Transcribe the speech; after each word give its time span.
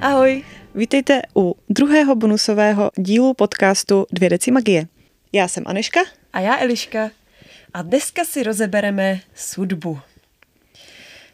Ahoj. 0.00 0.44
Vítejte 0.74 1.22
u 1.36 1.56
druhého 1.68 2.14
bonusového 2.14 2.90
dílu 2.96 3.34
podcastu 3.34 4.06
Dvě 4.12 4.30
deci 4.30 4.50
magie. 4.50 4.86
Já 5.32 5.48
jsem 5.48 5.64
Aneška. 5.66 6.00
A 6.32 6.40
já 6.40 6.58
Eliška. 6.58 7.10
A 7.74 7.82
dneska 7.82 8.24
si 8.24 8.42
rozebereme 8.42 9.20
sudbu. 9.34 9.98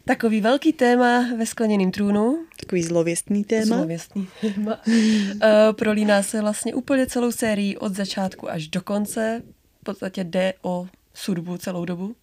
Takový 0.05 0.41
velký 0.41 0.73
téma 0.73 1.27
ve 1.39 1.47
skleněném 1.47 1.91
trůnu. 1.91 2.45
Takový 2.61 2.83
zlověstný 2.83 3.45
téma. 3.45 3.77
Zlověstný 3.77 4.29
téma. 4.41 4.81
uh, 4.87 5.41
prolíná 5.73 6.23
se 6.23 6.41
vlastně 6.41 6.75
úplně 6.75 7.07
celou 7.07 7.33
sérii 7.33 7.77
od 7.77 7.95
začátku 7.95 8.51
až 8.51 8.69
do 8.69 8.81
konce. 8.81 9.43
V 9.81 9.85
podstatě 9.85 10.25
jde 10.25 10.55
o 10.63 10.87
sudbu 11.15 11.59
celou 11.59 11.85
dobu. 11.85 12.17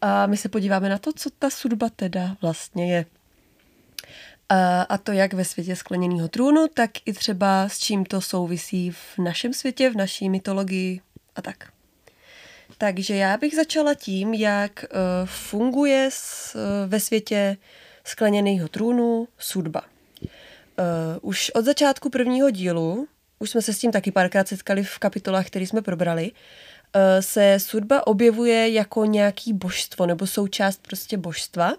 A 0.00 0.26
my 0.26 0.36
se 0.36 0.48
podíváme 0.48 0.88
na 0.88 0.98
to, 0.98 1.12
co 1.12 1.30
ta 1.38 1.50
sudba 1.50 1.88
teda 1.96 2.36
vlastně 2.42 2.94
je. 2.94 3.06
A, 4.52 4.82
a 4.82 4.98
to 4.98 5.12
jak 5.12 5.32
ve 5.32 5.44
světě 5.44 5.76
skleněného 5.76 6.28
trůnu, 6.28 6.66
tak 6.74 6.90
i 7.06 7.12
třeba 7.12 7.68
s 7.68 7.78
čím 7.78 8.04
to 8.04 8.20
souvisí 8.20 8.90
v 8.90 9.18
našem 9.18 9.52
světě, 9.52 9.90
v 9.90 9.96
naší 9.96 10.30
mytologii 10.30 11.00
a 11.36 11.42
tak. 11.42 11.56
Takže 12.78 13.16
já 13.16 13.36
bych 13.36 13.56
začala 13.56 13.94
tím, 13.94 14.34
jak 14.34 14.84
uh, 14.84 14.98
funguje 15.24 16.08
uh, 16.54 16.60
ve 16.86 17.00
světě 17.00 17.56
skleněného 18.04 18.68
trůnu 18.68 19.28
sudba. 19.38 19.82
Už 21.20 21.50
od 21.50 21.64
začátku 21.64 22.10
prvního 22.10 22.50
dílu, 22.50 23.08
už 23.38 23.50
jsme 23.50 23.62
se 23.62 23.72
s 23.72 23.78
tím 23.78 23.92
taky 23.92 24.10
párkrát 24.10 24.48
setkali 24.48 24.84
v 24.84 24.98
kapitolách, 24.98 25.46
které 25.46 25.66
jsme 25.66 25.82
probrali, 25.82 26.30
se 27.20 27.58
sudba 27.60 28.06
objevuje 28.06 28.70
jako 28.70 29.04
nějaký 29.04 29.52
božstvo 29.52 30.06
nebo 30.06 30.26
součást 30.26 30.82
prostě 30.82 31.16
božstva 31.16 31.72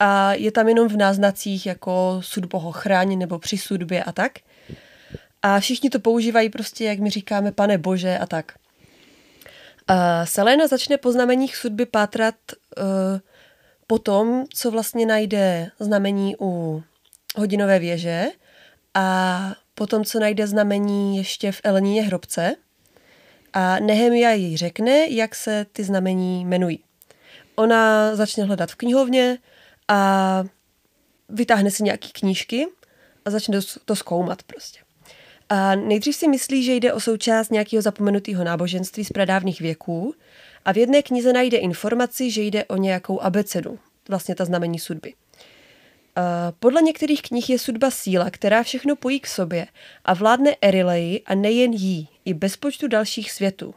a 0.00 0.34
je 0.34 0.52
tam 0.52 0.68
jenom 0.68 0.88
v 0.88 0.96
náznacích 0.96 1.66
jako 1.66 2.18
sudbo 2.20 2.58
ho 2.58 2.72
chráň 2.72 3.18
nebo 3.18 3.38
při 3.38 3.58
sudbě 3.58 4.04
a 4.04 4.12
tak. 4.12 4.32
A 5.42 5.60
všichni 5.60 5.90
to 5.90 6.00
používají 6.00 6.50
prostě, 6.50 6.84
jak 6.84 6.98
my 6.98 7.10
říkáme, 7.10 7.52
pane 7.52 7.78
bože 7.78 8.18
a 8.18 8.26
tak. 8.26 8.52
A 9.88 10.26
Selena 10.26 10.66
začne 10.66 10.96
po 10.96 11.12
znameních 11.12 11.56
sudby 11.56 11.86
pátrat 11.86 12.34
uh, 12.78 12.84
po 13.86 13.98
tom, 13.98 14.44
co 14.54 14.70
vlastně 14.70 15.06
najde 15.06 15.70
znamení 15.80 16.34
u 16.40 16.82
hodinové 17.36 17.78
věže 17.78 18.26
a 18.94 19.54
potom, 19.74 20.04
co 20.04 20.20
najde 20.20 20.46
znamení 20.46 21.16
ještě 21.16 21.52
v 21.52 21.60
Eleníně 21.64 22.02
hrobce. 22.02 22.56
A 23.52 23.78
Nehemia 23.78 24.30
jí 24.30 24.56
řekne, 24.56 25.06
jak 25.08 25.34
se 25.34 25.66
ty 25.72 25.84
znamení 25.84 26.40
jmenují. 26.40 26.84
Ona 27.54 28.16
začne 28.16 28.44
hledat 28.44 28.70
v 28.70 28.74
knihovně 28.74 29.38
a 29.90 30.44
vytáhne 31.28 31.70
si 31.70 31.82
nějaký 31.82 32.12
knížky 32.12 32.66
a 33.24 33.30
začne 33.30 33.58
to 33.84 33.96
zkoumat 33.96 34.42
prostě. 34.42 34.80
A 35.48 35.74
nejdřív 35.74 36.16
si 36.16 36.28
myslí, 36.28 36.64
že 36.64 36.74
jde 36.74 36.92
o 36.92 37.00
součást 37.00 37.50
nějakého 37.50 37.82
zapomenutého 37.82 38.44
náboženství 38.44 39.04
z 39.04 39.10
pradávných 39.10 39.60
věků 39.60 40.14
a 40.64 40.72
v 40.72 40.78
jedné 40.78 41.02
knize 41.02 41.32
najde 41.32 41.56
informaci, 41.56 42.30
že 42.30 42.42
jde 42.42 42.64
o 42.64 42.76
nějakou 42.76 43.20
abecedu, 43.20 43.78
vlastně 44.08 44.34
ta 44.34 44.44
znamení 44.44 44.78
sudby. 44.78 45.14
Podle 46.60 46.82
některých 46.82 47.22
knih 47.22 47.50
je 47.50 47.58
sudba 47.58 47.90
síla, 47.90 48.30
která 48.30 48.62
všechno 48.62 48.96
pojí 48.96 49.20
k 49.20 49.26
sobě 49.26 49.66
a 50.04 50.14
vládne 50.14 50.56
Erileji 50.60 51.22
a 51.26 51.34
nejen 51.34 51.72
jí, 51.72 52.08
i 52.24 52.34
bez 52.34 52.56
počtu 52.56 52.88
dalších 52.88 53.32
světů. 53.32 53.74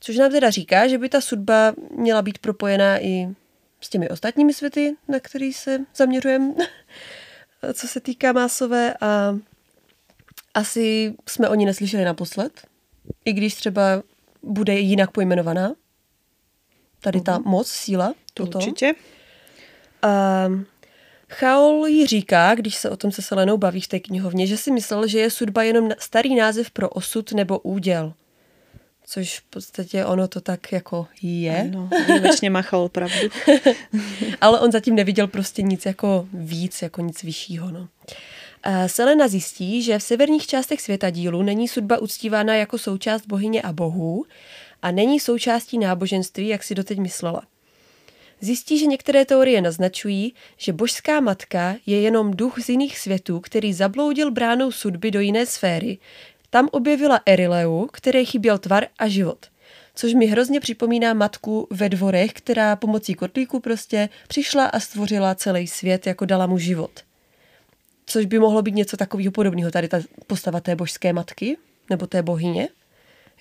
Což 0.00 0.16
nám 0.16 0.30
teda 0.30 0.50
říká, 0.50 0.88
že 0.88 0.98
by 0.98 1.08
ta 1.08 1.20
sudba 1.20 1.74
měla 1.90 2.22
být 2.22 2.38
propojená 2.38 3.04
i 3.04 3.28
s 3.80 3.88
těmi 3.88 4.08
ostatními 4.08 4.54
světy, 4.54 4.96
na 5.08 5.20
který 5.20 5.52
se 5.52 5.78
zaměřujeme, 5.96 6.54
co 7.74 7.88
se 7.88 8.00
týká 8.00 8.32
másové 8.32 8.94
a 9.00 9.38
asi 10.54 11.14
jsme 11.28 11.48
o 11.48 11.54
ní 11.54 11.66
neslyšeli 11.66 12.04
naposled, 12.04 12.66
i 13.24 13.32
když 13.32 13.54
třeba 13.54 14.02
bude 14.42 14.78
jinak 14.78 15.10
pojmenovaná. 15.10 15.74
Tady 17.00 17.20
ta 17.20 17.38
uh-huh. 17.38 17.44
moc, 17.44 17.68
síla. 17.68 18.14
To 18.34 18.42
určitě. 18.42 18.94
A 20.02 20.48
Chaol 21.30 21.86
jí 21.86 22.06
říká, 22.06 22.54
když 22.54 22.76
se 22.76 22.90
o 22.90 22.96
tom 22.96 23.12
se 23.12 23.22
Selenou 23.22 23.56
baví 23.56 23.80
v 23.80 23.88
té 23.88 24.00
knihovně, 24.00 24.46
že 24.46 24.56
si 24.56 24.70
myslel, 24.70 25.06
že 25.06 25.18
je 25.18 25.30
sudba 25.30 25.62
jenom 25.62 25.90
starý 25.98 26.34
název 26.34 26.70
pro 26.70 26.88
osud 26.88 27.32
nebo 27.32 27.58
úděl. 27.58 28.12
Což 29.10 29.38
v 29.38 29.42
podstatě 29.42 30.04
ono 30.04 30.28
to 30.28 30.40
tak 30.40 30.72
jako 30.72 31.06
je. 31.22 31.60
Ano, 31.60 31.90
výjimečně 32.06 32.50
má 32.50 32.62
Chaol 32.62 32.88
pravdu. 32.88 33.28
Ale 34.40 34.60
on 34.60 34.72
zatím 34.72 34.94
neviděl 34.94 35.26
prostě 35.26 35.62
nic 35.62 35.86
jako 35.86 36.28
víc, 36.32 36.82
jako 36.82 37.00
nic 37.00 37.22
vyššího. 37.22 37.70
No. 37.70 37.88
Selena 38.86 39.28
zjistí, 39.28 39.82
že 39.82 39.98
v 39.98 40.02
severních 40.02 40.46
částech 40.46 40.80
světa 40.80 41.10
dílu 41.10 41.42
není 41.42 41.68
sudba 41.68 41.98
uctívána 41.98 42.54
jako 42.54 42.78
součást 42.78 43.26
bohyně 43.26 43.62
a 43.62 43.72
bohů 43.72 44.26
a 44.82 44.90
není 44.90 45.20
součástí 45.20 45.78
náboženství, 45.78 46.48
jak 46.48 46.62
si 46.62 46.74
doteď 46.74 46.98
myslela. 46.98 47.42
Zjistí, 48.40 48.78
že 48.78 48.86
některé 48.86 49.24
teorie 49.24 49.62
naznačují, 49.62 50.34
že 50.56 50.72
božská 50.72 51.20
matka 51.20 51.76
je 51.86 52.00
jenom 52.00 52.30
duch 52.30 52.58
z 52.58 52.68
jiných 52.68 52.98
světů, 52.98 53.40
který 53.40 53.72
zabloudil 53.72 54.30
bránou 54.30 54.72
sudby 54.72 55.10
do 55.10 55.20
jiné 55.20 55.46
sféry. 55.46 55.98
Tam 56.50 56.68
objevila 56.72 57.20
Erileu, 57.26 57.86
které 57.86 58.24
chyběl 58.24 58.58
tvar 58.58 58.86
a 58.98 59.08
život. 59.08 59.46
Což 59.94 60.14
mi 60.14 60.26
hrozně 60.26 60.60
připomíná 60.60 61.14
matku 61.14 61.66
ve 61.70 61.88
dvorech, 61.88 62.32
která 62.32 62.76
pomocí 62.76 63.14
kotlíku 63.14 63.60
prostě 63.60 64.08
přišla 64.28 64.66
a 64.66 64.80
stvořila 64.80 65.34
celý 65.34 65.66
svět, 65.66 66.06
jako 66.06 66.24
dala 66.24 66.46
mu 66.46 66.58
život 66.58 67.08
což 68.08 68.26
by 68.26 68.38
mohlo 68.38 68.62
být 68.62 68.74
něco 68.74 68.96
takového 68.96 69.32
podobného. 69.32 69.70
Tady 69.70 69.88
ta 69.88 70.00
postava 70.26 70.60
té 70.60 70.76
božské 70.76 71.12
matky, 71.12 71.56
nebo 71.90 72.06
té 72.06 72.22
bohyně. 72.22 72.68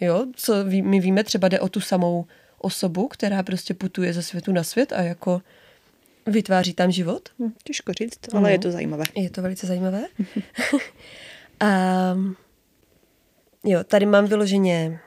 Jo, 0.02 0.26
co 0.36 0.54
my 0.82 1.00
víme, 1.00 1.24
třeba 1.24 1.48
jde 1.48 1.60
o 1.60 1.70
tu 1.70 1.82
samou 1.82 2.26
osobu, 2.58 3.08
která 3.08 3.44
prostě 3.44 3.74
putuje 3.74 4.14
ze 4.14 4.24
světu 4.24 4.52
na 4.52 4.64
svět 4.64 4.94
a 4.94 5.02
jako 5.02 5.42
vytváří 6.26 6.74
tam 6.74 6.92
život. 6.92 7.30
Hm, 7.40 7.52
těžko 7.64 7.94
říct, 7.94 8.20
ale 8.34 8.42
no. 8.42 8.48
je 8.48 8.60
to 8.60 8.72
zajímavé. 8.72 9.04
Je 9.16 9.30
to 9.30 9.42
velice 9.42 9.68
zajímavé. 9.68 10.06
a 11.60 11.68
jo, 13.68 13.84
tady 13.84 14.06
mám 14.06 14.26
vyloženě 14.26 15.00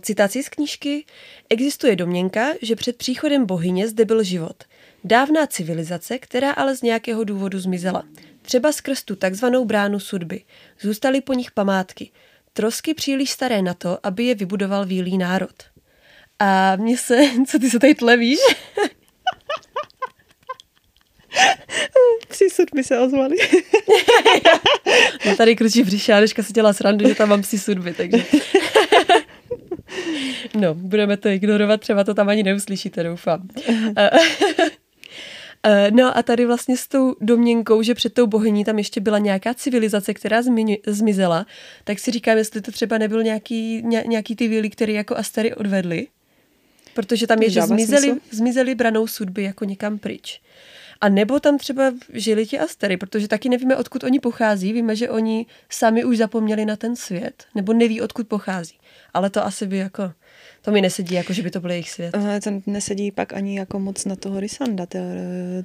citaci 0.00 0.42
z 0.42 0.48
knížky. 0.48 1.04
Existuje 1.50 1.96
domněnka, 1.96 2.46
že 2.62 2.76
před 2.76 2.96
příchodem 2.96 3.46
bohyně 3.46 3.88
zde 3.88 4.04
byl 4.04 4.22
život. 4.22 4.64
Dávná 5.04 5.46
civilizace, 5.46 6.18
která 6.18 6.52
ale 6.52 6.76
z 6.76 6.82
nějakého 6.82 7.24
důvodu 7.24 7.58
zmizela. 7.58 8.04
Třeba 8.42 8.72
skrz 8.72 9.02
tu 9.02 9.16
takzvanou 9.16 9.64
bránu 9.64 10.00
sudby. 10.00 10.44
Zůstaly 10.80 11.20
po 11.20 11.32
nich 11.32 11.50
památky. 11.50 12.10
Trosky 12.52 12.94
příliš 12.94 13.30
staré 13.30 13.62
na 13.62 13.74
to, 13.74 13.98
aby 14.02 14.24
je 14.24 14.34
vybudoval 14.34 14.86
výlý 14.86 15.18
národ. 15.18 15.54
A 16.38 16.76
mně 16.76 16.98
se, 16.98 17.20
co 17.46 17.58
ty 17.58 17.70
se 17.70 17.78
tady 17.78 17.94
tlevíš? 17.94 18.38
Psi 22.28 22.50
sudby 22.50 22.84
se 22.84 22.98
ozvali. 22.98 23.36
no 25.26 25.36
tady 25.36 25.56
kručí 25.56 25.82
břiša, 25.82 26.20
Deška 26.20 26.42
si 26.42 26.52
dělá 26.52 26.72
srandu, 26.72 27.08
že 27.08 27.14
tam 27.14 27.28
mám 27.28 27.42
psi 27.42 27.58
sudby, 27.58 27.94
takže... 27.94 28.24
no, 30.54 30.74
budeme 30.74 31.16
to 31.16 31.28
ignorovat, 31.28 31.80
třeba 31.80 32.04
to 32.04 32.14
tam 32.14 32.28
ani 32.28 32.42
neuslyšíte, 32.42 33.02
doufám. 33.02 33.48
Eh, 35.66 35.90
no 35.90 36.18
a 36.18 36.22
tady 36.22 36.46
vlastně 36.46 36.76
s 36.76 36.88
tou 36.88 37.16
domněnkou, 37.20 37.82
že 37.82 37.94
před 37.94 38.14
tou 38.14 38.26
bohyní 38.26 38.64
tam 38.64 38.78
ještě 38.78 39.00
byla 39.00 39.18
nějaká 39.18 39.54
civilizace, 39.54 40.14
která 40.14 40.42
zmiň, 40.42 40.76
zmizela, 40.86 41.46
tak 41.84 41.98
si 41.98 42.10
říkám, 42.10 42.38
jestli 42.38 42.60
to 42.60 42.72
třeba 42.72 42.98
nebyl 42.98 43.22
nějaký, 43.22 43.82
ně, 43.82 44.04
nějaký 44.06 44.36
ty 44.36 44.48
víly, 44.48 44.70
který 44.70 44.94
jako 44.94 45.16
Astery 45.16 45.54
odvedli. 45.54 46.06
Protože 46.94 47.26
tam 47.26 47.42
je, 47.42 47.50
že 47.50 47.62
zmizeli, 47.62 48.14
zmizeli 48.30 48.74
branou 48.74 49.06
sudby 49.06 49.42
jako 49.42 49.64
někam 49.64 49.98
pryč. 49.98 50.40
A 51.00 51.08
nebo 51.08 51.40
tam 51.40 51.58
třeba 51.58 51.92
žili 52.12 52.46
ti 52.46 52.58
Astery, 52.58 52.96
protože 52.96 53.28
taky 53.28 53.48
nevíme, 53.48 53.76
odkud 53.76 54.04
oni 54.04 54.20
pochází. 54.20 54.72
Víme, 54.72 54.96
že 54.96 55.10
oni 55.10 55.46
sami 55.68 56.04
už 56.04 56.16
zapomněli 56.16 56.64
na 56.64 56.76
ten 56.76 56.96
svět, 56.96 57.44
nebo 57.54 57.72
neví, 57.72 58.00
odkud 58.00 58.28
pochází. 58.28 58.78
Ale 59.14 59.30
to 59.30 59.44
asi 59.44 59.66
by 59.66 59.76
jako 59.76 60.12
to 60.62 60.70
mi 60.70 60.80
nesedí, 60.80 61.14
jako 61.14 61.32
že 61.32 61.42
by 61.42 61.50
to 61.50 61.60
byl 61.60 61.70
jejich 61.70 61.90
svět. 61.90 62.14
Ale 62.14 62.40
ten 62.40 62.62
nesedí 62.66 63.10
pak 63.10 63.32
ani 63.32 63.58
jako 63.58 63.78
moc 63.78 64.04
na 64.04 64.16
toho 64.16 64.40
Rysanda. 64.40 64.86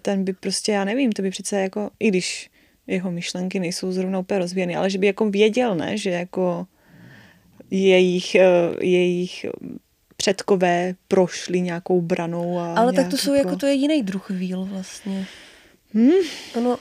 Ten 0.02 0.24
by 0.24 0.34
prostě, 0.34 0.72
já 0.72 0.86
nevím, 0.86 1.12
to 1.12 1.22
by 1.22 1.30
přece 1.30 1.62
jako, 1.62 1.90
i 2.00 2.08
když 2.08 2.50
jeho 2.88 3.12
myšlenky 3.12 3.60
nejsou 3.60 3.92
zrovna 3.92 4.20
úplně 4.20 4.40
rozvíjeny, 4.40 4.76
ale 4.76 4.90
že 4.90 4.98
by 4.98 5.08
jako 5.08 5.30
věděl, 5.30 5.76
ne, 5.76 5.98
že 5.98 6.10
jako 6.10 6.68
jejich, 7.72 8.36
eh, 8.36 8.76
jejich 8.82 9.46
předkové 10.26 10.96
prošli 11.08 11.62
nějakou 11.62 12.02
branou. 12.02 12.60
A 12.60 12.74
ale 12.74 12.94
tak 12.94 13.10
to 13.10 13.18
jsou 13.18 13.34
jako, 13.34 13.50
jako, 13.50 13.60
to 13.60 13.66
je 13.66 13.74
jiný 13.74 14.04
druh 14.04 14.30
víl 14.30 14.66
vlastně. 14.66 15.28
Hmm? 15.94 16.12
Ono, 16.56 16.70
uh, 16.70 16.78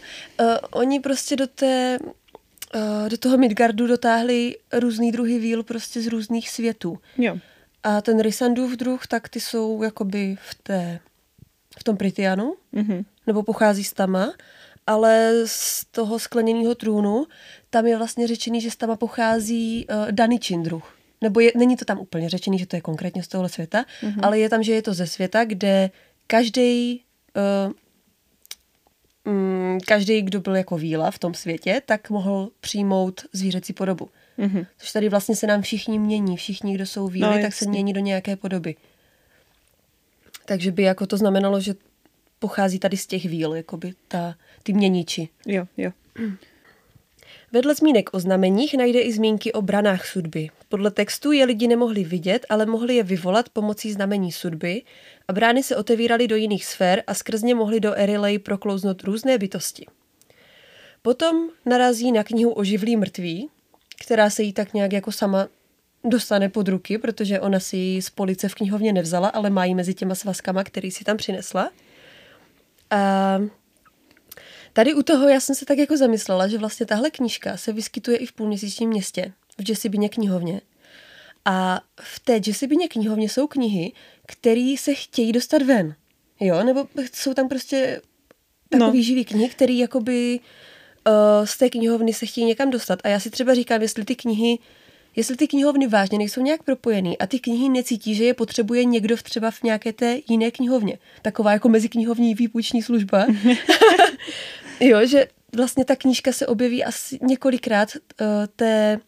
oni 0.71 1.01
prostě 1.01 1.37
do 1.37 1.47
té 1.47 1.99
uh, 2.01 3.09
do 3.09 3.19
toho 3.19 3.39
Midgardu 3.39 3.87
dotáhli 3.87 4.57
různý 4.73 5.13
druhy 5.13 5.39
víl 5.39 5.63
prostě 5.63 6.01
z 6.01 6.07
různých 6.07 6.51
světů. 6.51 6.99
Jo. 7.19 7.39
A 7.83 8.01
ten 8.01 8.21
Rysandův 8.21 8.73
druh, 8.73 9.07
tak 9.07 9.29
ty 9.29 9.41
jsou 9.41 9.83
jakoby 9.83 10.37
v 10.51 10.55
té, 10.63 11.01
v 11.81 11.85
tom 11.85 11.97
Pritianu, 11.97 12.55
mm-hmm. 12.75 13.05
nebo 13.27 13.43
pochází 13.43 13.85
z 13.85 13.93
Tama. 13.93 14.33
ale 14.87 15.33
z 15.47 15.85
toho 15.91 16.19
skleněného 16.19 16.75
trůnu 16.75 17.27
tam 17.71 17.87
je 17.87 17.97
vlastně 17.97 18.27
řečený, 18.27 18.61
že 18.61 18.71
z 18.71 18.77
tam 18.77 18.97
pochází 18.97 19.87
uh, 19.87 20.13
Daničin 20.13 20.63
druh. 20.63 20.94
Nebo 21.25 21.41
je, 21.41 21.53
není 21.57 21.77
to 21.77 21.85
tam 21.85 22.01
úplně 22.01 22.29
řečený, 22.29 22.59
že 22.59 22.67
to 22.67 22.77
je 22.77 22.81
konkrétně 22.81 23.23
z 23.23 23.29
tohohle 23.29 23.49
světa, 23.49 23.85
mm-hmm. 24.03 24.21
ale 24.23 24.39
je 24.39 24.49
tam, 24.49 24.63
že 24.63 24.73
je 24.73 24.83
to 24.83 24.95
ze 24.95 25.07
světa, 25.07 25.45
kde 25.45 25.91
každý 26.27 27.05
uh, 27.67 29.33
mm, 29.33 29.79
každý, 29.87 30.23
kdo 30.23 30.41
byl 30.41 30.57
jako 30.57 30.77
víla 30.77 31.11
v 31.11 31.19
tom 31.19 31.35
světě, 31.35 31.83
tak 31.87 32.11
mohl 32.11 32.51
přijmout 32.61 33.21
zvířecí 33.33 33.73
podobu. 33.73 34.09
Mm-hmm. 34.39 34.67
Což 34.79 34.93
tady 34.93 35.09
vlastně 35.09 35.37
se 35.37 35.47
nám 35.47 35.63
všichni 35.63 35.99
mění. 35.99 36.37
Všichni, 36.37 36.75
kdo 36.75 36.87
jsou 36.87 37.09
víly, 37.09 37.37
no, 37.37 37.43
tak 37.43 37.55
se 37.55 37.69
mění 37.69 37.93
do 37.93 38.01
nějaké 38.01 38.37
podoby. 38.37 38.77
Takže 40.45 40.73
by 40.73 40.83
jako 40.83 41.07
to 41.07 41.17
znamenalo, 41.17 41.61
že 41.61 41.75
pochází 42.39 42.79
tady 42.79 42.97
z 42.97 43.07
těch 43.07 43.25
víl, 43.25 43.55
jakoby 43.55 43.95
ta, 44.09 44.35
ty 44.63 44.73
měniči. 44.73 45.29
Jo, 45.47 45.67
jo. 45.77 45.91
Vedle 47.55 47.75
zmínek 47.75 48.15
o 48.15 48.21
znameních 48.21 48.75
najde 48.75 49.01
i 49.01 49.13
zmínky 49.13 49.53
o 49.53 49.63
branách 49.63 50.07
sudby. 50.07 50.49
Podle 50.69 50.91
textu 50.91 51.33
je 51.33 51.45
lidi 51.45 51.69
nemohli 51.69 52.05
vidět, 52.05 52.47
ale 52.49 52.67
mohli 52.67 52.97
je 52.97 53.03
vyvolat 53.03 53.49
pomocí 53.49 53.93
znamení 53.93 54.33
sudby 54.33 54.83
a 55.29 55.33
brány 55.33 55.63
se 55.63 55.77
otevíraly 55.77 56.29
do 56.29 56.37
jiných 56.37 56.65
sfér 56.65 57.03
a 57.07 57.15
skrz 57.15 57.43
ně 57.43 57.55
mohly 57.55 57.81
do 57.81 57.95
Erilej 57.95 58.39
proklouznout 58.39 59.03
různé 59.03 59.39
bytosti. 59.39 59.87
Potom 61.03 61.49
narazí 61.67 62.13
na 62.13 62.25
knihu 62.25 62.53
o 62.53 62.65
živlí 62.65 62.97
mrtví, 62.97 63.49
která 64.05 64.31
se 64.31 64.43
jí 64.43 64.53
tak 64.53 64.75
nějak 64.75 64.93
jako 64.93 65.13
sama 65.13 65.49
dostane 66.05 66.49
pod 66.49 66.69
ruky, 66.69 66.99
protože 66.99 67.41
ona 67.41 67.61
si 67.61 67.77
ji 67.77 68.03
z 68.03 68.11
police 68.11 68.49
v 68.49 68.55
knihovně 68.55 68.93
nevzala, 68.93 69.29
ale 69.29 69.51
má 69.51 69.65
ji 69.65 69.75
mezi 69.75 69.95
těma 69.95 70.15
svazkama, 70.15 70.65
který 70.65 70.91
si 70.91 71.05
tam 71.05 71.17
přinesla. 71.17 71.71
A 72.91 73.39
tady 74.75 74.95
u 74.95 75.03
toho 75.03 75.29
já 75.29 75.41
jsem 75.41 75.55
se 75.55 75.65
tak 75.65 75.79
jako 75.79 75.97
zamyslela, 75.97 76.49
že 76.49 76.59
vlastně 76.59 76.87
tahle 76.87 77.11
knížka 77.11 77.57
se 77.57 77.73
vyskytuje 77.73 78.17
i 78.17 78.27
v 78.27 78.33
půlměsíčním 78.33 78.89
městě, 78.89 79.33
v 79.59 79.69
Jessibině 79.69 80.09
knihovně. 80.09 80.61
A 81.45 81.81
v 82.01 82.21
té 82.21 82.41
Jessibině 82.47 82.89
knihovně 82.89 83.29
jsou 83.29 83.47
knihy, 83.47 83.93
které 84.27 84.75
se 84.79 84.95
chtějí 84.95 85.33
dostat 85.33 85.63
ven. 85.63 85.95
Jo, 86.41 86.65
nebo 86.65 86.87
jsou 87.13 87.35
tam 87.35 87.49
prostě 87.49 88.01
takový 88.71 88.99
no. 88.99 89.05
živý 89.05 89.25
knihy, 89.25 89.49
který 89.49 89.79
jakoby 89.79 90.41
uh, 91.07 91.47
z 91.47 91.57
té 91.57 91.71
knihovny 91.71 92.13
se 92.13 92.27
chtějí 92.27 92.47
někam 92.47 92.71
dostat. 92.71 92.99
A 93.05 93.09
já 93.09 93.21
si 93.21 93.31
třeba 93.31 93.55
říkám, 93.55 93.83
jestli 93.83 94.05
ty 94.05 94.17
knihy 94.17 94.59
jestli 95.17 95.37
ty 95.37 95.49
knihovny 95.49 95.87
vážně 95.87 96.19
nejsou 96.19 96.41
nějak 96.41 96.63
propojený 96.63 97.19
a 97.19 97.27
ty 97.27 97.39
knihy 97.39 97.69
necítí, 97.69 98.15
že 98.15 98.25
je 98.25 98.35
potřebuje 98.35 98.85
někdo 98.85 99.17
v 99.17 99.23
třeba 99.23 99.51
v 99.51 99.63
nějaké 99.63 99.93
té 99.93 100.19
jiné 100.29 100.51
knihovně. 100.51 100.99
Taková 101.23 101.53
jako 101.53 101.69
meziknihovní 101.69 102.35
výpůjční 102.35 102.83
služba. 102.83 103.27
jo, 104.81 105.07
že 105.07 105.27
vlastně 105.57 105.85
ta 105.85 105.97
knížka 105.97 106.33
se 106.33 106.47
objeví 106.47 106.85
asi 106.85 107.19
několikrát 107.23 107.89
uh, 107.97 108.27
té 108.57 108.99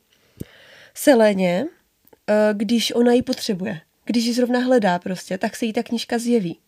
Seléně, 0.95 1.65
uh, 1.65 2.59
když 2.59 2.93
ona 2.95 3.13
ji 3.13 3.23
potřebuje. 3.23 3.81
Když 4.05 4.25
ji 4.25 4.33
zrovna 4.33 4.61
hledá 4.61 4.99
prostě, 4.99 5.39
tak 5.39 5.57
se 5.57 5.67
jí 5.67 5.73
ta 5.73 5.83
knížka 5.83 6.19
zjeví. 6.19 6.59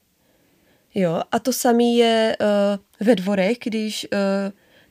Jo, 0.94 1.22
a 1.32 1.38
to 1.38 1.52
samé 1.52 1.84
je 1.84 2.36
uh, 2.40 3.06
ve 3.06 3.14
dvorech, 3.14 3.58
když 3.64 4.06
uh, 4.12 4.18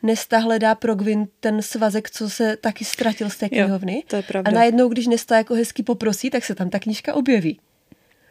Nesta 0.04 0.38
hledá 0.38 0.76
pro 0.76 0.96
Gwyn 0.96 1.28
ten 1.40 1.62
svazek, 1.62 2.10
co 2.10 2.30
se 2.30 2.58
taky 2.58 2.86
ztratil 2.86 3.30
z 3.30 3.38
té 3.38 3.50
knihovny. 3.50 3.96
Jo, 3.96 4.02
to 4.08 4.16
je 4.16 4.24
pravda. 4.24 4.52
A 4.52 4.54
najednou, 4.54 4.90
když 4.90 5.08
Nesta 5.08 5.38
jako 5.38 5.54
hezky 5.54 5.84
poprosí, 5.84 6.30
tak 6.30 6.46
se 6.46 6.56
tam 6.56 6.70
ta 6.70 6.80
knížka 6.80 7.14
objeví. 7.14 7.60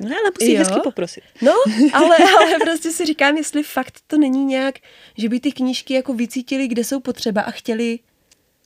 No, 0.01 0.07
ale 0.07 0.31
musí 0.41 0.53
jo. 0.53 0.59
hezky 0.59 0.81
poprosit. 0.85 1.25
No, 1.43 1.53
ale, 1.93 2.17
ale 2.17 2.59
prostě 2.61 2.91
si 2.91 3.07
říkám, 3.07 3.37
jestli 3.37 3.63
fakt 3.63 4.01
to 4.07 4.19
není 4.19 4.45
nějak, 4.45 4.79
že 5.19 5.29
by 5.29 5.41
ty 5.41 5.53
knížky 5.53 5.95
jako 5.95 6.15
vycítili, 6.15 6.69
kde 6.69 6.85
jsou 6.85 7.01
potřeba 7.01 7.43
a 7.43 7.51
chtěli, 7.51 7.99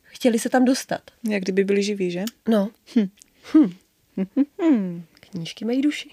chtěli 0.03 0.39
se 0.39 0.49
tam 0.49 0.65
dostat. 0.65 1.01
Jak 1.29 1.43
kdyby 1.43 1.65
byli 1.65 1.83
živí, 1.83 2.11
že? 2.11 2.25
No. 2.49 2.71
Hm. 2.97 3.09
Hm. 3.55 3.73
Hm. 4.63 5.05
Knížky 5.21 5.65
mají 5.65 5.83
duši. 5.83 6.11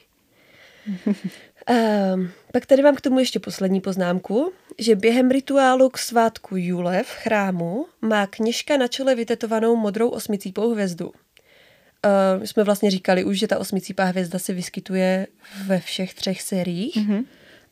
Um, 2.16 2.32
pak 2.54 2.66
tady 2.66 2.84
mám 2.84 2.96
k 2.96 3.02
tomu 3.02 3.20
ještě 3.20 3.40
poslední 3.40 3.82
poznámku, 3.82 4.54
že 4.78 4.96
během 4.96 5.32
rituálu 5.32 5.90
k 5.90 5.98
svátku 5.98 6.56
Jule 6.58 7.04
v 7.04 7.10
chrámu 7.10 7.86
má 8.02 8.28
kněžka 8.28 8.78
na 8.78 8.88
čele 8.88 9.16
vytetovanou 9.16 9.76
modrou 9.76 10.10
osmicípou 10.10 10.70
hvězdu. 10.70 11.12
Uh, 12.06 12.44
jsme 12.44 12.64
vlastně 12.64 12.92
říkali 12.92 13.24
už, 13.24 13.40
že 13.40 13.48
ta 13.48 13.60
osmicípá 13.60 14.04
hvězda 14.04 14.40
se 14.40 14.54
vyskytuje 14.54 15.28
ve 15.66 15.80
všech 15.80 16.14
třech 16.14 16.42
sériích. 16.42 16.96
Mm-hmm. 16.96 17.26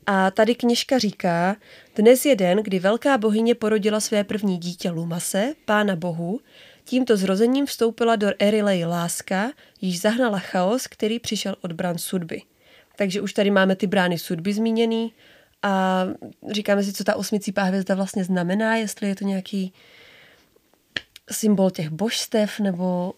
A 0.06 0.32
tady 0.32 0.56
kněžka 0.56 0.98
říká, 0.98 1.56
dnes 1.96 2.26
je 2.26 2.36
den, 2.36 2.58
kdy 2.64 2.80
velká 2.80 3.18
bohyně 3.18 3.56
porodila 3.56 4.00
své 4.00 4.24
první 4.24 4.58
dítě 4.58 4.90
Lumase, 4.90 5.54
pána 5.66 5.96
bohu, 5.96 6.40
tímto 6.84 7.18
zrozením 7.18 7.66
vstoupila 7.66 8.16
do 8.16 8.28
Erilej 8.40 8.86
láska, 8.86 9.52
již 9.82 10.02
zahnala 10.02 10.40
chaos, 10.40 10.88
který 10.88 11.20
přišel 11.20 11.56
od 11.62 11.72
bran 11.72 11.98
sudby. 11.98 12.42
Takže 12.96 13.22
už 13.22 13.34
tady 13.34 13.52
máme 13.52 13.76
ty 13.76 13.88
brány 13.88 14.18
sudby 14.18 14.54
zmíněný 14.54 15.14
a 15.62 16.06
říkáme 16.52 16.84
si, 16.84 16.94
co 16.94 17.04
ta 17.04 17.16
osmicípá 17.16 17.64
hvězda 17.64 17.96
vlastně 17.96 18.24
znamená, 18.24 18.76
jestli 18.76 19.08
je 19.08 19.16
to 19.16 19.26
nějaký 19.26 19.74
symbol 21.32 21.72
těch 21.72 21.90
božstev, 21.90 22.60
nebo, 22.60 23.14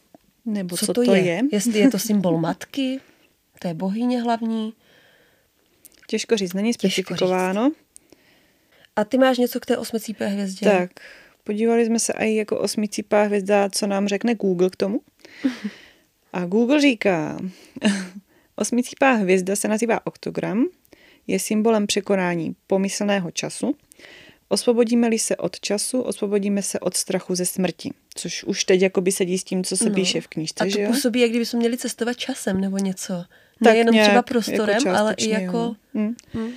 nebo 0.47 0.77
co, 0.77 0.85
co 0.85 0.93
to, 0.93 1.05
to 1.05 1.15
je? 1.15 1.21
je. 1.21 1.41
Jestli 1.51 1.79
je 1.79 1.89
to 1.89 1.99
symbol 1.99 2.37
matky, 2.37 2.99
to 3.59 3.67
je 3.67 3.73
bohyně 3.73 4.21
hlavní. 4.21 4.73
Těžko 6.07 6.37
říct, 6.37 6.53
není 6.53 6.73
specifikováno. 6.73 7.71
A 8.95 9.03
ty 9.03 9.17
máš 9.17 9.37
něco 9.37 9.59
k 9.59 9.65
té 9.65 9.77
osmicípé 9.77 10.27
hvězdě? 10.27 10.69
Tak, 10.69 10.91
podívali 11.43 11.85
jsme 11.85 11.99
se 11.99 12.13
i 12.13 12.35
jako 12.35 12.59
osmicípá 12.59 13.23
hvězda, 13.23 13.69
co 13.69 13.87
nám 13.87 14.07
řekne 14.07 14.35
Google 14.35 14.69
k 14.69 14.75
tomu. 14.75 15.01
A 16.33 16.45
Google 16.45 16.81
říká, 16.81 17.39
Osmicípá 18.59 19.11
hvězda 19.11 19.55
se 19.55 19.67
nazývá 19.67 20.07
oktogram, 20.07 20.65
je 21.27 21.39
symbolem 21.39 21.87
překonání 21.87 22.55
pomyslného 22.67 23.31
času. 23.31 23.75
Osvobodíme-li 24.49 25.19
se 25.19 25.35
od 25.35 25.59
času, 25.59 26.01
osvobodíme 26.01 26.61
se 26.61 26.79
od 26.79 26.97
strachu 26.97 27.35
ze 27.35 27.45
smrti, 27.45 27.91
což 28.15 28.43
už 28.43 28.63
teď 28.63 28.81
jakoby 28.81 29.11
sedí 29.11 29.37
s 29.37 29.43
tím, 29.43 29.63
co 29.63 29.77
se 29.77 29.89
no. 29.89 29.95
píše 29.95 30.21
v 30.21 30.27
knížce. 30.27 30.63
A 30.63 30.65
to 30.65 30.69
že 30.69 30.81
jo? 30.81 30.91
působí, 30.91 31.19
jak 31.19 31.29
kdyby 31.29 31.45
jsme 31.45 31.59
měli 31.59 31.77
cestovat 31.77 32.17
časem 32.17 32.61
nebo 32.61 32.77
něco. 32.77 33.23
Nejenom 33.61 33.95
třeba 33.95 34.13
jako 34.13 34.27
prostorem, 34.27 34.77
jako 34.85 34.89
ale 34.89 35.13
i 35.17 35.29
jako... 35.29 35.75
Hmm. 35.93 36.15
Hmm. 36.33 36.51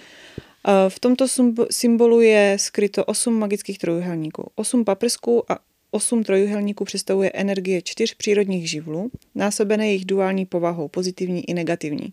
V 0.88 1.00
tomto 1.00 1.26
symbolu 1.70 2.20
je 2.20 2.56
skryto 2.61 3.04
osm 3.04 3.38
magických 3.38 3.78
trojuhelníků, 3.78 4.50
osm 4.54 4.85
paprsků 4.85 5.52
a 5.52 5.59
Osm 5.90 6.25
trojuhelníků 6.25 6.85
představuje 6.85 7.30
energie 7.35 7.82
čtyř 7.82 8.14
přírodních 8.14 8.70
živlů, 8.70 9.11
násobené 9.35 9.87
jejich 9.87 10.04
duální 10.04 10.47
povahou, 10.47 10.88
pozitivní 10.88 11.50
i 11.50 11.54
negativní. 11.54 12.12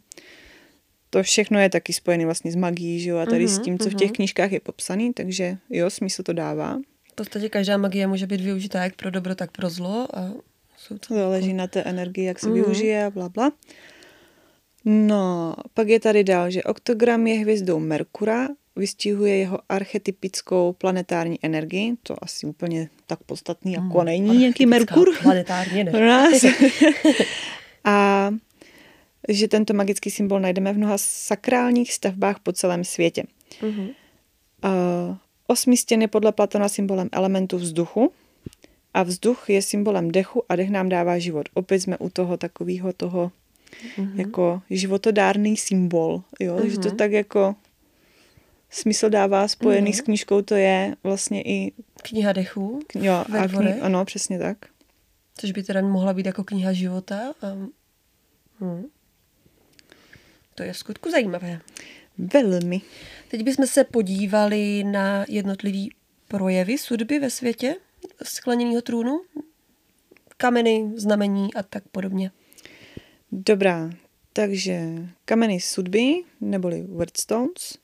To 1.17 1.23
všechno 1.23 1.59
je 1.59 1.69
taky 1.69 1.93
spojené 1.93 2.25
vlastně 2.25 2.51
s 2.51 2.55
magií, 2.55 2.99
že 2.99 3.09
jo, 3.09 3.17
a 3.17 3.25
tady 3.25 3.45
uh-huh, 3.45 3.49
s 3.49 3.57
mhm, 3.57 3.63
tím, 3.63 3.79
co 3.79 3.85
uh-huh. 3.85 3.91
v 3.91 3.95
těch 3.95 4.07
mhm. 4.07 4.15
knížkách 4.15 4.51
je 4.51 4.59
popsaný, 4.59 5.13
takže 5.13 5.57
jo, 5.69 5.89
smysl 5.89 6.23
to 6.23 6.33
dává. 6.33 6.77
V 7.11 7.15
podstatě 7.15 7.49
každá 7.49 7.77
magie 7.77 8.07
může 8.07 8.27
být 8.27 8.41
využitá 8.41 8.83
jak 8.83 8.95
pro 8.95 9.11
dobro, 9.11 9.35
tak 9.35 9.51
pro 9.51 9.69
zlo. 9.69 10.07
A 10.13 10.33
jsou 10.77 10.97
to 10.97 11.15
Záleží 11.15 11.53
na 11.53 11.67
té 11.67 11.81
energii, 11.81 12.25
jak 12.25 12.39
se 12.39 12.47
uh-huh. 12.47 12.53
využije 12.53 13.05
a 13.05 13.09
bla, 13.09 13.29
bla. 13.29 13.51
No, 14.85 15.55
pak 15.73 15.87
je 15.87 15.99
tady 15.99 16.23
dál, 16.23 16.51
že 16.51 16.63
oktogram 16.63 17.27
je 17.27 17.39
hvězdou 17.39 17.79
Merkura, 17.79 18.47
vystihuje 18.75 19.37
jeho 19.37 19.59
archetypickou 19.69 20.73
planetární 20.73 21.39
energii, 21.41 21.93
to 22.03 22.23
asi 22.23 22.47
úplně 22.47 22.89
tak 23.07 23.19
podstatný 23.23 23.73
jako 23.73 23.97
hmm, 23.97 24.05
není 24.05 24.37
nějaký 24.37 24.65
Merkur. 24.65 25.09
Planetární 25.21 25.85
pro 25.91 26.07
nás. 26.07 26.45
a 27.83 28.29
že 29.27 29.47
tento 29.47 29.73
magický 29.73 30.11
symbol 30.11 30.39
najdeme 30.39 30.73
v 30.73 30.77
mnoha 30.77 30.97
sakrálních 30.97 31.93
stavbách 31.93 32.39
po 32.39 32.51
celém 32.51 32.83
světě. 32.83 33.23
Mm-hmm. 33.61 33.89
Uh, 34.65 35.17
osmi 35.47 35.77
stěn 35.77 36.01
je 36.01 36.07
podle 36.07 36.31
Platona 36.31 36.69
symbolem 36.69 37.09
elementu 37.11 37.57
vzduchu 37.57 38.11
a 38.93 39.03
vzduch 39.03 39.49
je 39.49 39.61
symbolem 39.61 40.11
dechu 40.11 40.43
a 40.49 40.55
dech 40.55 40.69
nám 40.69 40.89
dává 40.89 41.19
život. 41.19 41.49
Opět 41.53 41.79
jsme 41.79 41.97
u 41.97 42.09
toho 42.09 42.37
takového 42.37 42.93
toho 42.93 43.31
mm-hmm. 43.97 44.19
jako 44.19 44.61
životodárný 44.69 45.57
symbol, 45.57 46.23
jo? 46.39 46.57
Mm-hmm. 46.57 46.69
že 46.69 46.77
to 46.77 46.91
tak 46.91 47.11
jako 47.11 47.55
smysl 48.69 49.09
dává 49.09 49.47
spojený 49.47 49.89
mm. 49.89 49.93
s 49.93 50.01
knížkou, 50.01 50.41
to 50.41 50.55
je 50.55 50.95
vlastně 51.03 51.41
i... 51.41 51.71
Kniha 52.01 52.33
dechů? 52.33 52.79
Jo, 52.95 53.13
a 53.13 53.47
kni- 53.47 53.77
ano, 53.81 54.05
přesně 54.05 54.39
tak. 54.39 54.57
Což 55.37 55.51
by 55.51 55.63
teda 55.63 55.81
mohla 55.81 56.13
být 56.13 56.25
jako 56.25 56.43
kniha 56.43 56.73
života. 56.73 57.33
Um, 57.53 57.71
hmm. 58.59 58.85
To 60.57 60.63
je 60.63 60.73
v 60.73 60.77
skutku 60.77 61.11
zajímavé. 61.11 61.61
Velmi. 62.17 62.81
Teď 63.27 63.43
bychom 63.43 63.67
se 63.67 63.83
podívali 63.83 64.83
na 64.83 65.25
jednotlivý 65.27 65.91
projevy 66.27 66.77
sudby 66.77 67.19
ve 67.19 67.29
světě 67.29 67.75
skleněného 68.23 68.81
trůnu, 68.81 69.21
kameny, 70.37 70.91
znamení 70.95 71.53
a 71.53 71.63
tak 71.63 71.83
podobně. 71.91 72.31
Dobrá, 73.31 73.89
takže 74.33 74.81
kameny 75.25 75.59
sudby, 75.59 76.23
neboli 76.41 76.81
wordstones, 76.81 77.77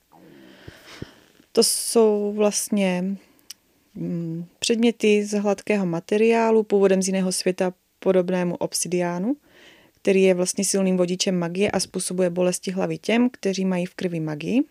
to 1.51 1.63
jsou 1.63 2.33
vlastně 2.35 3.17
mm, 3.95 4.45
předměty 4.59 5.25
z 5.25 5.39
hladkého 5.39 5.85
materiálu, 5.85 6.63
původem 6.63 7.01
z 7.01 7.07
jiného 7.07 7.31
světa, 7.31 7.73
podobnému 7.99 8.55
obsidiánu, 8.55 9.35
který 10.03 10.23
je 10.23 10.33
vlastně 10.33 10.65
silným 10.65 10.97
vodičem 10.97 11.39
magie 11.39 11.71
a 11.71 11.79
způsobuje 11.79 12.29
bolesti 12.29 12.71
hlavy 12.71 12.97
těm, 12.97 13.29
kteří 13.29 13.65
mají 13.65 13.85
v 13.85 13.95
krvi 13.95 14.19
magii. 14.19 14.61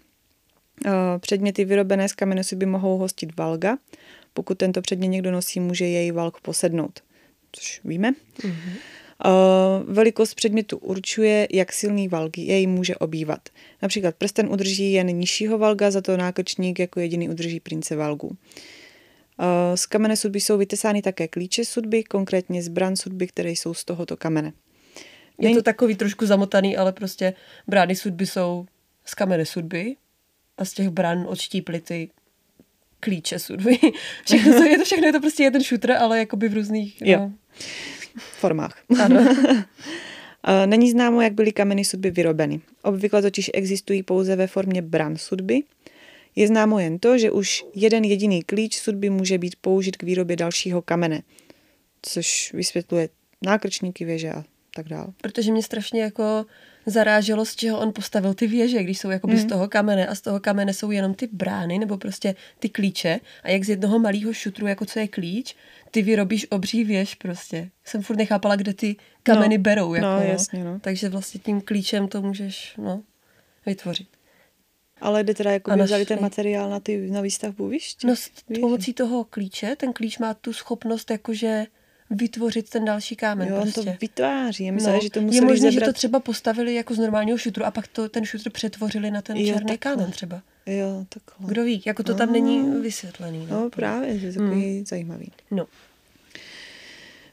Eh, 0.87 0.91
předměty 1.19 1.65
vyrobené 1.65 2.09
z 2.09 2.13
kamenosu 2.13 2.57
by 2.57 2.67
mohou 2.67 2.99
hostit 2.99 3.37
valga. 3.37 3.79
Pokud 4.35 4.59
tento 4.59 4.83
předmět 4.83 5.09
někdo 5.09 5.33
nosí, 5.33 5.61
může 5.61 5.85
jej 5.87 6.11
valk 6.11 6.41
posednout, 6.41 7.01
což 7.53 7.81
víme. 7.85 8.13
Mm-hmm. 8.13 8.73
Velikost 9.85 10.35
předmětu 10.35 10.79
určuje, 10.79 11.49
jak 11.53 11.73
silný 11.73 12.09
valg 12.09 12.39
jej 12.39 12.67
může 12.67 12.97
obývat. 12.97 13.49
Například 13.83 14.15
prsten 14.15 14.49
udrží 14.53 14.93
jen 14.93 15.07
nižšího 15.07 15.59
valga, 15.59 15.91
za 15.91 16.01
to 16.01 16.17
nákrčník 16.17 16.79
jako 16.79 17.01
jediný 17.01 17.29
udrží 17.29 17.61
prince 17.61 17.97
valgu. 17.97 18.37
Z 19.75 19.87
kamene 19.87 20.17
sudby 20.17 20.41
jsou 20.41 20.59
vytesány 20.59 21.03
také 21.03 21.29
klíče 21.29 21.65
sudby, 21.65 22.05
konkrétně 22.05 22.63
zbran 22.63 22.97
sudby, 22.97 23.27
které 23.27 23.51
jsou 23.51 23.75
z 23.75 23.85
tohoto 23.85 24.17
kamene. 24.17 24.53
Je 25.49 25.55
to 25.55 25.63
takový 25.63 25.95
trošku 25.95 26.27
zamotaný, 26.27 26.77
ale 26.77 26.93
prostě 26.93 27.35
brány 27.67 27.97
sudby 27.97 28.27
jsou 28.27 28.67
z 29.05 29.15
kamene 29.15 29.47
sudby 29.47 29.97
a 30.59 30.65
z 30.65 30.73
těch 30.73 30.89
brán 30.89 31.25
odštíply 31.29 31.81
ty 31.81 32.11
klíče 33.01 33.39
sudby. 33.39 33.79
Všechno, 34.25 34.53
je 34.53 34.79
to 34.79 34.85
všechno, 34.85 35.07
je 35.07 35.13
to 35.13 35.21
prostě 35.21 35.43
jeden 35.43 35.63
shooter, 35.63 35.93
ale 35.93 36.19
jakoby 36.19 36.49
v 36.49 36.55
různých... 36.55 37.03
Jo. 37.03 37.19
No 37.19 37.33
formách. 38.19 38.79
Ano. 39.03 39.37
Není 40.67 40.91
známo, 40.91 41.21
jak 41.21 41.33
byly 41.33 41.53
kameny 41.53 41.85
sudby 41.85 42.11
vyrobeny. 42.11 42.61
Obvykle 42.83 43.23
totiž 43.23 43.51
existují 43.55 44.03
pouze 44.03 44.37
ve 44.37 44.47
formě 44.47 44.83
bran 44.83 45.17
sudby. 45.17 45.63
Je 46.37 46.49
známo 46.49 46.79
jen 46.79 46.99
to, 46.99 47.19
že 47.19 47.31
už 47.31 47.65
jeden 47.75 48.05
jediný 48.05 48.43
klíč 48.43 48.77
sudby 48.77 49.11
může 49.11 49.39
být 49.39 49.57
použit 49.61 49.97
k 49.97 50.03
výrobě 50.03 50.37
dalšího 50.37 50.83
kamene, 50.83 51.23
což 52.03 52.53
vysvětluje 52.53 53.09
nákrčníky 53.43 54.05
věže 54.05 54.33
a 54.33 54.45
tak 54.75 54.89
dále. 54.89 55.07
Protože 55.23 55.53
mě 55.53 55.63
strašně 55.63 56.03
jako 56.03 56.47
zaráželo, 56.87 57.45
z 57.45 57.57
čeho 57.57 57.81
on 57.81 57.93
postavil 57.93 58.35
ty 58.35 58.47
věže, 58.47 58.83
když 58.83 58.99
jsou 58.99 59.11
jakoby 59.11 59.33
mm. 59.33 59.39
z 59.39 59.45
toho 59.45 59.69
kamene 59.69 60.07
a 60.07 60.15
z 60.15 60.21
toho 60.21 60.41
kamene 60.41 60.75
jsou 60.75 60.91
jenom 60.91 61.15
ty 61.15 61.29
brány 61.33 61.79
nebo 61.79 61.99
prostě 61.99 62.35
ty 62.59 62.69
klíče 62.69 63.21
a 63.43 63.51
jak 63.51 63.65
z 63.65 63.69
jednoho 63.69 63.99
malého 63.99 64.33
šutru, 64.33 64.67
jako 64.67 64.85
co 64.85 64.99
je 64.99 65.09
klíč, 65.09 65.57
ty 65.91 66.03
vyrobíš 66.03 66.47
obří 66.51 66.85
věž 66.85 67.15
prostě. 67.15 67.71
Jsem 67.85 68.03
furt 68.03 68.17
nechápala, 68.17 68.57
kde 68.57 68.75
ty 68.75 68.97
kameny 69.23 69.59
no, 69.59 69.63
berou. 69.63 69.95
Jako, 69.95 70.07
no, 70.07 70.21
jasně, 70.21 70.65
no. 70.65 70.81
Takže 70.81 71.09
vlastně 71.09 71.41
tím 71.41 71.61
klíčem 71.61 72.09
to 72.09 72.23
můžeš 72.23 72.75
no, 72.79 73.03
vytvořit. 73.67 74.09
Ale 75.01 75.25
jde 75.25 75.35
teda 75.35 75.53
jako 75.53 75.77
vzali 75.77 76.07
ten 76.07 76.21
materiál 76.21 76.71
na, 76.71 76.81
ty, 76.81 77.11
na 77.11 77.21
výstavbu, 77.21 77.69
víš? 77.69 77.97
No 78.05 78.17
s 78.17 78.31
pomocí 78.61 78.93
toho 78.93 79.25
klíče, 79.25 79.77
ten 79.77 79.93
klíč 79.93 80.19
má 80.19 80.35
tu 80.35 80.53
schopnost 80.53 81.11
jakože 81.11 81.67
vytvořit 82.17 82.71
ten 82.71 82.85
další 82.85 83.17
kámen. 83.17 83.49
Jo, 83.49 83.61
prostě. 83.61 83.81
on 83.81 83.87
to 83.87 83.93
vytváří. 84.01 84.65
Já 84.65 84.73
myslím, 84.73 84.95
no, 84.95 85.01
že 85.03 85.11
to 85.11 85.21
museli 85.21 85.37
Je 85.37 85.49
možné, 85.49 85.71
zebrat... 85.71 85.87
že 85.87 85.93
to 85.93 85.93
třeba 85.93 86.21
postavili 86.21 86.75
jako 86.75 86.95
z 86.95 86.99
normálního 86.99 87.39
šutru 87.39 87.65
a 87.65 87.71
pak 87.71 87.87
to, 87.87 88.09
ten 88.09 88.25
šutr 88.25 88.51
přetvořili 88.51 89.11
na 89.11 89.23
ten 89.23 89.37
jo, 89.37 89.47
černý 89.47 89.69
takhle. 89.69 89.77
kámen 89.79 90.11
třeba. 90.11 90.43
Jo, 90.67 91.07
takhle. 91.09 91.47
Kdo 91.49 91.65
ví, 91.65 91.83
jako 91.87 92.03
to 92.03 92.15
tam 92.15 92.29
no. 92.29 92.33
není 92.33 92.81
vysvětlený. 92.81 93.47
No, 93.51 93.61
no 93.61 93.71
právě, 93.71 94.19
že 94.19 94.27
je 94.27 94.33
takový 94.33 94.77
hmm. 94.77 94.87
zajímavý. 94.87 95.33
No. 95.51 95.67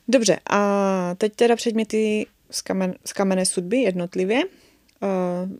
Dobře, 0.07 0.39
a 0.50 1.15
teď 1.17 1.36
teda 1.36 1.55
předměty 1.55 2.25
z, 2.51 2.62
kamen, 2.62 2.93
z 3.05 3.13
kamenné 3.13 3.45
sudby 3.45 3.77
jednotlivě. 3.77 4.43
Uh, 4.45 5.51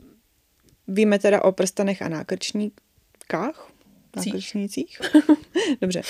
víme 0.88 1.19
teda 1.19 1.43
o 1.43 1.51
prstanech 1.51 2.01
a 2.01 2.09
nákrčníkách. 2.09 3.71
Nákrčnících. 4.15 5.01
Dobře. 5.81 6.01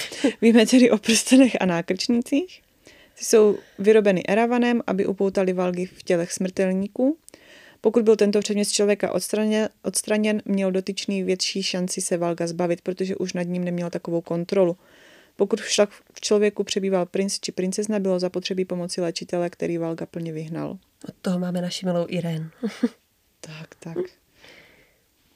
Víme 0.42 0.66
tedy 0.66 0.92
o 0.92 0.98
prstenech 0.98 1.58
a 1.60 1.66
nákrčnících. 1.66 2.62
Ty 3.20 3.26
jsou 3.26 3.58
vyrobeny 3.80 4.24
eravanem, 4.28 4.82
aby 4.88 5.06
upoutali 5.06 5.54
valgy 5.54 5.86
v 5.86 6.04
tělech 6.04 6.32
smrtelníků. 6.32 7.18
Pokud 7.82 8.04
byl 8.04 8.16
tento 8.16 8.40
předmět 8.40 8.66
z 8.66 8.72
člověka 8.72 9.12
odstraněn, 9.12 9.70
odstraněn, 9.84 10.42
měl 10.46 10.72
dotyčný 10.72 11.24
větší 11.24 11.64
šanci 11.64 12.02
se 12.02 12.18
valga 12.18 12.48
zbavit, 12.48 12.82
protože 12.82 13.16
už 13.16 13.34
nad 13.34 13.44
ním 13.44 13.64
neměl 13.64 13.90
takovou 13.90 14.22
kontrolu. 14.22 14.78
Pokud 15.36 15.62
však 15.62 15.90
v 16.14 16.22
člověku 16.22 16.64
přebýval 16.64 17.06
princ 17.06 17.40
či 17.40 17.52
princezna, 17.52 18.00
bylo 18.00 18.20
zapotřebí 18.20 18.66
pomoci 18.66 19.02
léčitele, 19.02 19.50
který 19.50 19.78
valga 19.78 20.06
plně 20.06 20.34
vyhnal. 20.34 20.78
Od 21.10 21.16
toho 21.22 21.40
máme 21.40 21.62
naši 21.62 21.86
milou 21.86 22.06
Irén. 22.10 22.52
tak, 23.42 23.76
tak. 23.80 23.98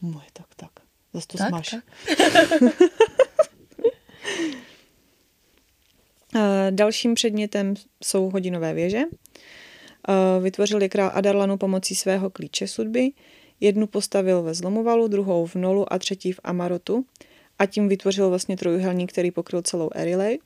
Moje, 0.02 0.25
tak, 0.34 0.48
tak. 0.56 0.72
Zase 1.13 1.28
to 1.28 1.38
tak, 1.38 1.48
smáš. 1.48 1.70
Tak. 1.70 1.84
Dalším 6.70 7.13
předmětem 7.13 7.74
jsou 8.04 8.30
hodinové 8.30 8.74
věže. 8.74 9.02
Vytvořil 10.42 10.82
je 10.82 10.90
král 10.90 11.12
Adarlanu 11.13 11.58
pomocí 11.58 11.96
svého 11.96 12.30
klíče 12.30 12.68
sudby. 12.68 13.12
Jednu 13.60 13.88
postavil 13.88 14.42
ve 14.42 14.54
Zlomovalu, 14.54 15.08
druhou 15.08 15.46
v 15.46 15.56
Nolu 15.56 15.94
a 15.94 16.00
třetí 16.00 16.32
v 16.32 16.40
Amarotu 16.44 17.06
a 17.60 17.66
tím 17.66 17.88
vytvořil 17.88 18.30
vlastně 18.30 18.58
trojuhelník, 18.58 19.12
který 19.12 19.32
pokryl 19.32 19.62
celou 19.62 19.90
Erilej. 19.96 20.40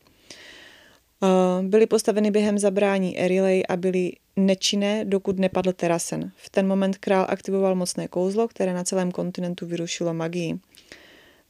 Byly 1.61 1.85
postaveny 1.85 2.31
během 2.31 2.59
zabrání 2.59 3.19
Erilej 3.19 3.63
a 3.69 3.77
byly 3.77 4.11
nečinné, 4.35 5.05
dokud 5.05 5.39
nepadl 5.39 5.73
Terasen. 5.73 6.31
V 6.35 6.49
ten 6.49 6.67
moment 6.67 6.97
král 6.97 7.25
aktivoval 7.29 7.75
mocné 7.75 8.07
kouzlo, 8.07 8.47
které 8.47 8.73
na 8.73 8.83
celém 8.83 9.11
kontinentu 9.11 9.65
vyrušilo 9.65 10.13
magii. 10.13 10.59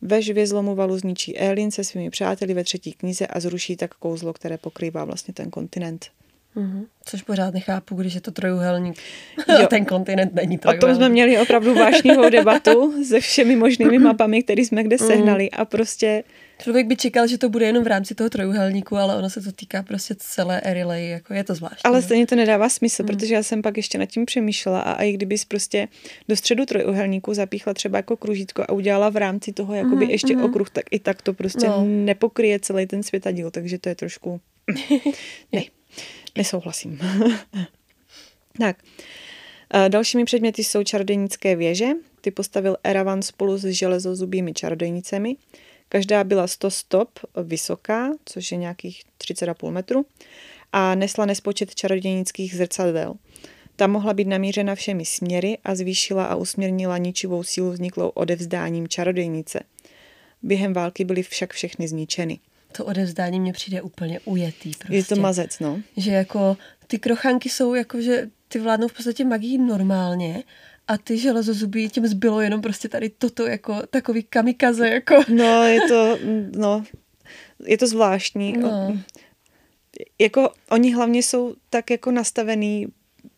Ve 0.02 0.22
žvě 0.22 0.48
zlomu 0.48 0.76
valu 0.76 0.98
zničí 0.98 1.38
Elin 1.38 1.72
se 1.72 1.84
svými 1.84 2.10
přáteli 2.10 2.54
ve 2.54 2.64
třetí 2.64 2.94
knize 2.94 3.28
a 3.28 3.40
zruší 3.40 3.76
tak 3.76 3.94
kouzlo, 3.94 4.34
které 4.34 4.58
pokrývá 4.58 5.06
vlastně 5.06 5.34
ten 5.34 5.50
kontinent. 5.50 6.06
Mm-hmm. 6.56 6.86
Což 7.06 7.22
pořád 7.22 7.54
nechápu, 7.54 7.96
když 7.96 8.14
je 8.14 8.22
to 8.22 8.32
trojuhelník. 8.32 8.98
Jo. 9.60 9.68
ten 9.70 9.86
kontinent 9.86 10.34
není 10.34 10.58
trojuhelník. 10.58 10.84
O 10.84 10.88
tom 10.88 10.96
jsme 10.96 11.10
měli 11.10 11.40
opravdu 11.40 11.76
vášnivou 11.76 12.30
debatu 12.30 13.04
se 13.04 13.20
všemi 13.20 13.56
možnými 13.56 14.00
mapami, 14.10 14.44
které 14.44 14.62
jsme 14.62 14.84
kde 14.84 14.98
sehnali 14.98 15.44
mm. 15.44 15.62
a 15.62 15.66
prostě 15.66 16.24
Člověk 16.64 16.88
by 16.88 16.96
čekal, 16.96 17.28
že 17.28 17.38
to 17.38 17.50
bude 17.50 17.66
jenom 17.66 17.84
v 17.84 17.88
rámci 17.88 18.16
toho 18.16 18.30
trojuhelníku, 18.30 18.98
ale 18.98 19.16
ono 19.16 19.30
se 19.30 19.42
to 19.42 19.52
týká 19.52 19.84
prostě 19.84 20.16
celé 20.18 20.62
Erilei, 20.62 21.10
jako 21.10 21.34
je 21.34 21.44
to 21.44 21.56
zvláštní. 21.56 21.84
Ale 21.84 21.98
no. 21.98 22.02
stejně 22.02 22.28
to 22.28 22.36
nedává 22.36 22.70
smysl, 22.70 23.04
mm. 23.04 23.08
protože 23.08 23.34
já 23.34 23.44
jsem 23.44 23.62
pak 23.62 23.78
ještě 23.78 23.98
nad 23.98 24.06
tím 24.06 24.26
přemýšlela 24.26 24.80
a 24.80 25.04
i 25.04 25.12
kdybys 25.12 25.46
prostě 25.46 25.88
do 26.28 26.36
středu 26.36 26.66
trojuhelníku 26.66 27.34
zapíchla 27.34 27.74
třeba 27.74 27.98
jako 27.98 28.18
kružítko 28.18 28.64
a 28.64 28.72
udělala 28.72 29.10
v 29.10 29.16
rámci 29.16 29.54
toho 29.54 29.74
jakoby 29.74 30.06
mm, 30.06 30.12
ještě 30.12 30.36
mm. 30.36 30.44
okruh, 30.44 30.70
tak 30.70 30.86
i 30.92 31.00
tak 31.00 31.22
to 31.22 31.34
prostě 31.34 31.68
no. 31.68 31.86
nepokryje 31.86 32.60
celý 32.60 32.86
ten 32.86 33.04
světadíl, 33.04 33.52
takže 33.52 33.78
to 33.78 33.90
je 33.90 33.96
trošku... 33.96 34.42
ne, 35.54 35.64
nesouhlasím. 36.38 37.00
tak. 38.60 38.78
Dalšími 39.88 40.26
předměty 40.26 40.64
jsou 40.64 40.84
čarodějnické 40.84 41.56
věže. 41.56 41.88
Ty 42.22 42.32
postavil 42.32 42.78
Eravan 42.84 43.22
spolu 43.22 43.58
s 43.58 43.66
železozubými 43.66 44.54
čarodějnicemi. 44.54 45.36
Každá 45.90 46.24
byla 46.24 46.48
100 46.48 46.72
stop 46.72 47.20
vysoká, 47.44 48.10
což 48.26 48.52
je 48.52 48.58
nějakých 48.58 49.04
30,5 49.18 49.72
metru, 49.72 50.06
a 50.74 50.96
nesla 50.96 51.26
nespočet 51.26 51.76
čarodějnických 51.76 52.56
zrcadel. 52.56 53.14
Ta 53.76 53.88
mohla 53.88 54.14
být 54.14 54.28
namířena 54.28 54.76
všemi 54.76 55.06
směry 55.06 55.58
a 55.64 55.76
zvýšila 55.76 56.26
a 56.26 56.36
usměrnila 56.36 56.98
ničivou 56.98 57.44
sílu 57.44 57.72
vzniklou 57.72 58.08
odevzdáním 58.10 58.88
čarodějnice. 58.88 59.60
Během 60.44 60.74
války 60.74 61.06
byly 61.06 61.24
však 61.24 61.54
všechny 61.54 61.88
zničeny. 61.88 62.40
To 62.72 62.86
odevzdání 62.86 63.40
mě 63.40 63.54
přijde 63.54 63.82
úplně 63.82 64.20
ujetý. 64.20 64.72
Prostě. 64.78 64.96
Je 64.96 65.04
to 65.04 65.16
mazec, 65.16 65.60
no. 65.60 65.82
Že 65.98 66.12
jako 66.12 66.58
ty 66.88 67.00
krochanky 67.00 67.50
jsou 67.50 67.74
jako, 67.74 68.02
že 68.02 68.30
ty 68.48 68.60
vládnou 68.60 68.88
v 68.88 68.94
podstatě 68.94 69.26
magii 69.26 69.58
normálně 69.58 70.44
a 70.88 70.98
ty 70.98 71.18
železozubí 71.18 71.90
tím 71.90 72.08
zbylo 72.08 72.42
jenom 72.42 72.62
prostě 72.62 72.90
tady 72.90 73.10
toto 73.10 73.48
jako 73.48 73.82
takový 73.90 74.24
kamikaze. 74.24 74.90
Jako. 74.90 75.16
No, 75.30 75.64
je 75.64 75.82
to, 75.82 76.18
no, 76.58 76.84
je 77.66 77.78
to 77.78 77.88
zvláštní. 77.88 78.54
No. 78.58 78.98
Jako 80.20 80.50
oni 80.70 80.94
hlavně 80.94 81.24
jsou 81.24 81.56
tak 81.70 81.90
jako 81.90 82.12
nastavený 82.12 82.88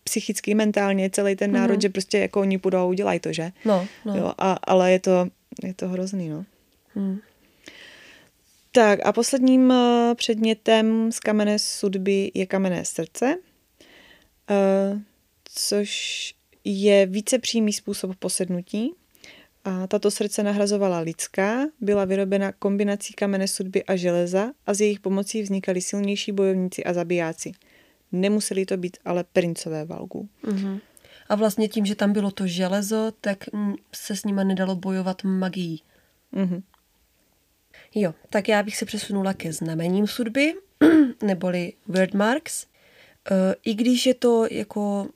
psychicky, 0.03 0.56
mentálně, 0.56 1.10
celý 1.10 1.36
ten 1.36 1.51
národ, 1.51 1.74
mm. 1.74 1.82
že 1.82 1.89
prostě 1.89 2.20
jako 2.20 2.41
oni 2.41 2.58
půjdou 2.58 2.77
a 2.77 2.86
udělají 2.86 3.20
to, 3.20 3.34
že? 3.34 3.51
No, 3.65 3.88
no. 4.06 4.18
Jo, 4.18 4.34
a, 4.38 4.58
ale 4.63 4.91
je 4.91 5.00
to, 5.00 5.29
je 5.63 5.74
to 5.74 5.88
hrozný, 5.88 6.29
no. 6.29 6.46
Mm. 6.96 7.20
Tak 8.72 9.00
a 9.06 9.12
posledním 9.12 9.72
eh, 9.72 10.15
předmětem 10.15 11.12
z 11.12 11.20
kamenné 11.20 11.60
sudby 11.60 12.32
je 12.34 12.46
kamenné 12.46 12.86
srdce, 12.86 13.36
uh, 14.50 15.00
což 15.46 16.34
je 16.63 17.06
více 17.06 17.39
přímý 17.39 17.74
způsob 17.74 18.16
posednutí. 18.16 18.94
A 19.63 19.88
tato 19.88 20.12
srdce 20.12 20.44
nahrazovala 20.44 21.00
lidská, 21.00 21.66
byla 21.82 22.06
vyrobena 22.06 22.51
kombinací 22.51 23.13
kamene 23.13 23.48
sudby 23.48 23.84
a 23.84 23.96
železa 23.96 24.51
a 24.66 24.74
z 24.74 24.82
jejich 24.82 25.00
pomocí 25.00 25.42
vznikali 25.42 25.82
silnější 25.82 26.32
bojovníci 26.32 26.84
a 26.84 26.94
zabijáci. 26.94 27.51
Nemuseli 28.12 28.66
to 28.66 28.78
být 28.78 28.98
ale 29.06 29.24
princové 29.24 29.86
valgu. 29.86 30.30
Mm-hmm. 30.44 30.80
A 31.30 31.36
vlastně 31.36 31.68
tím, 31.68 31.86
že 31.86 31.96
tam 31.96 32.13
bylo 32.13 32.32
to 32.32 32.48
železo, 32.48 33.12
tak 33.22 33.44
se 33.94 34.16
s 34.16 34.25
nima 34.25 34.44
nedalo 34.44 34.75
bojovat 34.75 35.24
magií. 35.24 35.82
Mm-hmm. 36.34 36.62
Jo, 37.96 38.13
tak 38.30 38.48
já 38.48 38.63
bych 38.63 38.78
se 38.78 38.86
přesunula 38.86 39.34
ke 39.34 39.54
znamením 39.54 40.08
sudby, 40.08 40.54
neboli 41.24 41.74
wordmarks. 41.88 42.63
E, 42.63 43.56
I 43.66 43.74
když 43.74 44.06
je 44.06 44.13
to 44.13 44.48
jako 44.51 45.08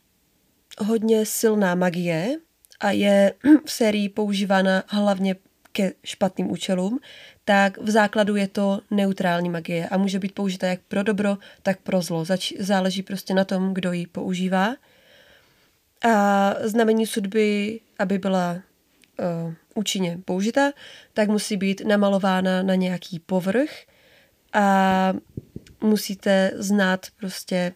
hodně 0.79 1.25
silná 1.25 1.75
magie 1.75 2.37
a 2.79 2.91
je 2.91 3.33
v 3.65 3.71
sérii 3.71 4.09
používána 4.09 4.83
hlavně 4.87 5.35
ke 5.71 5.91
špatným 6.03 6.51
účelům, 6.51 6.99
tak 7.45 7.77
v 7.77 7.89
základu 7.89 8.35
je 8.35 8.47
to 8.47 8.79
neutrální 8.91 9.49
magie 9.49 9.89
a 9.89 9.97
může 9.97 10.19
být 10.19 10.31
použita 10.31 10.67
jak 10.67 10.79
pro 10.87 11.03
dobro, 11.03 11.37
tak 11.63 11.79
pro 11.79 12.01
zlo. 12.01 12.25
Zač- 12.25 12.53
záleží 12.59 13.03
prostě 13.03 13.33
na 13.33 13.43
tom, 13.43 13.73
kdo 13.73 13.91
ji 13.91 14.07
používá. 14.07 14.75
A 16.05 16.55
znamení 16.61 17.07
sudby, 17.07 17.79
aby 17.99 18.17
byla 18.17 18.53
uh, 18.55 19.53
účinně 19.75 20.19
použita, 20.25 20.71
tak 21.13 21.29
musí 21.29 21.57
být 21.57 21.81
namalována 21.85 22.63
na 22.63 22.75
nějaký 22.75 23.19
povrch 23.19 23.71
a 24.53 25.13
musíte 25.81 26.51
znát 26.55 27.05
prostě 27.19 27.73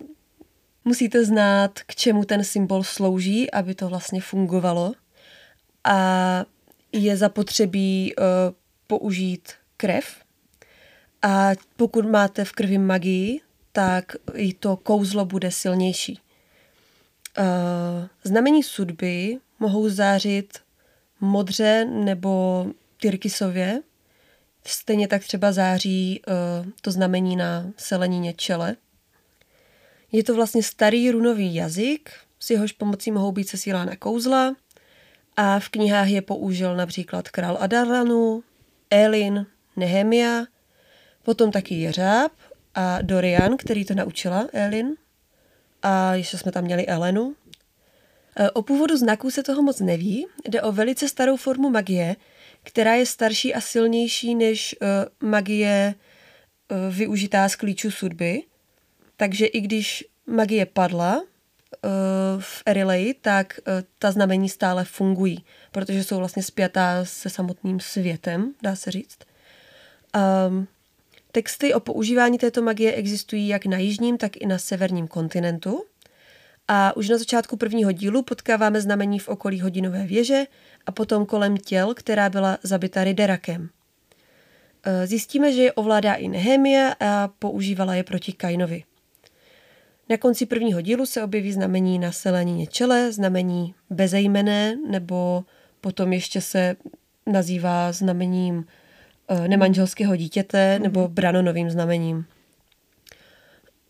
musíte 0.87 1.25
znát, 1.25 1.79
k 1.79 1.95
čemu 1.95 2.25
ten 2.25 2.43
symbol 2.43 2.83
slouží, 2.83 3.51
aby 3.51 3.75
to 3.75 3.89
vlastně 3.89 4.21
fungovalo. 4.21 4.93
A 5.83 6.45
je 6.91 7.17
zapotřebí 7.17 8.15
uh, 8.15 8.23
použít 8.87 9.51
krev. 9.77 10.15
A 11.21 11.49
pokud 11.75 12.05
máte 12.05 12.45
v 12.45 12.51
krvi 12.51 12.77
magii, 12.77 13.41
tak 13.71 14.15
i 14.33 14.53
to 14.53 14.77
kouzlo 14.77 15.25
bude 15.25 15.51
silnější. 15.51 16.19
Uh, 17.37 17.45
znamení 18.23 18.63
sudby 18.63 19.37
mohou 19.59 19.89
zářit 19.89 20.59
modře 21.19 21.85
nebo 21.85 22.65
tyrkysově. 23.01 23.81
Stejně 24.65 25.07
tak 25.07 25.21
třeba 25.21 25.51
září 25.51 26.21
uh, 26.27 26.71
to 26.81 26.91
znamení 26.91 27.35
na 27.35 27.65
selenině 27.77 28.33
čele. 28.33 28.75
Je 30.11 30.23
to 30.23 30.35
vlastně 30.35 30.63
starý 30.63 31.11
runový 31.11 31.55
jazyk, 31.55 32.09
s 32.39 32.49
jehož 32.49 32.71
pomocí 32.71 33.11
mohou 33.11 33.31
být 33.31 33.49
sesílána 33.49 33.95
kouzla 33.95 34.55
a 35.37 35.59
v 35.59 35.69
knihách 35.69 36.07
je 36.07 36.21
použil 36.21 36.75
například 36.75 37.29
král 37.29 37.57
Adaranu, 37.59 38.43
Elin, 38.89 39.45
Nehemia, 39.75 40.45
potom 41.23 41.51
taky 41.51 41.75
Jeřáb 41.75 42.31
a 42.75 43.01
Dorian, 43.01 43.57
který 43.57 43.85
to 43.85 43.93
naučila 43.93 44.47
Elin 44.53 44.95
a 45.81 46.15
ještě 46.15 46.37
jsme 46.37 46.51
tam 46.51 46.63
měli 46.63 46.87
Elenu. 46.87 47.35
E, 48.35 48.51
o 48.51 48.61
původu 48.61 48.97
znaků 48.97 49.31
se 49.31 49.43
toho 49.43 49.61
moc 49.61 49.79
neví, 49.79 50.27
jde 50.49 50.61
o 50.61 50.71
velice 50.71 51.07
starou 51.07 51.37
formu 51.37 51.69
magie, 51.69 52.15
která 52.63 52.95
je 52.95 53.05
starší 53.05 53.53
a 53.53 53.61
silnější 53.61 54.35
než 54.35 54.75
uh, 54.81 55.29
magie 55.29 55.95
uh, 56.71 56.95
využitá 56.95 57.49
z 57.49 57.55
klíčů 57.55 57.91
sudby. 57.91 58.43
Takže 59.17 59.45
i 59.45 59.61
když 59.61 60.05
magie 60.25 60.65
padla 60.65 61.17
uh, 61.17 61.21
v 62.39 62.63
Erilei, 62.65 63.13
tak 63.13 63.59
uh, 63.67 63.73
ta 63.99 64.11
znamení 64.11 64.49
stále 64.49 64.85
fungují, 64.85 65.45
protože 65.71 66.03
jsou 66.03 66.17
vlastně 66.17 66.43
spjatá 66.43 67.05
se 67.05 67.29
samotným 67.29 67.79
světem, 67.79 68.53
dá 68.61 68.75
se 68.75 68.91
říct. 68.91 69.17
Um, 70.47 70.67
texty 71.31 71.73
o 71.73 71.79
používání 71.79 72.37
této 72.37 72.61
magie 72.61 72.93
existují 72.93 73.47
jak 73.47 73.65
na 73.65 73.77
jižním, 73.77 74.17
tak 74.17 74.37
i 74.37 74.45
na 74.45 74.57
severním 74.57 75.07
kontinentu. 75.07 75.83
A 76.67 76.97
už 76.97 77.09
na 77.09 77.17
začátku 77.17 77.57
prvního 77.57 77.91
dílu 77.91 78.21
potkáváme 78.21 78.81
znamení 78.81 79.19
v 79.19 79.27
okolí 79.27 79.61
hodinové 79.61 80.03
věže 80.03 80.43
a 80.85 80.91
potom 80.91 81.25
kolem 81.25 81.57
těl, 81.57 81.93
která 81.93 82.29
byla 82.29 82.57
zabita 82.63 83.03
Riderakem. 83.03 83.69
E, 84.83 85.07
zjistíme, 85.07 85.53
že 85.53 85.61
je 85.61 85.73
ovládá 85.73 86.13
i 86.13 86.27
Nehemia 86.27 86.95
a 86.99 87.27
používala 87.39 87.95
je 87.95 88.03
proti 88.03 88.33
Kainovi. 88.33 88.83
Na 90.09 90.17
konci 90.17 90.45
prvního 90.45 90.81
dílu 90.81 91.05
se 91.05 91.23
objeví 91.23 91.53
znamení 91.53 91.99
na 91.99 92.11
selenině 92.11 92.67
čele, 92.67 93.11
znamení 93.11 93.75
bezejmené, 93.89 94.75
nebo 94.89 95.43
potom 95.81 96.13
ještě 96.13 96.41
se 96.41 96.75
nazývá 97.25 97.91
znamením 97.91 98.65
e, 99.27 99.47
nemanželského 99.47 100.15
dítěte 100.15 100.79
nebo 100.79 101.07
branonovým 101.07 101.69
znamením. 101.69 102.25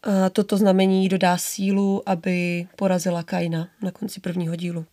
A 0.03 0.30
toto 0.30 0.58
znamení 0.58 1.10
dodá 1.10 1.38
sílu, 1.38 2.10
aby 2.10 2.67
porazila 2.75 3.23
Kaina 3.23 3.69
na 3.82 3.91
konci 3.91 4.19
prvního 4.19 4.56
dílu. 4.56 4.86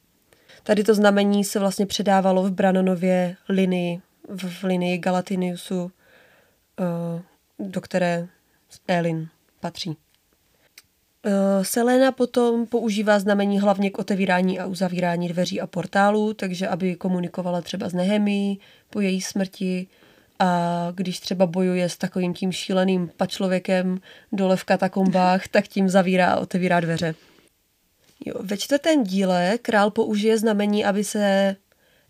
Tady 0.63 0.85
to 0.85 0.95
znamení 0.95 1.45
se 1.45 1.59
vlastně 1.59 1.87
předávalo 1.87 2.43
v 2.43 2.51
Branonově 2.51 3.37
linii, 3.49 4.01
v 4.29 4.65
linii 4.65 4.99
Galatiniusu, 4.99 5.91
eh, 6.81 7.23
do 7.59 7.81
které 7.81 8.29
Elin 8.89 9.29
patří. 9.61 9.97
Eh, 11.27 11.65
Selena 11.65 12.13
potom 12.13 12.67
používá 12.67 13.19
znamení 13.19 13.61
hlavně 13.61 13.91
k 13.91 13.99
otevírání 13.99 14.61
a 14.61 14.67
uzavírání 14.67 15.29
dveří 15.29 15.61
a 15.61 15.67
portálů, 15.67 16.35
takže 16.35 16.69
aby 16.69 16.95
komunikovala 16.95 17.61
třeba 17.61 17.89
s 17.89 17.95
Nehemí 17.95 18.61
po 18.91 19.01
její 19.01 19.21
smrti, 19.21 19.87
a 20.39 20.89
když 20.95 21.21
třeba 21.21 21.47
bojuje 21.47 21.89
s 21.89 21.97
takovým 21.97 22.35
tím 22.35 22.53
šíleným 22.53 23.11
pačlověkem 23.17 24.01
dole 24.33 24.57
v 24.57 24.65
katakombách, 24.65 25.49
tak 25.51 25.69
tím 25.69 25.89
zavírá 25.89 26.33
a 26.33 26.41
otevírá 26.41 26.81
dveře. 26.81 27.15
Jo, 28.27 28.35
ve 28.41 28.57
čtvrtém 28.57 29.05
díle 29.05 29.59
král 29.63 29.91
použije 29.91 30.39
znamení, 30.39 30.85
aby 30.85 31.05
se 31.05 31.57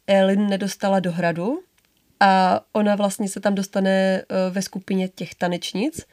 Elin 0.06 0.48
nedostala 0.48 1.00
do 1.00 1.12
hradu 1.12 1.60
a 2.20 2.60
ona 2.72 2.94
vlastně 2.94 3.28
se 3.28 3.40
tam 3.40 3.54
dostane 3.54 3.90
e, 3.90 4.24
ve 4.50 4.62
skupině 4.62 5.08
těch 5.08 5.34
tanečnic 5.34 6.06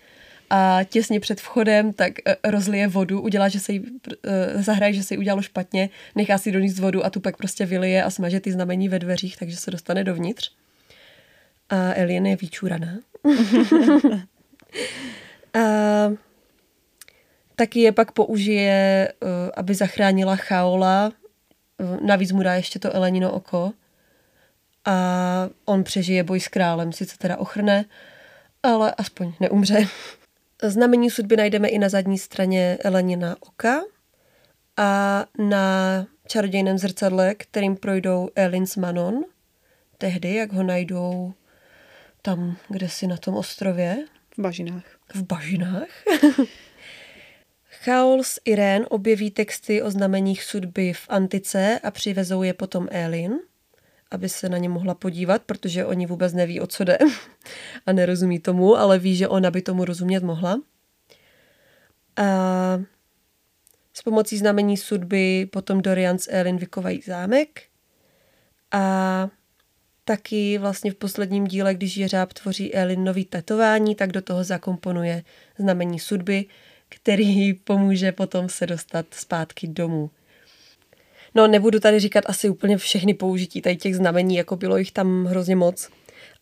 a 0.53 0.79
těsně 0.83 1.19
před 1.19 1.41
vchodem 1.41 1.93
tak 1.93 2.11
e, 2.25 2.51
rozlije 2.51 2.87
vodu, 2.87 3.21
udělá, 3.21 3.49
že 3.49 3.59
se 3.59 3.73
jí, 3.73 3.83
e, 4.23 4.63
zahraje, 4.63 4.93
že 4.93 5.03
se 5.03 5.13
jí 5.13 5.17
udělalo 5.17 5.41
špatně, 5.41 5.89
nechá 6.15 6.37
si 6.37 6.51
doníst 6.51 6.79
vodu 6.79 7.05
a 7.05 7.09
tu 7.09 7.19
pak 7.19 7.37
prostě 7.37 7.65
vylije 7.65 8.03
a 8.03 8.09
smaže 8.09 8.39
ty 8.39 8.51
znamení 8.51 8.89
ve 8.89 8.99
dveřích, 8.99 9.37
takže 9.37 9.57
se 9.57 9.71
dostane 9.71 10.03
dovnitř 10.03 10.51
a 11.69 11.93
Elien 11.93 12.25
je 12.25 12.35
vyčuraná. 12.35 12.99
a 15.53 15.59
taky 17.55 17.79
je 17.79 17.91
pak 17.91 18.11
použije, 18.11 19.07
eh, 19.07 19.51
aby 19.55 19.75
zachránila 19.75 20.35
Chaola. 20.35 21.11
Navíc 22.05 22.31
mu 22.31 22.43
dá 22.43 22.53
ještě 22.53 22.79
to 22.79 22.95
Elenino 22.95 23.31
oko. 23.31 23.73
A 24.85 24.95
on 25.65 25.83
přežije 25.83 26.23
boj 26.23 26.39
s 26.39 26.47
králem, 26.47 26.93
sice 26.93 27.17
teda 27.17 27.37
ochrne, 27.37 27.85
ale 28.63 28.93
aspoň 28.97 29.33
neumře. 29.39 29.87
Znamení 30.63 31.09
sudby 31.09 31.37
najdeme 31.37 31.67
i 31.67 31.79
na 31.79 31.89
zadní 31.89 32.17
straně 32.17 32.77
Elenina 32.83 33.35
oka 33.39 33.81
a 34.77 35.25
na 35.37 36.07
čarodějném 36.27 36.77
zrcadle, 36.77 37.35
kterým 37.35 37.75
projdou 37.75 38.29
Elin 38.35 38.67
s 38.67 38.75
Manon, 38.75 39.23
tehdy, 39.97 40.33
jak 40.33 40.53
ho 40.53 40.63
najdou 40.63 41.33
tam, 42.21 42.57
kde 42.69 42.89
si 42.89 43.07
na 43.07 43.17
tom 43.17 43.35
ostrově. 43.35 44.05
V 44.37 44.41
bažinách. 44.41 44.83
V 45.13 45.23
bažinách. 45.23 45.89
Chaol 47.69 48.23
s 48.23 48.41
Irén 48.45 48.85
objeví 48.89 49.31
texty 49.31 49.81
o 49.81 49.91
znameních 49.91 50.43
sudby 50.43 50.93
v 50.93 51.05
antice 51.09 51.79
a 51.83 51.91
přivezou 51.91 52.43
je 52.43 52.53
potom 52.53 52.87
Elin, 52.91 53.39
aby 54.11 54.29
se 54.29 54.49
na 54.49 54.57
ně 54.57 54.69
mohla 54.69 54.95
podívat, 54.95 55.41
protože 55.41 55.85
oni 55.85 56.05
vůbec 56.05 56.33
neví, 56.33 56.59
o 56.59 56.67
co 56.67 56.83
jde 56.83 56.97
a 57.85 57.91
nerozumí 57.91 58.39
tomu, 58.39 58.75
ale 58.75 58.99
ví, 58.99 59.15
že 59.15 59.27
ona 59.27 59.51
by 59.51 59.61
tomu 59.61 59.85
rozumět 59.85 60.23
mohla. 60.23 60.61
A 62.17 62.79
s 63.93 64.01
pomocí 64.01 64.37
znamení 64.37 64.77
sudby 64.77 65.45
potom 65.51 65.81
Dorian 65.81 66.17
s 66.17 66.31
Elin 66.31 66.57
vykovají 66.57 67.01
zámek 67.01 67.61
a 68.71 69.29
taky 70.05 70.57
vlastně 70.57 70.91
v 70.91 70.95
posledním 70.95 71.47
díle, 71.47 71.73
když 71.73 71.97
Jeřáb 71.97 72.33
tvoří 72.33 72.75
Elin 72.75 73.03
nový 73.03 73.25
tetování, 73.25 73.95
tak 73.95 74.11
do 74.11 74.21
toho 74.21 74.43
zakomponuje 74.43 75.23
znamení 75.57 75.99
sudby, 75.99 76.45
který 76.89 77.53
pomůže 77.53 78.11
potom 78.11 78.49
se 78.49 78.67
dostat 78.67 79.05
zpátky 79.11 79.67
domů. 79.67 80.09
No, 81.35 81.47
nebudu 81.47 81.79
tady 81.79 81.99
říkat 81.99 82.23
asi 82.27 82.49
úplně 82.49 82.77
všechny 82.77 83.13
použití 83.13 83.61
tady 83.61 83.75
těch 83.75 83.95
znamení, 83.95 84.35
jako 84.35 84.55
bylo 84.55 84.77
jich 84.77 84.91
tam 84.91 85.25
hrozně 85.25 85.55
moc. 85.55 85.89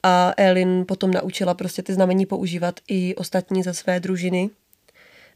A 0.03 0.33
Elin 0.37 0.85
potom 0.87 1.11
naučila 1.11 1.53
prostě 1.53 1.81
ty 1.81 1.93
znamení 1.93 2.25
používat 2.25 2.79
i 2.87 3.15
ostatní 3.15 3.63
ze 3.63 3.73
své 3.73 3.99
družiny 3.99 4.49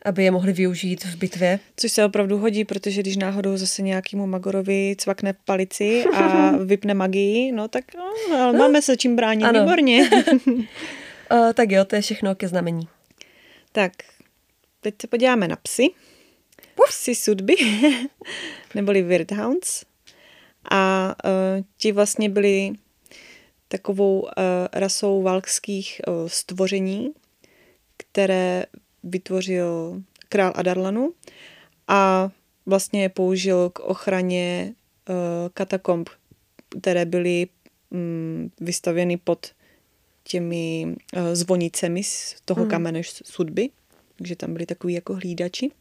aby 0.06 0.24
je 0.24 0.32
mohli 0.32 0.54
využít 0.54 1.06
v 1.06 1.16
bitvě. 1.16 1.60
Což 1.78 1.92
se 1.92 2.06
opravdu 2.06 2.38
hodí, 2.38 2.66
protože 2.66 3.02
když 3.02 3.18
náhodou 3.18 3.58
zase 3.58 3.82
nějakému 3.82 4.28
Magorovi 4.28 4.96
cvakne 4.98 5.34
palici 5.46 6.06
a 6.14 6.52
vypne 6.66 6.94
magii, 6.94 7.52
no 7.52 7.68
tak 7.68 7.84
no, 7.96 8.14
no, 8.30 8.54
máme 8.54 8.82
se 8.82 8.98
čím 8.98 9.16
bránit, 9.16 9.46
ano. 9.46 9.60
výborně. 9.60 10.10
uh, 10.48 10.64
tak 11.54 11.72
jo, 11.72 11.86
to 11.86 11.96
je 11.96 12.02
všechno 12.02 12.36
ke 12.36 12.48
znamení. 12.48 12.88
Tak, 13.72 13.92
teď 14.82 14.96
se 15.02 15.08
podíváme 15.08 15.48
na 15.48 15.56
psy. 15.56 15.90
Psy 16.88 17.16
sudby, 17.16 17.56
neboli 18.76 19.02
Weirdhounds. 19.02 19.86
A 20.72 21.16
uh, 21.26 21.66
ti 21.78 21.92
vlastně 21.92 22.30
byli 22.30 22.74
takovou 23.68 24.22
uh, 24.22 24.30
rasou 24.74 25.22
valkských 25.22 26.02
uh, 26.08 26.28
stvoření, 26.28 27.14
které 27.98 28.66
vytvořil 29.04 30.02
král 30.30 30.54
Adarlanu 30.56 31.14
a 31.88 32.30
vlastně 32.66 33.02
je 33.02 33.10
použil 33.10 33.70
k 33.70 33.80
ochraně 33.80 34.74
uh, 35.10 35.16
katakomb, 35.54 36.10
které 36.82 37.06
byly 37.06 37.48
um, 37.90 38.52
vystavěny 38.60 39.18
pod 39.18 39.52
těmi 40.24 40.86
uh, 40.88 41.22
zvonicemi 41.34 42.04
z 42.04 42.36
toho 42.46 42.62
hmm. 42.62 42.70
kamene 42.70 43.02
sudby, 43.06 43.70
takže 44.16 44.36
tam 44.36 44.54
byly 44.54 44.66
takový 44.66 44.94
jako 44.94 45.14
hlídači. 45.14 45.72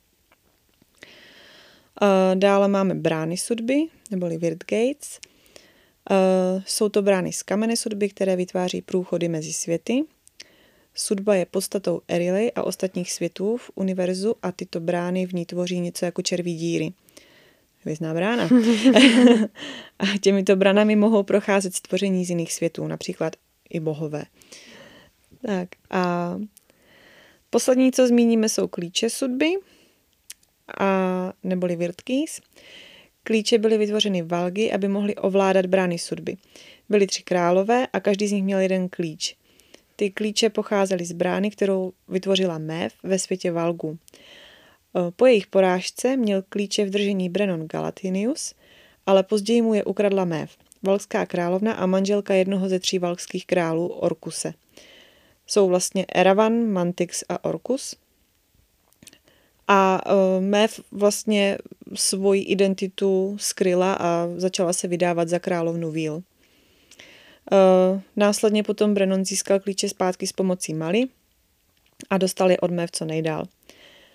Uh, 2.02 2.38
dále 2.38 2.68
máme 2.68 2.94
brány 2.94 3.36
sudby, 3.36 3.86
neboli 4.10 4.36
Wirt 4.38 4.58
Gates. 4.58 5.20
Uh, 6.10 6.62
jsou 6.66 6.88
to 6.88 7.02
brány 7.02 7.32
z 7.32 7.42
kamene 7.42 7.76
sudby, 7.76 8.08
které 8.08 8.36
vytváří 8.36 8.82
průchody 8.82 9.28
mezi 9.28 9.52
světy. 9.52 10.04
Sudba 10.94 11.34
je 11.34 11.46
podstatou 11.46 12.00
Erilej 12.08 12.52
a 12.54 12.62
ostatních 12.62 13.12
světů 13.12 13.56
v 13.56 13.70
univerzu 13.74 14.34
a 14.42 14.52
tyto 14.52 14.80
brány 14.80 15.26
v 15.26 15.34
ní 15.34 15.46
tvoří 15.46 15.80
něco 15.80 16.04
jako 16.04 16.22
červí 16.22 16.56
díry. 16.56 16.92
Hvězdná 17.78 18.14
brána. 18.14 18.48
a 19.98 20.18
těmito 20.20 20.56
branami 20.56 20.96
mohou 20.96 21.22
procházet 21.22 21.74
stvoření 21.74 22.24
z 22.24 22.30
jiných 22.30 22.52
světů, 22.52 22.86
například 22.86 23.36
i 23.70 23.80
bohové. 23.80 24.24
Tak 25.46 25.68
a 25.90 26.34
poslední, 27.50 27.92
co 27.92 28.06
zmíníme, 28.06 28.48
jsou 28.48 28.68
klíče 28.68 29.10
sudby, 29.10 29.54
a, 30.80 31.32
neboli 31.42 31.76
Wirtkeys. 31.76 32.40
Klíče 33.24 33.58
byly 33.58 33.78
vytvořeny 33.78 34.22
valgy, 34.22 34.72
aby 34.72 34.88
mohly 34.88 35.14
ovládat 35.14 35.66
brány 35.66 35.98
sudby. 35.98 36.36
Byly 36.88 37.06
tři 37.06 37.22
králové 37.22 37.86
a 37.92 38.00
každý 38.00 38.28
z 38.28 38.32
nich 38.32 38.42
měl 38.42 38.58
jeden 38.58 38.88
klíč. 38.88 39.36
Ty 39.96 40.10
klíče 40.10 40.50
pocházely 40.50 41.04
z 41.04 41.12
brány, 41.12 41.50
kterou 41.50 41.92
vytvořila 42.08 42.58
Mev 42.58 42.94
ve 43.02 43.18
světě 43.18 43.52
Valgu. 43.52 43.98
E, 43.98 45.10
po 45.10 45.26
jejich 45.26 45.46
porážce 45.46 46.16
měl 46.16 46.42
klíče 46.48 46.84
v 46.84 46.90
držení 46.90 47.28
Brennon 47.28 47.66
Galatinius, 47.66 48.54
ale 49.06 49.22
později 49.22 49.62
mu 49.62 49.74
je 49.74 49.84
ukradla 49.84 50.24
Mev, 50.24 50.56
valská 50.82 51.26
královna 51.26 51.72
a 51.72 51.86
manželka 51.86 52.34
jednoho 52.34 52.68
ze 52.68 52.78
tří 52.78 52.98
valských 52.98 53.46
králů 53.46 53.88
Orkuse. 53.88 54.54
Jsou 55.46 55.68
vlastně 55.68 56.06
Eravan, 56.14 56.66
Mantix 56.66 57.24
a 57.28 57.44
Orkus. 57.44 57.96
A 59.74 60.00
uh, 60.06 60.44
Mev 60.44 60.80
vlastně 60.90 61.58
svoji 61.94 62.42
identitu 62.42 63.36
skryla 63.40 63.94
a 63.94 64.28
začala 64.36 64.72
se 64.72 64.88
vydávat 64.88 65.28
za 65.28 65.38
královnu 65.38 65.90
Víl. 65.90 66.14
Uh, 66.14 68.00
následně 68.16 68.62
potom 68.62 68.94
Brennon 68.94 69.24
získal 69.24 69.60
klíče 69.60 69.88
zpátky 69.88 70.26
s 70.26 70.32
pomocí 70.32 70.74
Mali 70.74 71.04
a 72.10 72.18
dostal 72.18 72.50
je 72.50 72.60
od 72.60 72.70
Mev 72.70 72.90
co 72.90 73.04
nejdál. 73.04 73.44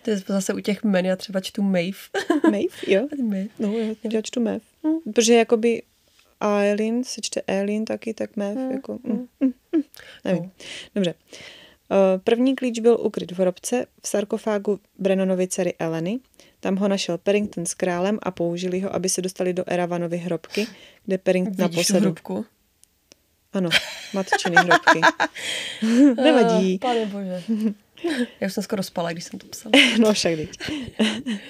To 0.03 0.09
je 0.09 0.17
zase 0.17 0.53
u 0.53 0.59
těch 0.59 0.83
jmen, 0.83 1.05
já 1.05 1.15
třeba 1.15 1.39
čtu 1.39 1.61
Maeve. 1.61 1.97
Maeve, 2.43 2.67
jo? 2.87 3.07
Maeve. 3.23 3.49
No, 3.59 3.73
já 4.13 4.21
čtu 4.21 4.39
Mev. 4.39 4.63
Hmm. 4.83 5.13
Protože 5.13 5.33
jakoby 5.33 5.81
Aileen 6.39 7.03
se 7.03 7.21
čte 7.21 7.41
Aileen 7.41 7.85
taky, 7.85 8.13
tak 8.13 8.35
Mev, 8.35 8.57
hmm. 8.57 8.71
jako... 8.71 8.99
Mm, 9.03 9.27
mm, 9.39 9.53
mm, 9.71 9.83
nevím. 10.25 10.43
No. 10.43 10.51
Dobře. 10.95 11.13
Eh, 11.13 11.66
první 12.23 12.55
klíč 12.55 12.79
byl 12.79 12.97
ukryt 13.01 13.31
v 13.31 13.39
hrobce 13.39 13.85
v 14.03 14.07
sarkofágu 14.07 14.79
Brennonovy 14.99 15.47
dcery 15.47 15.73
Eleny. 15.79 16.19
Tam 16.59 16.75
ho 16.75 16.87
našel 16.87 17.17
Perrington 17.17 17.65
s 17.65 17.73
králem 17.73 18.19
a 18.23 18.31
použili 18.31 18.79
ho, 18.79 18.95
aby 18.95 19.09
se 19.09 19.21
dostali 19.21 19.53
do 19.53 19.63
Eravanovy 19.67 20.17
hrobky, 20.17 20.67
kde 21.05 21.17
Perrington 21.17 21.55
naposedl. 21.57 21.99
hrobku? 21.99 22.45
Ano, 23.53 23.69
matčiny 24.13 24.55
hrobky. 24.55 25.01
Nevadí. 26.23 26.73
Uh, 26.73 26.79
pane 26.79 27.05
bože. 27.05 27.43
Já 28.39 28.47
už 28.47 28.53
jsem 28.53 28.63
skoro 28.63 28.83
spala, 28.83 29.11
když 29.11 29.23
jsem 29.23 29.39
to 29.39 29.47
psala. 29.47 29.71
no 29.99 30.13
však 30.13 30.35
teď. 30.35 30.49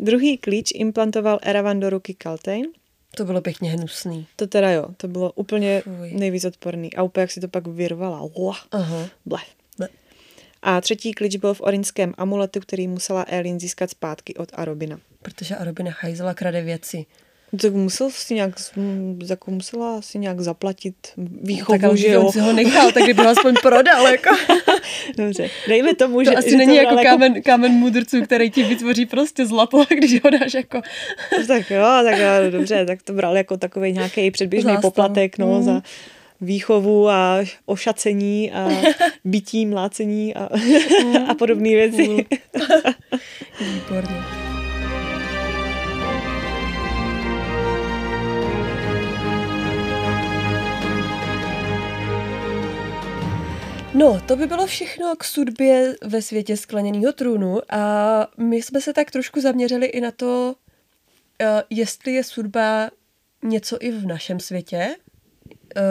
Druhý 0.00 0.38
klíč 0.38 0.72
implantoval 0.74 1.38
Eravan 1.42 1.80
do 1.80 1.90
ruky 1.90 2.14
Kaltejn. 2.14 2.66
To 3.16 3.24
bylo 3.24 3.40
pěkně 3.40 3.70
hnusný. 3.70 4.26
To 4.36 4.46
teda 4.46 4.70
jo, 4.70 4.86
to 4.96 5.08
bylo 5.08 5.32
úplně 5.32 5.80
Fuj. 5.80 6.12
nejvíc 6.12 6.44
odporný. 6.44 6.94
A 6.94 7.02
úplně 7.02 7.20
jak 7.22 7.30
si 7.30 7.40
to 7.40 7.48
pak 7.48 7.66
vyrvala. 7.66 8.28
Aha. 8.70 9.08
Bleh. 9.26 9.59
A 10.62 10.80
třetí 10.80 11.12
klíč 11.12 11.36
byl 11.36 11.54
v 11.54 11.60
orinském 11.60 12.14
amuletu, 12.18 12.60
který 12.60 12.88
musela 12.88 13.24
Elin 13.28 13.60
získat 13.60 13.90
zpátky 13.90 14.34
od 14.34 14.48
Arobina. 14.54 14.98
Protože 15.22 15.56
Arobina 15.56 15.90
hajzela 16.00 16.34
krade 16.34 16.62
věci. 16.62 17.06
Tak 17.62 17.74
musel 17.74 18.10
si 18.10 18.34
nějak, 18.34 18.54
jako 19.28 19.50
musela 19.50 20.02
si 20.02 20.18
nějak 20.18 20.40
zaplatit 20.40 20.94
výchovu, 21.42 21.78
tak 21.78 21.96
že 21.96 22.08
jo? 22.08 22.32
si 22.32 22.40
ho 22.40 22.52
nechal, 22.52 22.92
tak 22.92 23.02
by 23.02 23.12
ho 23.12 23.28
aspoň 23.28 23.54
prodal, 23.62 24.08
jako. 24.08 24.36
Dobře, 25.16 25.50
dejme 25.68 25.94
tomu, 25.94 26.18
to 26.18 26.24
že... 26.24 26.36
asi 26.36 26.50
že 26.50 26.56
není 26.56 26.76
jako 26.76 26.96
kámen, 27.02 27.34
jako... 27.34 27.44
kámen 27.44 27.72
mudrců, 27.72 28.22
který 28.22 28.50
ti 28.50 28.62
vytvoří 28.62 29.06
prostě 29.06 29.46
zlato, 29.46 29.84
když 29.98 30.24
ho 30.24 30.30
dáš 30.30 30.54
jako... 30.54 30.80
tak 31.46 31.70
jo, 31.70 31.86
tak 32.04 32.18
jo, 32.18 32.50
dobře, 32.50 32.86
tak 32.86 33.02
to 33.02 33.12
bral 33.12 33.36
jako 33.36 33.56
takový 33.56 33.92
nějaký 33.92 34.30
předběžný 34.30 34.76
poplatek, 34.80 35.38
no, 35.38 35.46
mm. 35.46 35.62
za 35.62 35.82
výchovu 36.40 37.08
a 37.08 37.38
ošacení 37.66 38.52
a 38.52 38.68
bytí, 39.24 39.66
mlácení 39.66 40.34
a, 40.34 40.48
a 41.28 41.34
podobné 41.34 41.70
věci. 41.70 42.26
Výborně. 43.60 44.40
No, 53.94 54.20
to 54.26 54.36
by 54.36 54.46
bylo 54.46 54.66
všechno 54.66 55.16
k 55.16 55.24
sudbě 55.24 55.94
ve 56.04 56.22
světě 56.22 56.56
skleněného 56.56 57.12
trůnu 57.12 57.58
a 57.70 58.26
my 58.36 58.62
jsme 58.62 58.80
se 58.80 58.92
tak 58.92 59.10
trošku 59.10 59.40
zaměřili 59.40 59.86
i 59.86 60.00
na 60.00 60.10
to, 60.10 60.54
eh, 61.40 61.62
jestli 61.70 62.12
je 62.12 62.24
sudba 62.24 62.90
něco 63.42 63.76
i 63.80 63.90
v 63.90 64.06
našem 64.06 64.40
světě, 64.40 64.96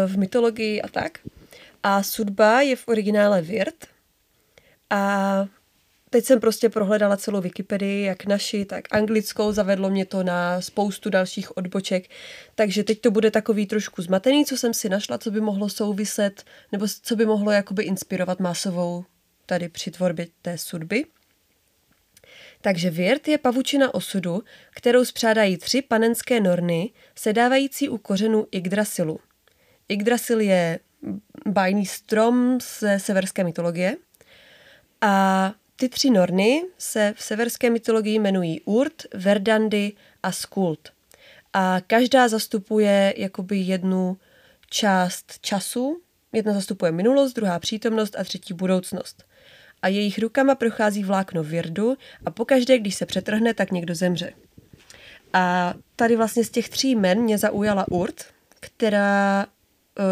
v 0.07 0.17
mytologii 0.17 0.81
a 0.81 0.87
tak. 0.87 1.19
A 1.83 2.03
sudba 2.03 2.61
je 2.61 2.75
v 2.75 2.87
originále 2.87 3.41
Virt. 3.41 3.87
A 4.89 5.45
teď 6.09 6.25
jsem 6.25 6.39
prostě 6.39 6.69
prohledala 6.69 7.17
celou 7.17 7.41
Wikipedii, 7.41 8.05
jak 8.05 8.25
naši, 8.25 8.65
tak 8.65 8.85
anglickou, 8.91 9.51
zavedlo 9.51 9.89
mě 9.89 10.05
to 10.05 10.23
na 10.23 10.61
spoustu 10.61 11.09
dalších 11.09 11.57
odboček, 11.57 12.09
takže 12.55 12.83
teď 12.83 13.01
to 13.01 13.11
bude 13.11 13.31
takový 13.31 13.65
trošku 13.65 14.01
zmatený, 14.01 14.45
co 14.45 14.57
jsem 14.57 14.73
si 14.73 14.89
našla, 14.89 15.17
co 15.17 15.31
by 15.31 15.41
mohlo 15.41 15.69
souviset, 15.69 16.43
nebo 16.71 16.85
co 17.03 17.15
by 17.15 17.25
mohlo 17.25 17.51
jakoby 17.51 17.83
inspirovat 17.83 18.39
masovou 18.39 19.05
tady 19.45 19.69
při 19.69 19.91
tvorbě 19.91 20.27
té 20.41 20.57
sudby. 20.57 21.05
Takže 22.61 22.89
Virt 22.89 23.27
je 23.27 23.37
pavučina 23.37 23.93
osudu, 23.93 24.43
kterou 24.75 25.05
spřádají 25.05 25.57
tři 25.57 25.81
panenské 25.81 26.39
norny, 26.39 26.91
sedávající 27.15 27.89
u 27.89 27.97
kořenu 27.97 28.47
Yggdrasilu. 28.51 29.19
Yggdrasil 29.89 30.39
je 30.39 30.79
bájný 31.47 31.85
strom 31.85 32.57
ze 32.79 32.99
severské 32.99 33.43
mytologie 33.43 33.95
a 35.01 35.53
ty 35.75 35.89
tři 35.89 36.09
norny 36.09 36.63
se 36.77 37.13
v 37.17 37.23
severské 37.23 37.69
mytologii 37.69 38.15
jmenují 38.15 38.61
Urt, 38.61 39.05
Verdandy 39.13 39.93
a 40.23 40.31
Skuld. 40.31 40.89
A 41.53 41.81
každá 41.87 42.27
zastupuje 42.27 43.13
jakoby 43.17 43.57
jednu 43.57 44.17
část 44.69 45.39
času. 45.41 46.01
Jedna 46.33 46.53
zastupuje 46.53 46.91
minulost, 46.91 47.33
druhá 47.33 47.59
přítomnost 47.59 48.15
a 48.19 48.23
třetí 48.23 48.53
budoucnost. 48.53 49.23
A 49.81 49.87
jejich 49.87 50.19
rukama 50.19 50.55
prochází 50.55 51.03
vlákno 51.03 51.43
Virdu 51.43 51.97
a 52.25 52.31
pokaždé, 52.31 52.79
když 52.79 52.95
se 52.95 53.05
přetrhne, 53.05 53.53
tak 53.53 53.71
někdo 53.71 53.95
zemře. 53.95 54.33
A 55.33 55.73
tady 55.95 56.15
vlastně 56.15 56.43
z 56.43 56.49
těch 56.49 56.69
tří 56.69 56.95
men 56.95 57.21
mě 57.21 57.37
zaujala 57.37 57.85
Urt, 57.91 58.25
která 58.59 59.47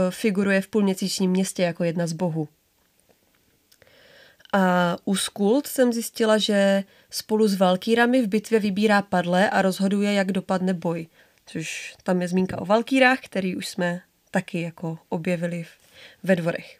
figuruje 0.09 0.61
v 0.61 0.67
půlměsíčním 0.67 1.31
městě 1.31 1.63
jako 1.63 1.83
jedna 1.83 2.07
z 2.07 2.13
bohů. 2.13 2.47
A 4.53 4.95
u 5.05 5.15
Skult 5.15 5.67
jsem 5.67 5.93
zjistila, 5.93 6.37
že 6.37 6.83
spolu 7.09 7.47
s 7.47 7.55
Valkýrami 7.55 8.21
v 8.21 8.27
bitvě 8.27 8.59
vybírá 8.59 9.01
padle 9.01 9.49
a 9.49 9.61
rozhoduje, 9.61 10.13
jak 10.13 10.31
dopadne 10.31 10.73
boj. 10.73 11.07
Což 11.45 11.95
tam 12.03 12.21
je 12.21 12.27
zmínka 12.27 12.61
o 12.61 12.65
Valkýrách, 12.65 13.19
který 13.19 13.55
už 13.55 13.67
jsme 13.67 14.01
taky 14.31 14.61
jako 14.61 14.99
objevili 15.09 15.65
ve 16.23 16.35
dvorech. 16.35 16.79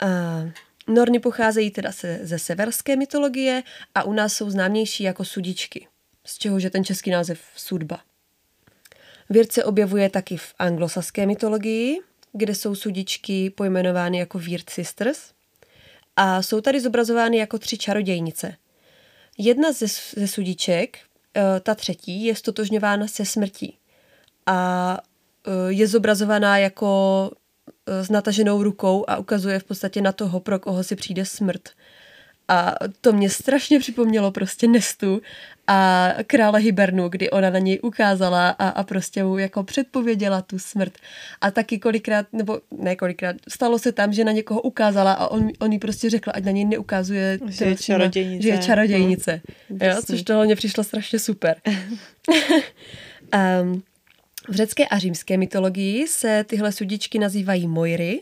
A 0.00 0.06
Norny 0.86 1.18
pocházejí 1.18 1.70
teda 1.70 1.92
se, 1.92 2.18
ze 2.22 2.38
severské 2.38 2.96
mytologie 2.96 3.62
a 3.94 4.02
u 4.02 4.12
nás 4.12 4.34
jsou 4.34 4.50
známější 4.50 5.02
jako 5.02 5.24
sudičky, 5.24 5.86
z 6.26 6.38
čehož 6.38 6.62
je 6.62 6.70
ten 6.70 6.84
český 6.84 7.10
název 7.10 7.40
sudba. 7.56 8.00
Věr 9.30 9.46
se 9.50 9.64
objevuje 9.64 10.10
taky 10.10 10.36
v 10.36 10.54
anglosaské 10.58 11.26
mytologii, 11.26 12.00
kde 12.32 12.54
jsou 12.54 12.74
sudičky 12.74 13.50
pojmenovány 13.50 14.18
jako 14.18 14.38
Weird 14.38 14.70
Sisters 14.70 15.30
a 16.16 16.42
jsou 16.42 16.60
tady 16.60 16.80
zobrazovány 16.80 17.36
jako 17.36 17.58
tři 17.58 17.78
čarodějnice. 17.78 18.56
Jedna 19.38 19.72
ze, 19.72 19.86
ze 20.16 20.28
sudiček, 20.28 20.98
eh, 21.36 21.60
ta 21.60 21.74
třetí, 21.74 22.24
je 22.24 22.36
stotožňována 22.36 23.06
se 23.06 23.24
smrtí 23.24 23.78
a 24.46 24.98
eh, 25.46 25.72
je 25.72 25.86
zobrazovaná 25.86 26.58
jako 26.58 27.30
s 27.86 28.10
nataženou 28.10 28.62
rukou 28.62 29.04
a 29.08 29.16
ukazuje 29.16 29.58
v 29.58 29.64
podstatě 29.64 30.02
na 30.02 30.12
toho, 30.12 30.40
pro 30.40 30.58
koho 30.58 30.84
si 30.84 30.96
přijde 30.96 31.24
smrt. 31.24 31.68
A 32.50 32.74
to 33.00 33.12
mě 33.12 33.30
strašně 33.30 33.78
připomnělo 33.78 34.30
prostě 34.30 34.68
Nestu 34.68 35.22
a 35.66 36.08
krále 36.26 36.60
Hibernu, 36.60 37.08
kdy 37.08 37.30
ona 37.30 37.50
na 37.50 37.58
něj 37.58 37.78
ukázala 37.82 38.48
a, 38.48 38.68
a 38.68 38.82
prostě 38.82 39.24
mu 39.24 39.38
jako 39.38 39.62
předpověděla 39.62 40.42
tu 40.42 40.58
smrt. 40.58 40.92
A 41.40 41.50
taky 41.50 41.78
kolikrát, 41.78 42.26
nebo 42.32 42.60
ne 42.78 42.96
kolikrát, 42.96 43.36
stalo 43.48 43.78
se 43.78 43.92
tam, 43.92 44.12
že 44.12 44.24
na 44.24 44.32
někoho 44.32 44.60
ukázala 44.60 45.12
a 45.12 45.28
on, 45.28 45.48
on 45.58 45.72
jí 45.72 45.78
prostě 45.78 46.10
řekl, 46.10 46.30
ať 46.34 46.44
na 46.44 46.50
něj 46.50 46.64
neukazuje, 46.64 47.38
že 47.48 47.64
je 47.64 47.76
čarodějnice. 47.76 48.42
Že 48.42 48.48
je 48.48 48.58
čarodějnice. 48.58 49.40
No, 49.70 49.86
jo, 49.86 49.96
což 50.06 50.22
toho 50.22 50.44
mě 50.44 50.56
přišlo 50.56 50.84
strašně 50.84 51.18
super. 51.18 51.56
um, 53.62 53.82
v 54.48 54.54
řecké 54.54 54.86
a 54.86 54.98
římské 54.98 55.36
mytologii 55.36 56.08
se 56.08 56.44
tyhle 56.44 56.72
sudičky 56.72 57.18
nazývají 57.18 57.66
Moiry 57.66 58.20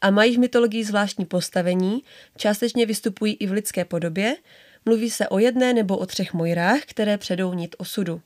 a 0.00 0.10
mají 0.10 0.36
v 0.36 0.38
mytologii 0.38 0.84
zvláštní 0.84 1.24
postavení, 1.24 2.02
částečně 2.36 2.86
vystupují 2.86 3.34
i 3.34 3.46
v 3.46 3.52
lidské 3.52 3.84
podobě, 3.84 4.36
mluví 4.86 5.10
se 5.10 5.28
o 5.28 5.38
jedné 5.38 5.72
nebo 5.74 5.98
o 5.98 6.06
třech 6.06 6.34
Mojrách, 6.34 6.80
které 6.86 7.18
předou 7.18 7.54
nit 7.54 7.76
osudu. 7.78 8.20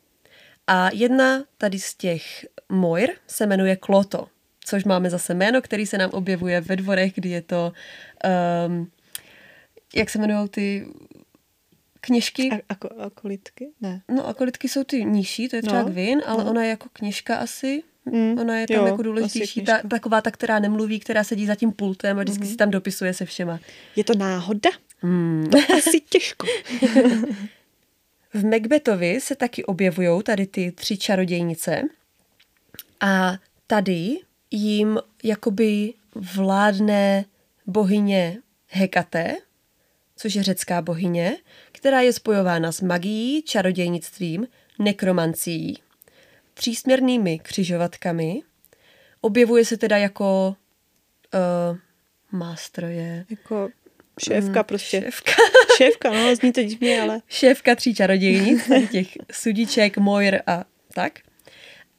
A 0.66 0.90
jedna 0.92 1.44
tady 1.58 1.78
z 1.78 1.94
těch 1.94 2.46
Mojr 2.68 3.10
se 3.26 3.46
jmenuje 3.46 3.76
Kloto, 3.76 4.28
což 4.64 4.84
máme 4.84 5.10
zase 5.10 5.34
jméno, 5.34 5.62
který 5.62 5.86
se 5.86 5.98
nám 5.98 6.10
objevuje 6.10 6.60
ve 6.60 6.76
dvorech, 6.76 7.12
kdy 7.14 7.28
je 7.28 7.42
to, 7.42 7.72
um, 8.66 8.90
jak 9.94 10.10
se 10.10 10.18
jmenují 10.18 10.48
ty 10.48 10.86
kněžky. 12.00 12.50
A, 12.52 12.60
ako, 12.68 12.88
akolitky? 13.00 13.68
Ne. 13.80 14.02
No, 14.08 14.26
akolitky 14.28 14.68
jsou 14.68 14.84
ty 14.84 15.04
nižší, 15.04 15.48
to 15.48 15.56
je 15.56 15.62
třeba 15.62 15.82
No, 15.82 15.88
Gvin, 15.88 16.22
ale 16.26 16.44
no. 16.44 16.50
ona 16.50 16.62
je 16.62 16.70
jako 16.70 16.88
kněžka 16.92 17.36
asi. 17.36 17.82
Mm, 18.04 18.38
Ona 18.38 18.58
je 18.58 18.66
tam 18.66 18.76
jo, 18.76 18.86
jako 18.86 19.02
důležitější, 19.02 19.62
ta, 19.62 19.80
taková 19.90 20.20
ta, 20.20 20.30
která 20.30 20.58
nemluví, 20.58 21.00
která 21.00 21.24
sedí 21.24 21.46
za 21.46 21.54
tím 21.54 21.72
pultem 21.72 22.18
a 22.18 22.22
vždycky 22.22 22.42
Mhm. 22.42 22.50
si 22.50 22.56
tam 22.56 22.70
dopisuje 22.70 23.14
se 23.14 23.24
všema. 23.24 23.60
Je 23.96 24.04
to 24.04 24.14
náhoda? 24.14 24.70
Hmm. 24.98 25.50
Asi 25.78 26.00
těžko. 26.00 26.46
V 28.34 28.44
Macbethovi 28.44 29.20
se 29.20 29.34
taky 29.36 29.64
objevují 29.64 30.22
tady 30.22 30.46
ty 30.46 30.72
tři 30.72 30.96
čarodějnice 30.96 31.82
a 33.00 33.36
tady 33.66 34.16
jim 34.50 34.98
jakoby 35.24 35.94
vládne 36.34 37.24
bohyně 37.66 38.38
Hekate, 38.68 39.36
což 40.16 40.34
je 40.34 40.42
řecká 40.42 40.82
bohyně, 40.82 41.36
která 41.72 42.00
je 42.00 42.12
spojována 42.12 42.72
s 42.72 42.80
magií, 42.80 43.42
čarodějnictvím, 43.42 44.46
nekromancií, 44.78 45.78
třísměrnými 46.54 47.38
křižovatkami. 47.38 48.42
Objevuje 49.20 49.64
se 49.64 49.76
teda 49.76 49.96
jako 49.96 50.56
uh, 51.34 51.78
mástroje. 52.30 53.24
Jako 53.30 53.68
šéfka 54.20 54.60
Mm, 54.60 54.64
prostě. 54.64 55.00
Šéfka. 55.00 55.32
Šéfka, 55.76 56.10
no, 56.10 56.36
zní 56.36 56.52
to 56.52 56.62
divně, 56.62 57.02
ale 57.02 57.20
šéfka 57.28 57.74
tří 57.74 57.94
čarodějnic, 57.94 58.70
těch 58.90 59.08
sudiček, 59.32 59.98
mojr 59.98 60.42
a 60.46 60.64
tak. 60.94 61.18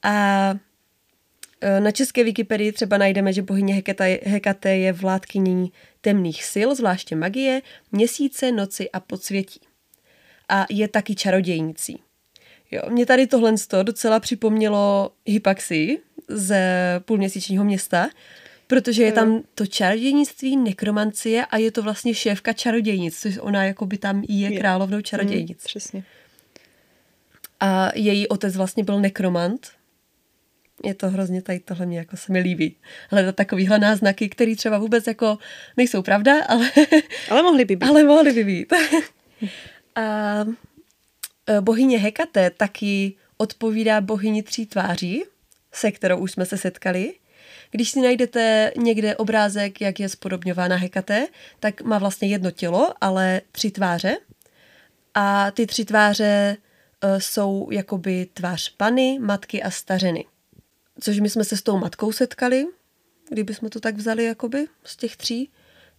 A 0.03 0.53
e, 1.61 1.79
na 1.79 1.91
české 1.91 2.23
Wikipedii 2.23 2.71
třeba 2.71 2.97
najdeme, 2.97 3.33
že 3.33 3.41
bohyně 3.41 3.73
Hekata, 3.73 4.03
Hekate 4.23 4.77
je 4.77 4.93
vládkyní 4.93 5.71
temných 6.01 6.43
sil, 6.53 6.69
zvláště 6.75 7.15
magie, 7.15 7.61
měsíce, 7.91 8.51
noci 8.51 8.91
a 8.91 8.99
podsvětí. 8.99 9.59
A 10.49 10.65
je 10.69 10.87
taky 10.87 11.15
čarodějnicí. 11.15 12.02
Jo, 12.73 12.81
mě 12.89 13.05
tady 13.05 13.27
tohle 13.27 13.53
docela 13.83 14.19
připomnělo 14.19 15.11
Hypaxii 15.25 15.99
z 16.27 16.55
půlměsíčního 16.99 17.63
města, 17.63 18.09
protože 18.67 19.03
je 19.03 19.11
tam 19.11 19.41
to 19.55 19.65
čarodějnictví, 19.65 20.57
nekromancie 20.57 21.45
a 21.45 21.57
je 21.57 21.71
to 21.71 21.83
vlastně 21.83 22.13
šéfka 22.13 22.53
čarodějnic, 22.53 23.19
což 23.19 23.37
ona 23.41 23.65
jako 23.65 23.85
by 23.85 23.97
tam 23.97 24.23
je 24.29 24.53
Je. 24.53 24.59
královnou 24.59 24.97
mm, 24.97 25.03
čarodějnic. 25.03 25.63
přesně. 25.63 26.03
A 27.59 27.89
její 27.95 28.27
otec 28.27 28.55
vlastně 28.55 28.83
byl 28.83 28.99
nekromant. 28.99 29.67
Je 30.83 30.93
to 30.93 31.09
hrozně 31.09 31.41
tady 31.41 31.59
tohle 31.59 31.85
mě 31.85 31.97
jako 31.97 32.17
se 32.17 32.33
mi 32.33 32.39
líbí. 32.39 32.75
Hledat 33.09 33.35
takovýhle 33.35 33.79
náznaky, 33.79 34.29
které 34.29 34.55
třeba 34.55 34.77
vůbec 34.77 35.07
jako 35.07 35.37
nejsou 35.77 36.01
pravda, 36.01 36.33
ale, 36.47 36.71
Ale 37.29 37.43
mohly 37.43 37.65
by 37.65 37.75
být. 37.75 37.85
ale 37.89 38.03
mohly 38.03 38.33
by 38.33 38.43
být. 38.43 38.73
A 39.95 40.03
bohyně 41.61 41.99
Hekate 41.99 42.49
taky 42.49 43.15
odpovídá 43.37 44.01
bohyni 44.01 44.43
tří 44.43 44.65
tváří, 44.65 45.23
se 45.71 45.91
kterou 45.91 46.17
už 46.17 46.31
jsme 46.31 46.45
se 46.45 46.57
setkali. 46.57 47.13
Když 47.71 47.91
si 47.91 48.01
najdete 48.01 48.71
někde 48.77 49.15
obrázek, 49.15 49.81
jak 49.81 49.99
je 49.99 50.09
spodobňována 50.09 50.75
Hekate, 50.75 51.27
tak 51.59 51.81
má 51.81 51.97
vlastně 51.97 52.27
jedno 52.27 52.51
tělo, 52.51 52.93
ale 53.01 53.41
tři 53.51 53.71
tváře. 53.71 54.17
A 55.13 55.51
ty 55.51 55.65
tři 55.65 55.85
tváře 55.85 56.57
e, 57.01 57.19
jsou 57.21 57.67
jakoby 57.71 58.27
tvář 58.33 58.69
pany, 58.69 59.19
matky 59.19 59.63
a 59.63 59.71
stařeny. 59.71 60.25
Což 60.99 61.19
my 61.19 61.29
jsme 61.29 61.43
se 61.43 61.57
s 61.57 61.61
tou 61.61 61.77
matkou 61.77 62.11
setkali, 62.11 62.65
kdybychom 63.29 63.69
to 63.69 63.79
tak 63.79 63.95
vzali 63.95 64.23
jakoby 64.23 64.67
z 64.83 64.97
těch 64.97 65.17
tří, 65.17 65.51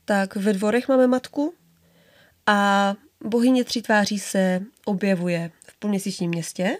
tak 0.04 0.36
ve 0.36 0.52
dvorech 0.52 0.88
máme 0.88 1.06
matku 1.06 1.54
a 2.46 2.94
bohyně 3.24 3.64
tří 3.64 3.82
tváří 3.82 4.18
se 4.18 4.62
objevuje 4.84 5.50
v 5.66 5.78
půlměsíčním 5.78 6.30
městě 6.30 6.76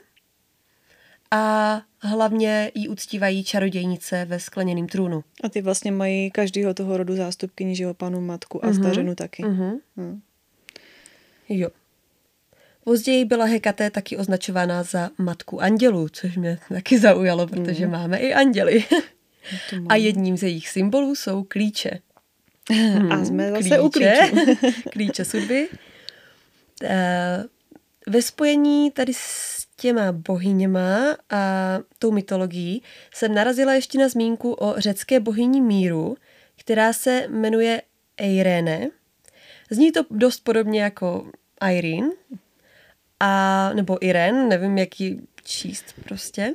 a 1.31 1.83
hlavně 2.01 2.71
jí 2.75 2.89
uctívají 2.89 3.45
čarodějnice 3.45 4.25
ve 4.25 4.41
skleněném 4.41 4.87
trůnu. 4.87 5.25
A 5.45 5.49
ty 5.49 5.63
vlastně 5.63 5.93
mají 5.93 6.31
každýho 6.31 6.75
toho 6.75 6.97
rodu 6.97 7.17
zástupkyni, 7.17 7.77
že 7.77 7.85
jo, 7.85 7.95
panu, 7.95 8.21
matku 8.21 8.65
a 8.65 8.69
Mhm. 8.69 8.77
stařenu 8.77 9.15
taky. 9.15 9.43
Mhm. 9.45 9.79
Hm. 9.97 10.21
Jo. 11.49 11.69
Později 12.85 13.25
byla 13.25 13.45
Hekate 13.45 13.91
taky 13.91 14.17
označována 14.17 14.83
za 14.83 15.11
matku 15.19 15.61
andělů, 15.63 16.09
což 16.09 16.37
mě 16.37 16.59
taky 16.69 16.99
zaujalo, 16.99 17.47
protože 17.47 17.87
máme 17.87 18.19
i 18.19 18.35
anděly. 18.35 18.85
A 19.89 19.97
jedním 19.97 20.37
z 20.37 20.43
jejich 20.43 20.69
symbolů 20.69 21.15
jsou 21.15 21.43
klíče. 21.45 21.91
A 23.11 23.25
jsme 23.25 23.51
zase 23.51 23.81
u 23.81 23.91
klíčů. 23.91 24.37
klíče 24.93 25.25
sudby. 25.25 25.69
Eh, 26.83 27.45
Ve 28.07 28.23
spojení 28.23 28.91
tady 28.91 29.15
s 29.15 29.67
těma 29.77 30.13
bohyněma 30.13 31.17
a 31.31 31.79
tou 31.99 32.13
mytologií 32.13 32.83
jsem 33.15 33.35
narazila 33.35 33.75
ještě 33.75 33.99
na 33.99 34.09
zmínku 34.09 34.53
o 34.53 34.75
řecké 34.81 35.21
bohyni 35.21 35.61
míru, 35.61 36.17
která 36.57 36.93
se 36.93 37.27
jmenuje 37.29 37.83
Eirene. 38.17 38.91
Zní 39.71 39.93
to 39.93 40.01
dost 40.11 40.41
podobně 40.41 40.83
jako 40.83 41.31
Irene, 41.71 42.11
a, 43.21 43.71
nebo 43.75 44.05
Irene, 44.07 44.47
nevím, 44.47 44.79
jak 44.79 45.01
ji 45.01 45.21
číst 45.45 45.85
prostě. 46.05 46.55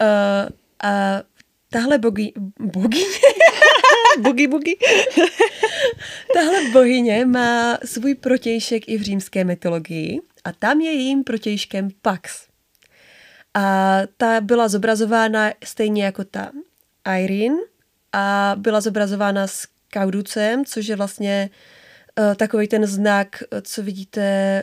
Uh, 0.00 0.48
a 0.82 1.22
tahle 1.70 1.98
bogy, 1.98 2.32
bogyně 2.60 3.04
Bugi, 4.20 4.46
bugi. 4.46 4.76
Tahle 6.34 6.70
bohyně 6.72 7.24
má 7.24 7.78
svůj 7.84 8.14
protějšek 8.14 8.88
i 8.88 8.98
v 8.98 9.02
římské 9.02 9.44
mytologii 9.44 10.20
a 10.44 10.52
tam 10.52 10.80
je 10.80 10.92
jejím 10.92 11.24
protějškem 11.24 11.88
Pax. 12.02 12.46
A 13.54 14.00
ta 14.16 14.40
byla 14.40 14.68
zobrazována 14.68 15.52
stejně 15.64 16.04
jako 16.04 16.24
ta 16.24 16.50
Irene 17.18 17.58
a 18.12 18.54
byla 18.58 18.80
zobrazována 18.80 19.46
s 19.46 19.66
kauducem, 19.92 20.64
což 20.64 20.86
je 20.86 20.96
vlastně 20.96 21.50
uh, 22.18 22.34
takový 22.34 22.68
ten 22.68 22.86
znak, 22.86 23.42
eh, 23.42 23.62
co 23.62 23.82
vidíte 23.82 24.62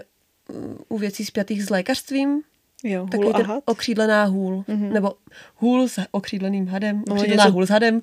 mm, 0.50 0.78
u 0.90 0.98
věcí 0.98 1.26
spjatých 1.26 1.64
s 1.64 1.70
lékařstvím, 1.70 2.42
Jo, 2.84 3.06
takový 3.12 3.24
hůl 3.28 3.36
a 3.36 3.38
ten 3.38 3.46
had. 3.48 3.64
okřídlená 3.66 4.24
hůl, 4.24 4.64
Mhm. 4.68 4.94
nebo 4.94 5.14
hůl 5.56 5.88
s 5.88 6.02
okřídleným 6.12 6.68
hadem, 6.68 7.04
No, 7.10 7.16
okřídlená 7.16 7.44
něco- 7.44 7.54
hůl 7.54 7.66
s 7.66 7.70
hadem, 7.70 8.02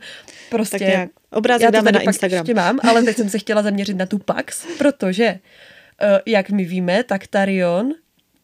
prostě 0.50 0.78
Tak 0.78 0.88
nějak. 0.88 1.10
Obrázek 1.30 1.62
já 1.64 1.70
to 1.70 1.72
dáme 1.76 1.92
na 1.92 2.00
Instagram. 2.00 2.38
ještě 2.40 2.54
mám, 2.54 2.78
ale 2.88 3.02
teď 3.02 3.16
jsem 3.16 3.28
se 3.30 3.38
chtěla 3.38 3.62
zaměřit 3.62 3.94
na 3.96 4.06
tu 4.06 4.18
Pax, 4.18 4.66
protože, 4.78 5.24
eh, 5.24 6.20
jak 6.26 6.50
my 6.50 6.64
víme, 6.64 7.04
tak 7.04 7.26
Tarion 7.26 7.92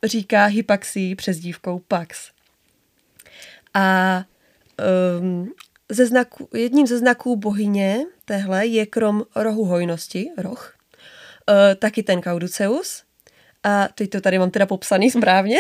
říká 0.05 0.45
Hypaxii 0.45 1.15
přezdívkou 1.15 1.79
Pax. 1.89 2.31
A 3.75 4.25
um, 5.21 5.53
ze 5.89 6.07
znaku, 6.07 6.49
jedním 6.55 6.87
ze 6.87 6.99
znaků 6.99 7.37
bohyně 7.37 7.99
téhle 8.25 8.67
je 8.67 8.87
krom 8.87 9.23
rohu 9.37 9.65
hojnosti, 9.65 10.31
roh, 10.39 10.75
uh, 11.49 11.55
taky 11.79 12.03
ten 12.03 12.23
Cauduceus. 12.23 13.03
A 13.65 13.89
teď 13.95 14.11
to 14.11 14.21
tady 14.21 14.39
mám 14.39 14.51
teda 14.51 14.67
popsaný 14.67 15.11
správně. 15.11 15.59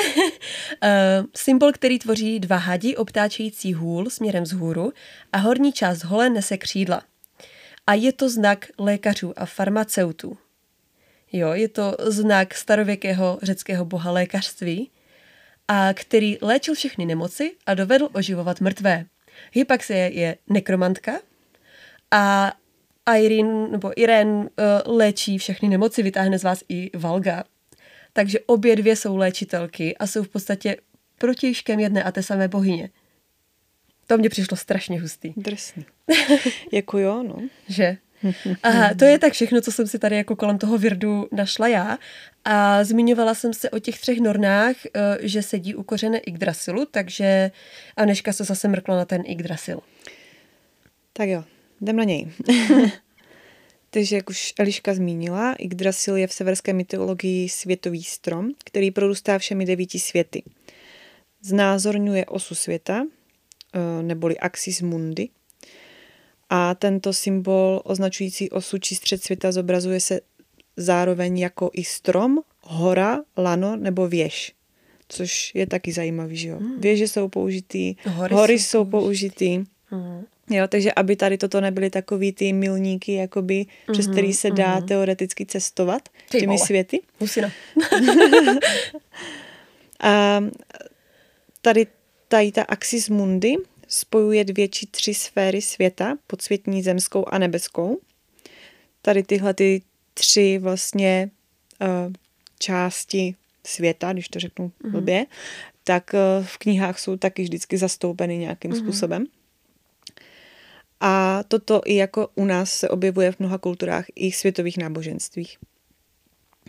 symbol, 1.36 1.72
který 1.72 1.98
tvoří 1.98 2.40
dva 2.40 2.56
hadi 2.56 2.96
obtáčející 2.96 3.74
hůl 3.74 4.10
směrem 4.10 4.44
vzhůru 4.44 4.92
a 5.32 5.38
horní 5.38 5.72
část 5.72 6.04
hole 6.04 6.30
nese 6.30 6.56
křídla. 6.56 7.02
A 7.86 7.94
je 7.94 8.12
to 8.12 8.28
znak 8.28 8.66
lékařů 8.78 9.32
a 9.36 9.46
farmaceutů. 9.46 10.38
Jo, 11.32 11.52
je 11.52 11.68
to 11.68 11.96
znak 12.00 12.54
starověkého 12.54 13.38
řeckého 13.42 13.84
boha 13.84 14.10
lékařství, 14.10 14.90
a 15.68 15.94
který 15.94 16.38
léčil 16.42 16.74
všechny 16.74 17.06
nemoci 17.06 17.52
a 17.66 17.74
dovedl 17.74 18.08
oživovat 18.12 18.60
mrtvé. 18.60 19.04
Hypaxie 19.52 20.10
je 20.12 20.36
nekromantka 20.48 21.12
A 22.10 22.52
Irene, 23.16 23.68
nebo 23.68 24.00
Irene 24.00 24.34
uh, 24.40 24.48
léčí 24.96 25.38
všechny 25.38 25.68
nemoci, 25.68 26.02
vytáhne 26.02 26.38
z 26.38 26.44
vás 26.44 26.64
i 26.68 26.90
Valga. 26.96 27.44
Takže 28.16 28.40
obě 28.46 28.76
dvě 28.76 28.96
jsou 28.96 29.16
léčitelky 29.16 29.96
a 29.96 30.06
jsou 30.06 30.22
v 30.22 30.28
podstatě 30.28 30.76
protižkem 31.18 31.80
jedné 31.80 32.02
a 32.02 32.12
té 32.12 32.22
samé 32.22 32.48
bohyně. 32.48 32.90
To 34.06 34.18
mně 34.18 34.28
přišlo 34.28 34.56
strašně 34.56 35.00
hustý. 35.00 35.32
Drsný. 35.36 35.84
jako 36.72 36.98
jo, 36.98 37.22
no. 37.22 37.36
Že? 37.68 37.96
A 38.62 38.94
to 38.98 39.04
je 39.04 39.18
tak 39.18 39.32
všechno, 39.32 39.60
co 39.60 39.72
jsem 39.72 39.86
si 39.86 39.98
tady 39.98 40.16
jako 40.16 40.36
kolem 40.36 40.58
toho 40.58 40.78
Virdu 40.78 41.28
našla 41.32 41.68
já. 41.68 41.98
A 42.44 42.84
zmiňovala 42.84 43.34
jsem 43.34 43.54
se 43.54 43.70
o 43.70 43.78
těch 43.78 44.00
třech 44.00 44.20
nornách, 44.20 44.76
eh, 44.86 45.18
že 45.20 45.42
sedí 45.42 45.74
u 45.74 45.82
kořene 45.82 46.18
Yggdrasilu, 46.18 46.86
takže 46.90 47.50
Aneška 47.96 48.32
se 48.32 48.44
zase 48.44 48.68
mrkla 48.68 48.96
na 48.96 49.04
ten 49.04 49.22
Yggdrasil. 49.26 49.80
Tak 51.12 51.28
jo, 51.28 51.44
jdem 51.80 51.96
na 51.96 52.04
něj. 52.04 52.32
Takže, 53.94 54.16
jak 54.16 54.30
už 54.30 54.52
Eliška 54.58 54.94
zmínila, 54.94 55.54
Yggdrasil 55.58 56.16
je 56.16 56.26
v 56.26 56.32
severské 56.32 56.72
mytologii 56.72 57.48
světový 57.48 58.02
strom, 58.02 58.50
který 58.64 58.90
prorůstá 58.90 59.38
všemi 59.38 59.64
devíti 59.64 59.98
světy. 59.98 60.42
Znázorňuje 61.42 62.26
osu 62.26 62.54
světa, 62.54 63.06
eh, 63.74 64.02
neboli 64.02 64.38
axis 64.38 64.82
mundi, 64.82 65.28
a 66.50 66.74
tento 66.74 67.12
symbol 67.12 67.82
označující 67.84 68.50
osu 68.50 68.78
či 68.78 68.94
střed 68.94 69.22
světa 69.22 69.52
zobrazuje 69.52 70.00
se 70.00 70.20
zároveň 70.76 71.38
jako 71.38 71.70
i 71.72 71.84
strom, 71.84 72.38
hora, 72.60 73.22
lano 73.36 73.76
nebo 73.76 74.08
věž. 74.08 74.52
Což 75.08 75.54
je 75.54 75.66
taky 75.66 75.92
zajímavý, 75.92 76.36
že 76.36 76.48
jo. 76.48 76.58
Hmm. 76.58 76.80
Věže 76.80 77.08
jsou 77.08 77.28
použitý, 77.28 77.94
hory, 78.06 78.34
hory 78.34 78.58
jsou, 78.58 78.78
jsou 78.78 78.84
použitý. 78.84 79.64
Hmm. 79.84 80.24
Jo, 80.50 80.68
takže 80.68 80.92
aby 80.92 81.16
tady 81.16 81.38
toto 81.38 81.60
nebyly 81.60 81.90
takový 81.90 82.32
ty 82.32 82.52
milníky, 82.52 83.14
jakoby, 83.14 83.54
mm-hmm, 83.54 83.92
přes 83.92 84.06
který 84.06 84.32
se 84.32 84.50
dá 84.50 84.80
mm-hmm. 84.80 84.84
teoreticky 84.84 85.46
cestovat 85.46 86.08
ty 86.30 86.40
těmi 86.40 86.56
vole. 86.56 86.66
světy. 86.66 87.00
Musina. 87.20 87.52
a 90.00 90.44
tady, 91.62 91.86
tady 92.28 92.52
ta 92.52 92.62
axis 92.62 93.08
mundi 93.08 93.56
spojuje 93.88 94.44
dvě 94.44 94.68
či 94.68 94.86
tři 94.86 95.14
sféry 95.14 95.62
světa, 95.62 96.18
podsvětní, 96.26 96.82
zemskou 96.82 97.24
a 97.28 97.38
nebeskou. 97.38 97.98
Tady 99.02 99.22
tyhle 99.22 99.54
ty 99.54 99.82
tři 100.14 100.58
vlastně 100.58 101.30
uh, 101.80 102.12
části 102.58 103.34
světa, 103.66 104.12
když 104.12 104.28
to 104.28 104.38
řeknu 104.38 104.72
mm-hmm. 104.84 105.26
tak 105.84 106.10
uh, 106.14 106.46
v 106.46 106.58
knihách 106.58 106.98
jsou 106.98 107.16
taky 107.16 107.42
vždycky 107.42 107.78
zastoupeny 107.78 108.38
nějakým 108.38 108.70
mm-hmm. 108.70 108.78
způsobem. 108.78 109.26
A 111.06 111.44
toto 111.48 111.80
i 111.84 111.94
jako 111.94 112.28
u 112.34 112.44
nás 112.44 112.72
se 112.72 112.88
objevuje 112.88 113.32
v 113.32 113.38
mnoha 113.38 113.58
kulturách 113.58 114.04
i 114.14 114.32
světových 114.32 114.78
náboženstvích. 114.78 115.58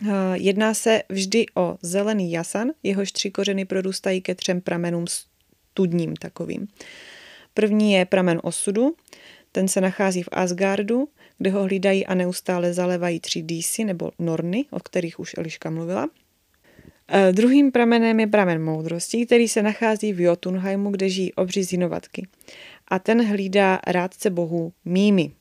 Uh, 0.02 0.08
jedná 0.32 0.74
se 0.74 1.02
vždy 1.08 1.46
o 1.54 1.78
zelený 1.82 2.32
jasan, 2.32 2.70
jehož 2.82 3.12
tři 3.12 3.30
kořeny 3.30 3.64
prorůstají 3.64 4.20
ke 4.20 4.34
třem 4.34 4.60
pramenům 4.60 5.06
studním 5.06 6.16
takovým. 6.16 6.68
První 7.54 7.92
je 7.92 8.04
pramen 8.04 8.40
osudu, 8.42 8.94
ten 9.52 9.68
se 9.68 9.80
nachází 9.80 10.22
v 10.22 10.28
Asgardu, 10.32 11.08
kde 11.38 11.50
ho 11.50 11.62
hlídají 11.62 12.06
a 12.06 12.14
neustále 12.14 12.72
zalevají 12.72 13.20
tři 13.20 13.42
dísy 13.42 13.84
nebo 13.84 14.10
norny, 14.18 14.64
o 14.70 14.80
kterých 14.80 15.20
už 15.20 15.34
Eliška 15.38 15.70
mluvila. 15.70 16.08
E, 17.08 17.32
druhým 17.32 17.72
pramenem 17.72 18.20
je 18.20 18.26
pramen 18.26 18.64
moudrosti, 18.64 19.26
který 19.26 19.48
se 19.48 19.62
nachází 19.62 20.12
v 20.12 20.20
Jotunheimu, 20.20 20.90
kde 20.90 21.08
žijí 21.08 21.34
obří 21.34 21.64
zinovatky. 21.64 22.26
A 22.88 22.98
ten 22.98 23.26
hlídá 23.26 23.80
rádce 23.86 24.30
bohů 24.30 24.72
Mými. 24.84 25.32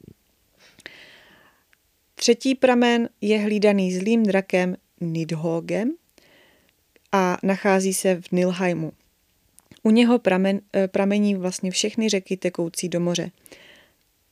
Třetí 2.15 2.55
pramen 2.55 3.09
je 3.21 3.39
hlídaný 3.39 3.93
zlým 3.93 4.23
drakem 4.23 4.75
Nidhogem 5.01 5.91
a 7.11 7.37
nachází 7.43 7.93
se 7.93 8.21
v 8.21 8.31
Nilheimu. 8.31 8.91
U 9.83 9.91
něho 9.91 10.19
pramen, 10.19 10.61
eh, 10.73 10.87
pramení 10.87 11.35
vlastně 11.35 11.71
všechny 11.71 12.09
řeky 12.09 12.37
tekoucí 12.37 12.89
do 12.89 12.99
moře. 12.99 13.31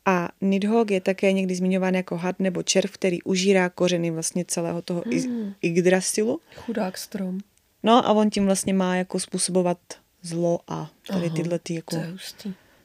A 0.06 0.30
Nidhogg 0.42 0.92
je 0.92 1.02
také 1.02 1.32
někdy 1.32 1.56
zmiňován 1.56 1.96
jako 1.96 2.18
had 2.18 2.40
nebo 2.40 2.64
červ, 2.64 2.92
který 2.92 3.24
užírá 3.24 3.70
kořeny 3.70 4.12
vlastně 4.12 4.46
celého 4.46 4.82
toho 4.82 5.04
mm. 5.06 5.54
Yggdrasilu. 5.62 6.40
Chudák 6.56 6.98
strom. 6.98 7.40
No 7.84 8.08
a 8.08 8.12
on 8.12 8.30
tím 8.30 8.46
vlastně 8.46 8.74
má 8.74 8.96
jako 8.96 9.20
způsobovat 9.20 9.78
zlo 10.22 10.60
a 10.68 10.92
tady 11.08 11.26
Aha, 11.26 11.36
tyhle 11.36 11.60
ty 11.60 11.74
jako 11.74 11.98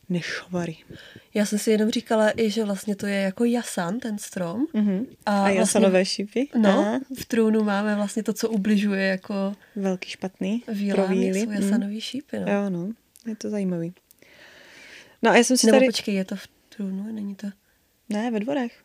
nešvary. 0.09 0.77
Já 1.35 1.47
jsem 1.47 1.59
si 1.59 1.71
jenom 1.71 1.91
říkala 1.91 2.41
i, 2.41 2.51
že 2.51 2.65
vlastně 2.65 2.97
to 2.97 3.07
je 3.07 3.21
jako 3.21 3.45
jasan, 3.45 3.99
ten 3.99 4.19
strom. 4.19 4.67
Mm-hmm. 4.75 5.07
A, 5.27 5.45
a 5.45 5.49
jasanové 5.49 5.91
vlastně, 5.91 6.05
šípy. 6.05 6.49
No, 6.59 6.71
a. 6.71 7.01
v 7.21 7.25
trůnu 7.25 7.65
máme 7.65 7.97
vlastně 7.97 8.23
to, 8.23 8.33
co 8.33 8.51
ubližuje 8.51 9.07
jako... 9.07 9.53
Velký 9.77 10.11
špatný. 10.11 10.63
Vílány 10.69 11.35
jsou 11.35 11.51
jasanový 11.51 11.95
mm. 11.95 12.01
šípy, 12.01 12.39
no. 12.41 12.53
Jo, 12.53 12.71
no. 12.71 12.93
Je 13.27 13.37
to 13.37 13.51
zajímavý. 13.51 13.95
No 15.23 15.31
a 15.31 15.37
já 15.37 15.45
jsem 15.45 15.57
si 15.57 15.67
Nebo 15.67 15.77
tady... 15.77 15.87
počkej, 15.87 16.15
je 16.15 16.25
to 16.25 16.37
v 16.37 16.49
trůnu, 16.77 17.13
není 17.13 17.35
to... 17.35 17.47
Ne, 18.09 18.31
ve 18.31 18.41
dvorech. 18.41 18.83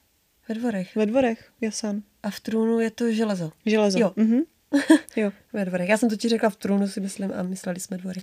Ve 0.50 0.56
dvorech? 0.56 0.96
Ve 0.96 1.06
dvorech, 1.06 1.52
jasan. 1.62 2.02
A 2.24 2.30
v 2.30 2.40
trůnu 2.40 2.80
je 2.80 2.92
to 2.92 3.12
železo. 3.12 3.52
Železo. 3.66 4.00
Jo. 4.00 4.14
Mm-hmm. 4.18 4.44
jo. 5.16 5.32
ve 5.54 5.66
dvorech. 5.66 5.90
Já 5.90 5.98
jsem 5.98 6.10
to 6.10 6.16
ti 6.16 6.30
řekla 6.30 6.50
v 6.50 6.56
trůnu, 6.56 6.88
si 6.88 7.02
myslím, 7.02 7.32
a 7.36 7.44
mysleli 7.44 7.80
jsme 7.80 7.98
dvory. 7.98 8.22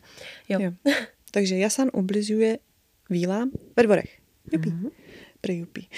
Jo. 0.49 0.61
jo. 0.61 0.73
Takže 1.31 1.57
jasan 1.57 1.91
ubližuje 1.93 2.59
vílám 3.11 3.51
ve 3.77 3.83
dvorech. 3.83 4.19
Jupi. 4.53 4.69
Mm-hmm. 4.69 4.91
Prejupí. 5.41 5.89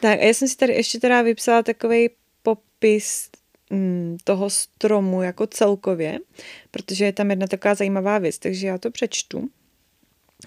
tak 0.00 0.20
a 0.20 0.24
já 0.24 0.34
jsem 0.34 0.48
si 0.48 0.56
tady 0.56 0.72
ještě 0.72 1.00
teda 1.00 1.22
vypsala 1.22 1.62
takový 1.62 2.10
popis 2.42 3.30
mm, 3.70 4.16
toho 4.24 4.50
stromu 4.50 5.22
jako 5.22 5.46
celkově, 5.46 6.18
protože 6.70 7.04
je 7.04 7.12
tam 7.12 7.30
jedna 7.30 7.46
taková 7.46 7.74
zajímavá 7.74 8.18
věc, 8.18 8.38
takže 8.38 8.66
já 8.66 8.78
to 8.78 8.90
přečtu. 8.90 9.48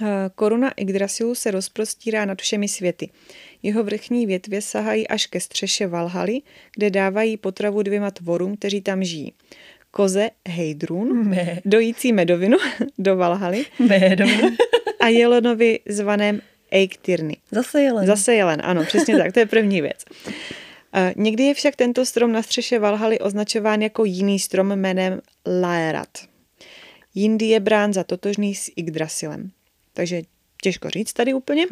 Eh, 0.02 0.06
koruna 0.36 0.72
Yggdrasilu 0.78 1.36
se 1.36 1.52
rozprostírá 1.52 2.26
nad 2.26 2.42
všemi 2.42 2.68
světy. 2.68 3.10
Jeho 3.64 3.84
vrchní 3.84 4.26
větvě 4.26 4.62
sahají 4.62 5.08
až 5.08 5.26
ke 5.26 5.40
střeše 5.40 5.88
Valhaly, 5.88 6.42
kde 6.76 6.90
dávají 6.90 7.38
potravu 7.38 7.84
dvěma 7.84 8.12
tvorům, 8.12 8.58
kteří 8.58 8.82
tam 8.82 9.04
žijí 9.04 9.34
koze 9.92 10.30
Heidrun, 10.48 11.30
Me. 11.30 11.60
dojící 11.66 12.14
medovinu 12.14 12.58
do 12.98 13.16
Valhaly 13.16 13.66
Medovinu. 13.80 14.56
a 15.00 15.08
jelenovi 15.08 15.80
zvaném 15.90 16.42
Eiktyrny. 16.72 17.38
Zase 17.52 17.82
jelen. 17.82 18.06
Zase 18.06 18.34
jelen, 18.36 18.62
ano, 18.64 18.84
přesně 18.84 19.18
tak, 19.18 19.34
to 19.34 19.40
je 19.40 19.46
první 19.46 19.82
věc. 19.82 20.06
Někdy 21.16 21.44
je 21.44 21.54
však 21.54 21.76
tento 21.76 22.06
strom 22.06 22.32
na 22.32 22.44
střeše 22.44 22.80
Valhaly 22.80 23.20
označován 23.20 23.82
jako 23.82 24.06
jiný 24.06 24.40
strom 24.40 24.76
jménem 24.76 25.22
Laerat. 25.62 26.10
Jindy 27.16 27.46
je 27.46 27.60
brán 27.60 27.94
za 27.94 28.04
totožný 28.04 28.56
s 28.56 28.72
Yggdrasilem. 28.76 29.52
Takže 29.94 30.22
těžko 30.62 30.90
říct 30.90 31.14
tady 31.14 31.34
úplně. 31.34 31.66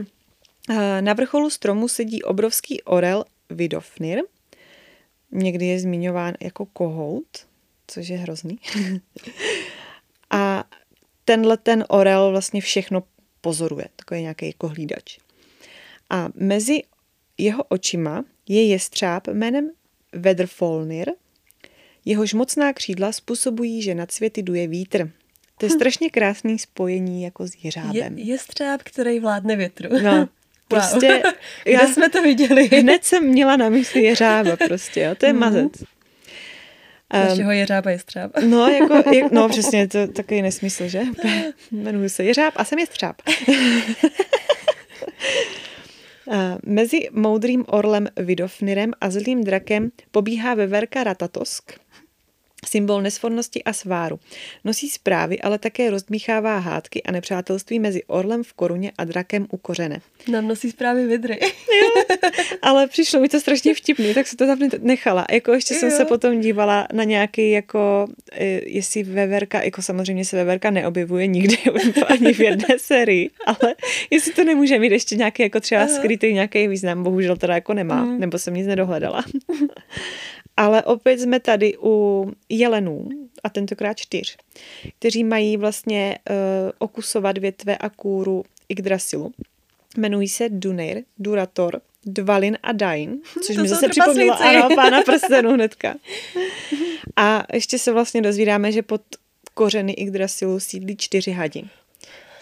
Na 1.02 1.14
vrcholu 1.14 1.50
stromu 1.50 1.88
sedí 1.88 2.24
obrovský 2.24 2.84
orel 2.84 3.26
Vidofnir. 3.50 4.20
Někdy 5.32 5.66
je 5.66 5.80
zmiňován 5.80 6.34
jako 6.42 6.66
kohout 6.66 7.49
což 7.92 8.08
je 8.08 8.18
hrozný. 8.18 8.60
a 10.30 10.64
tenhle 11.26 11.58
ten 11.58 11.86
orel 11.90 12.32
vlastně 12.32 12.62
všechno 12.62 13.04
pozoruje, 13.42 13.86
takový 13.96 14.22
nějaký 14.22 14.46
jako 14.46 14.68
hlídač. 14.68 15.18
A 16.10 16.30
mezi 16.36 16.82
jeho 17.38 17.64
očima 17.64 18.26
je 18.48 18.68
jestřáb 18.68 19.28
jménem 19.28 19.72
Vedrfolnir, 20.14 21.12
jehož 22.06 22.34
mocná 22.34 22.74
křídla 22.74 23.12
způsobují, 23.12 23.82
že 23.82 23.96
nad 23.96 24.12
světy 24.12 24.44
duje 24.44 24.68
vítr. 24.68 25.12
To 25.58 25.66
je 25.66 25.70
hm. 25.70 25.74
strašně 25.74 26.10
krásný 26.10 26.60
spojení 26.60 27.24
jako 27.24 27.48
s 27.48 27.52
jeřábem. 27.64 28.18
Je, 28.18 28.26
jestřáb, 28.26 28.84
který 28.84 29.20
vládne 29.20 29.56
větru. 29.56 29.90
No, 30.04 30.30
prostě... 30.68 31.08
Wow. 31.08 31.34
Kde 31.64 31.74
já 31.74 31.88
jsme 31.88 32.10
to 32.10 32.22
viděli? 32.22 32.68
Hned 32.68 33.06
jsem 33.06 33.28
měla 33.28 33.58
na 33.58 33.70
mysli 33.70 34.04
jeřába 34.04 34.58
prostě, 34.68 35.02
jo. 35.02 35.16
To 35.16 35.26
je 35.26 35.34
mm. 35.34 35.40
mazec. 35.40 35.72
Našeho 37.14 37.52
jeřába 37.52 37.92
jestřáb. 37.92 38.32
No, 38.48 38.68
jako, 38.80 39.10
jak, 39.10 39.32
no 39.32 39.50
přesně, 39.50 39.88
to 39.88 40.08
takový 40.08 40.42
nesmysl, 40.42 40.88
že? 40.88 41.02
Jmenuji 41.72 42.10
se 42.10 42.24
jeřáb 42.24 42.54
a 42.58 42.64
jsem 42.64 42.80
jestřáb. 42.80 43.16
Mezi 46.66 47.10
moudrým 47.12 47.66
orlem 47.68 48.08
Vidofnirem 48.18 48.92
a 49.02 49.10
zlým 49.10 49.44
drakem 49.44 49.92
pobíhá 50.12 50.54
veverka 50.54 51.04
Ratatosk. 51.04 51.80
Symbol 52.68 53.02
nesvornosti 53.02 53.64
a 53.64 53.74
sváru. 53.74 54.20
Nosí 54.64 54.90
zprávy, 54.90 55.40
ale 55.42 55.58
také 55.60 55.90
rozdmíchává 55.90 56.58
hádky 56.58 57.04
a 57.04 57.12
nepřátelství 57.12 57.80
mezi 57.80 58.04
orlem 58.04 58.44
v 58.44 58.54
koruně 58.54 58.92
a 58.98 59.04
drakem 59.04 59.48
u 59.52 59.58
kořene. 59.58 60.02
Nám 60.32 60.48
nosí 60.48 60.72
zprávy 60.72 61.06
vidry. 61.08 61.40
Ale 62.62 62.88
přišlo 62.88 63.20
mi 63.20 63.30
to 63.30 63.40
strašně 63.40 63.74
vtipný, 63.76 64.14
tak 64.14 64.28
se 64.28 64.38
to 64.38 64.46
tam 64.48 64.60
nechala. 64.82 65.26
Jako 65.32 65.52
ještě 65.54 65.74
jsem 65.74 65.90
Jo. 65.90 65.98
se 65.98 66.06
potom 66.06 66.40
dívala 66.42 66.88
na 66.94 67.04
nějaký, 67.04 67.52
jako, 67.52 68.08
eh, 68.32 68.46
jestli 68.66 69.04
veverka, 69.04 69.62
jako 69.64 69.82
samozřejmě 69.82 70.26
se 70.26 70.36
veverka 70.38 70.70
neobjevuje 70.72 71.28
nikdy 71.28 71.58
ani 72.08 72.34
v 72.34 72.40
jedné 72.40 72.80
sérii, 72.80 73.30
ale 73.46 73.76
jestli 74.10 74.34
to 74.34 74.44
nemůže 74.44 74.80
mít 74.80 74.92
ještě 74.92 75.16
nějaký, 75.16 75.44
jako 75.44 75.60
třeba 75.60 75.88
skrytý 75.88 76.34
nějaký 76.34 76.68
význam, 76.68 77.04
bohužel 77.04 77.38
teda 77.38 77.54
jako 77.56 77.74
nemá, 77.74 78.06
Mm. 78.06 78.20
nebo 78.20 78.38
jsem 78.40 78.54
nic 78.54 78.68
nedohledala. 78.68 79.24
Ale 80.60 80.84
opět 80.84 81.20
jsme 81.20 81.40
tady 81.40 81.78
u 81.82 82.26
jelenů, 82.50 83.10
a 83.44 83.50
tentokrát 83.50 83.94
čtyř, 83.94 84.38
kteří 85.00 85.24
mají 85.24 85.58
vlastně 85.58 86.18
uh, 86.30 86.36
okusovat 86.78 87.38
větve 87.38 87.78
a 87.78 87.90
kůru 87.90 88.44
Yggdrasilu. 88.70 89.32
Jmenují 89.98 90.28
se 90.28 90.50
Dunir, 90.50 91.04
Durator, 91.18 91.82
Dvalin 92.06 92.58
a 92.64 92.72
Dain, 92.72 93.18
což 93.44 93.56
To 93.56 93.62
mi 93.62 93.68
zase 93.68 93.90
připomnělo 93.90 94.42
ano, 94.42 94.70
pána 94.76 95.02
prstenů 95.06 95.54
hnedka. 95.54 95.96
A 97.16 97.46
ještě 97.54 97.80
se 97.80 97.92
vlastně 97.92 98.22
dozvídáme, 98.22 98.72
že 98.72 98.82
pod 98.82 99.02
kořeny 99.54 99.92
Yggdrasilu 99.92 100.60
sídlí 100.60 100.98
čtyři 100.98 101.32
hadi. 101.32 101.64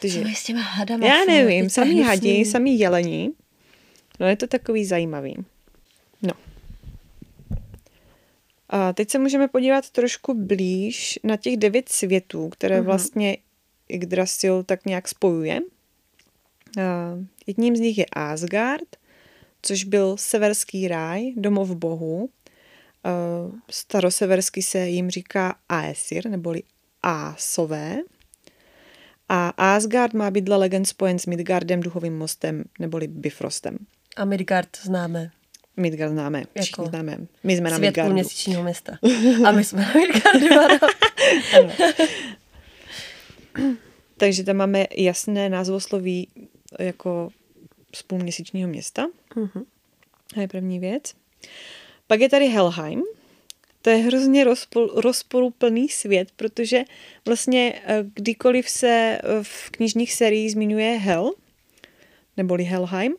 Takže, 0.02 0.22
Co 0.22 0.28
je 0.28 0.36
s 0.36 0.44
těma 0.44 0.62
hadama? 0.62 1.08
já 1.08 1.26
nevím, 1.26 1.70
samý 1.70 2.02
hadi, 2.02 2.46
samý 2.46 2.80
jelení. 2.80 3.30
No 4.20 4.28
je 4.28 4.36
to 4.36 4.48
takový 4.48 4.86
zajímavý. 4.86 5.36
No. 6.22 6.34
A 8.70 8.94
teď 8.94 9.10
se 9.10 9.20
můžeme 9.20 9.48
podívat 9.48 9.90
trošku 9.90 10.34
blíž 10.34 11.20
na 11.24 11.38
těch 11.38 11.58
devět 11.58 11.90
světů, 11.90 12.50
které 12.50 12.76
Mhm. 12.78 12.86
vlastně 12.86 13.38
Yggdrasil 13.90 14.64
tak 14.64 14.86
nějak 14.86 15.08
spojuje. 15.08 15.60
A 16.82 17.14
jedním 17.48 17.76
z 17.76 17.80
nich 17.80 17.98
je 17.98 18.06
Asgard, 18.14 18.96
což 19.62 19.84
byl 19.84 20.18
severský 20.18 20.88
ráj, 20.88 21.34
domov 21.36 21.70
bohů. 21.70 22.30
A 23.04 23.10
Staroseversky 23.72 24.62
se 24.64 24.88
jim 24.88 25.10
říká 25.10 25.56
Aesir, 25.70 26.30
neboli 26.30 26.64
Ásové. 27.04 27.98
A 29.30 29.50
Asgard 29.50 30.14
má 30.14 30.32
být 30.32 30.44
dle 30.44 30.56
legend 30.58 30.86
spojen 30.88 31.20
s 31.20 31.26
Midgardem, 31.26 31.80
duchovým 31.80 32.18
mostem, 32.18 32.64
neboli 32.80 33.08
Bifrostem. 33.08 33.78
A 34.16 34.26
Midgard 34.26 34.78
známe. 34.84 35.32
Midgard 35.78 36.12
známe, 36.12 36.44
všichni 36.60 36.82
Jako 36.84 36.90
známe. 36.90 37.18
My 37.44 37.58
jsme 37.58 37.70
na 37.70 37.78
Midgardu. 37.78 38.10
půlměsíčního 38.10 38.64
města. 38.64 39.00
A 39.46 39.52
my 39.52 39.64
jsme 39.64 39.82
na 39.82 39.94
Midgardu. 39.94 40.48
ano. 41.58 41.72
Takže 44.18 44.44
tam 44.44 44.56
máme 44.56 44.86
jasné 44.98 45.50
názvosloví 45.50 46.28
jako 46.80 47.30
z 47.96 48.04
půlměsíčního 48.04 48.70
města. 48.70 49.08
Mhm. 49.36 49.64
To 50.34 50.40
je 50.40 50.48
první 50.48 50.80
věc. 50.80 51.14
Pak 52.08 52.20
je 52.20 52.30
tady 52.30 52.48
Helheim. 52.48 53.04
To 53.82 53.90
je 53.90 53.98
hrozně 53.98 54.44
rozpol, 54.44 54.88
rozporuplný 54.96 55.90
svět, 55.90 56.32
protože 56.36 56.84
vlastně 57.26 57.82
eh, 57.86 58.04
kdykoliv 58.14 58.70
se 58.70 58.88
eh, 58.88 59.20
v 59.42 59.70
knižních 59.70 60.14
seriích 60.14 60.52
zmiňuje 60.52 60.92
Hel, 60.98 61.32
neboli 62.38 62.64
Helheim, 62.64 63.16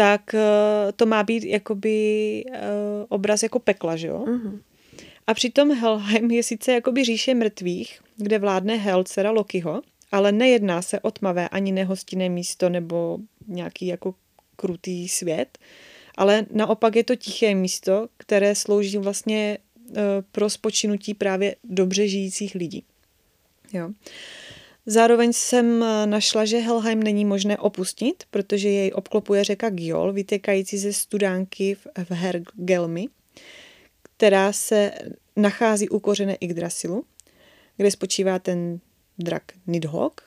tak 0.00 0.34
eh, 0.34 0.92
to 0.96 1.06
má 1.06 1.22
být 1.22 1.44
jakoby 1.44 2.44
eh, 2.52 2.60
obraz 3.08 3.42
jako 3.42 3.58
pekla, 3.58 3.96
že 3.96 4.06
jo? 4.08 4.24
Mhm. 4.26 4.62
A 5.26 5.34
přitom 5.34 5.70
Helheim 5.70 6.30
je 6.30 6.42
sice 6.42 6.72
jakoby 6.72 7.04
říše 7.04 7.34
mrtvých, 7.34 8.00
kde 8.16 8.38
vládne 8.38 8.76
Hel, 8.76 9.04
dcera 9.04 9.30
Lokiho, 9.30 9.82
ale 10.12 10.32
nejedná 10.32 10.82
se 10.82 11.00
o 11.00 11.10
tmavé 11.10 11.48
ani 11.48 11.72
nehostinné 11.72 12.28
místo 12.28 12.68
nebo 12.68 13.18
nějaký 13.46 13.86
jako 13.86 14.14
krutý 14.56 15.08
svět, 15.08 15.58
ale 16.16 16.46
naopak 16.50 16.96
je 16.96 17.04
to 17.04 17.16
tiché 17.16 17.54
místo, 17.54 18.08
které 18.16 18.54
slouží 18.54 18.98
vlastně 18.98 19.58
eh, 19.90 20.02
pro 20.32 20.50
spočinutí 20.50 21.14
právě 21.14 21.56
dobře 21.64 22.08
žijících 22.08 22.54
lidí. 22.54 22.84
Jo. 23.72 23.90
Zároveň 24.90 25.32
jsem 25.32 25.82
eh, 25.82 26.06
našla, 26.06 26.44
že 26.44 26.58
Helheim 26.58 27.02
není 27.02 27.24
možné 27.24 27.58
opustit, 27.58 28.24
protože 28.30 28.68
jej 28.68 28.92
obklopuje 28.94 29.44
řeka 29.44 29.70
Gjol, 29.70 30.12
vytékající 30.12 30.78
ze 30.78 30.92
studánky 30.92 31.74
v, 31.74 32.10
Hergelmi, 32.10 33.08
která 34.02 34.52
se 34.52 34.92
nachází 35.36 35.88
u 35.88 35.98
kořene 35.98 36.34
Yggdrasilu, 36.34 37.04
kde 37.76 37.90
spočívá 37.90 38.38
ten 38.38 38.80
drak 39.18 39.42
Nidhogg, 39.66 40.20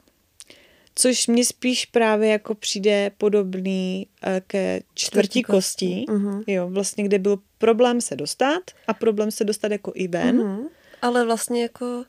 což 0.95 1.27
mně 1.27 1.45
spíš 1.45 1.85
právě 1.85 2.29
jako 2.29 2.55
přijde 2.55 3.11
podobný 3.17 4.07
eh, 4.23 4.41
ke 4.47 4.81
čtvrtí 4.93 5.43
kostí, 5.43 6.05
Mhm. 6.09 6.43
jo, 6.47 6.69
vlastně 6.69 7.03
kde 7.03 7.19
byl 7.19 7.39
problém 7.57 8.01
se 8.01 8.15
dostat 8.15 8.63
a 8.87 8.93
problém 8.93 9.31
se 9.31 9.43
dostat 9.43 9.71
jako 9.71 9.91
i 9.95 10.07
ven. 10.07 10.35
Mhm. 10.37 10.67
Ale 11.01 11.25
vlastně 11.25 11.61
jako 11.61 12.05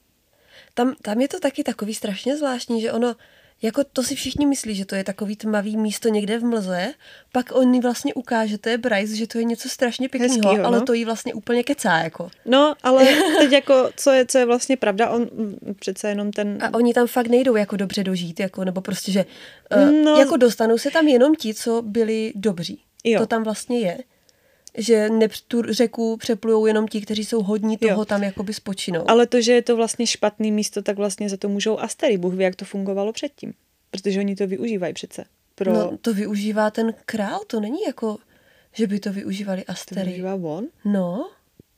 tam, 0.75 0.95
tam 1.03 1.21
je 1.21 1.29
to 1.29 1.41
taky 1.41 1.65
takový 1.65 1.95
strašně 1.95 2.37
zvláštní, 2.37 2.81
že 2.81 2.93
ono, 2.93 3.17
jako 3.63 3.85
to 3.85 4.03
si 4.03 4.15
všichni 4.15 4.47
myslí, 4.47 4.75
že 4.75 4.85
to 4.85 4.95
je 4.95 5.05
takový 5.05 5.37
tmavý 5.37 5.77
místo 5.77 6.09
někde 6.09 6.39
v 6.39 6.45
mlze, 6.45 6.95
pak 7.33 7.53
on 7.53 7.81
vlastně 7.81 8.15
ukáže, 8.15 8.59
to 8.59 8.69
je 8.69 8.79
Bryce, 8.79 9.17
že 9.17 9.27
to 9.27 9.39
je 9.39 9.45
něco 9.45 9.69
strašně 9.69 10.09
pěkného, 10.09 10.35
Hezkýho, 10.35 10.67
ale 10.67 10.79
no. 10.79 10.85
to 10.85 10.93
jí 10.93 11.05
vlastně 11.05 11.35
úplně 11.35 11.63
kecá, 11.63 11.99
jako. 11.99 12.31
No, 12.45 12.75
ale 12.83 13.05
teď 13.39 13.53
jako, 13.53 13.91
co 13.97 14.11
je, 14.11 14.27
co 14.27 14.39
je 14.39 14.47
vlastně 14.47 14.77
pravda, 14.77 15.11
on 15.11 15.23
mm, 15.23 15.75
přece 15.81 16.09
jenom 16.09 16.33
ten... 16.33 16.59
A 16.61 16.75
oni 16.75 16.95
tam 16.95 17.07
fakt 17.07 17.27
nejdou 17.27 17.57
jako 17.57 17.77
dobře 17.77 18.05
dožít, 18.05 18.41
jako, 18.41 18.65
nebo 18.65 18.81
prostě, 18.81 19.13
že 19.13 19.25
uh, 19.77 20.05
No. 20.05 20.17
jako 20.17 20.37
dostanou 20.37 20.79
se 20.79 20.91
tam 20.91 21.09
jenom 21.09 21.35
ti, 21.35 21.55
co 21.55 21.83
byli 21.83 22.33
dobří. 22.35 22.83
Jo. 23.05 23.21
To 23.21 23.27
tam 23.27 23.45
vlastně 23.45 23.81
je. 23.81 23.99
Že 24.79 25.09
ne, 25.09 25.29
tu 25.49 25.62
řeku 25.62 26.16
přeplujou 26.16 26.66
jenom 26.66 26.89
ti, 26.89 27.01
kteří 27.01 27.25
jsou 27.25 27.43
hodní 27.43 27.77
toho 27.77 28.01
Jo. 28.01 28.05
tam 28.05 28.22
jakoby 28.22 28.55
spočinou. 28.55 29.11
Ale 29.11 29.27
to, 29.27 29.41
že 29.41 29.53
je 29.53 29.62
to 29.62 29.77
vlastně 29.77 30.07
špatný 30.07 30.53
místo, 30.53 30.83
tak 30.83 30.97
vlastně 30.97 31.29
za 31.29 31.37
to 31.37 31.49
můžou 31.49 31.79
Astery. 31.79 32.18
Bůh 32.18 32.35
ví, 32.35 32.45
jak 32.45 32.57
to 32.57 32.64
fungovalo 32.64 33.12
předtím. 33.12 33.55
Protože 33.91 34.20
oni 34.20 34.37
to 34.37 34.47
využívají 34.47 34.95
přece. 34.95 35.25
Pro... 35.55 35.72
No, 35.72 35.99
to 36.01 36.14
využívá 36.14 36.70
ten 36.70 36.95
král, 37.07 37.41
to 37.47 37.61
není 37.61 37.79
jako, 37.87 38.18
že 38.72 38.87
by 38.87 39.01
to 39.01 39.12
využívali 39.12 39.64
to 39.64 39.72
Astery. 39.72 40.05
využívá 40.05 40.35
on? 40.35 40.66
No, 40.85 41.31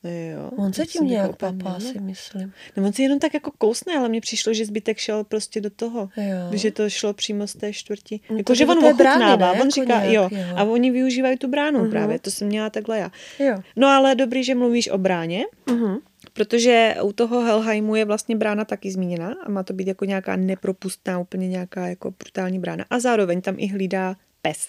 Jo. 0.08 0.50
on 0.56 0.72
se 0.72 0.86
tím 0.86 1.06
nějak 1.06 1.36
papá, 1.36 1.80
si 1.80 2.00
myslím. 2.00 2.52
No 2.76 2.84
on 2.86 2.92
si 2.92 3.02
jenom 3.02 3.18
tak 3.18 3.34
jako 3.34 3.50
kousne, 3.58 3.96
ale 3.98 4.08
mně 4.08 4.20
přišlo, 4.20 4.54
že 4.54 4.66
zbytek 4.66 4.98
šel 4.98 5.24
prostě 5.24 5.60
do 5.60 5.70
toho. 5.70 6.08
Jo. 6.16 6.56
Že 6.58 6.70
to 6.70 6.90
šlo 6.90 7.12
přímo 7.12 7.46
z 7.46 7.52
té 7.54 7.72
čtvrti. 7.72 8.20
No 8.30 8.36
jako, 8.36 8.54
že 8.54 8.66
on 8.66 8.80
té 8.80 8.94
brány, 8.94 9.24
ochutnává, 9.24 9.46
ne? 9.46 9.52
on 9.52 9.58
Jako 9.58 9.70
říká, 9.70 10.04
nějak, 10.04 10.12
jo. 10.12 10.28
jo. 10.38 10.56
A 10.56 10.64
oni 10.64 10.90
využívají 10.90 11.36
tu 11.36 11.48
bránu 11.48 11.78
Mhm. 11.80 11.90
právě, 11.90 12.18
to 12.18 12.30
jsem 12.30 12.48
měla 12.48 12.70
takhle 12.70 12.98
já. 12.98 13.10
Jo. 13.38 13.56
No 13.76 13.88
ale 13.88 14.14
dobrý, 14.14 14.44
že 14.44 14.54
mluvíš 14.54 14.88
o 14.88 14.98
bráně, 14.98 15.44
Mhm. 15.70 15.96
protože 16.32 16.94
u 17.02 17.12
toho 17.12 17.40
Helheimu 17.40 17.96
je 17.96 18.04
vlastně 18.04 18.36
brána 18.36 18.64
taky 18.64 18.90
zmíněna 18.90 19.34
a 19.46 19.50
má 19.50 19.62
to 19.62 19.72
být 19.72 19.88
jako 19.88 20.04
nějaká 20.04 20.36
nepropustná, 20.36 21.18
úplně 21.18 21.48
nějaká 21.48 21.86
jako 21.86 22.10
brutální 22.10 22.58
brána. 22.58 22.84
A 22.90 22.98
zároveň 23.00 23.40
tam 23.40 23.54
i 23.58 23.66
hlídá 23.66 24.14
pes. 24.42 24.68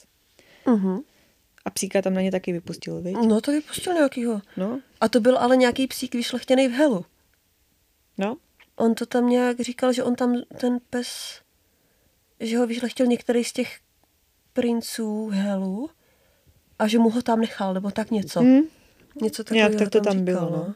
Mhm. 0.67 0.99
A 1.68 1.70
psíka 1.70 2.01
tam 2.01 2.13
na 2.13 2.22
ně 2.22 2.32
taky 2.32 2.51
vypustil, 2.53 3.01
viď? 3.01 3.18
No 3.28 3.41
to 3.41 3.51
vypustil 3.51 3.93
nějakýho. 3.93 4.41
No, 4.57 4.80
A 5.01 5.09
to 5.09 5.20
byl 5.20 5.38
ale 5.38 5.57
nějaký 5.57 5.88
psík 5.88 6.15
vyšlechtěný 6.15 6.68
v 6.68 6.72
helu. 6.72 7.05
no. 8.18 8.38
On 8.76 8.95
to 8.95 9.05
tam 9.05 9.30
nějak 9.30 9.59
říkal, 9.59 9.93
že 9.93 10.03
on 10.03 10.15
tam 10.15 10.41
ten 10.57 10.78
pes, 10.89 11.07
že 12.39 12.57
ho 12.57 12.68
vyšlechtil 12.68 13.05
některý 13.05 13.43
z 13.43 13.53
těch 13.53 13.80
princů 14.53 15.30
helu 15.34 15.89
a 16.80 16.88
že 16.88 16.99
mu 16.99 17.09
ho 17.09 17.22
tam 17.22 17.39
nechal, 17.41 17.74
nebo 17.74 17.91
tak 17.91 18.11
něco. 18.11 18.41
Hm. 18.41 18.61
Něco 19.22 19.43
Nějak 19.51 19.72
takového 19.72 19.80
tak 19.80 19.89
to 19.89 20.01
tam 20.01 20.13
říkal, 20.20 20.24
bylo, 20.26 20.49
no. 20.57 20.76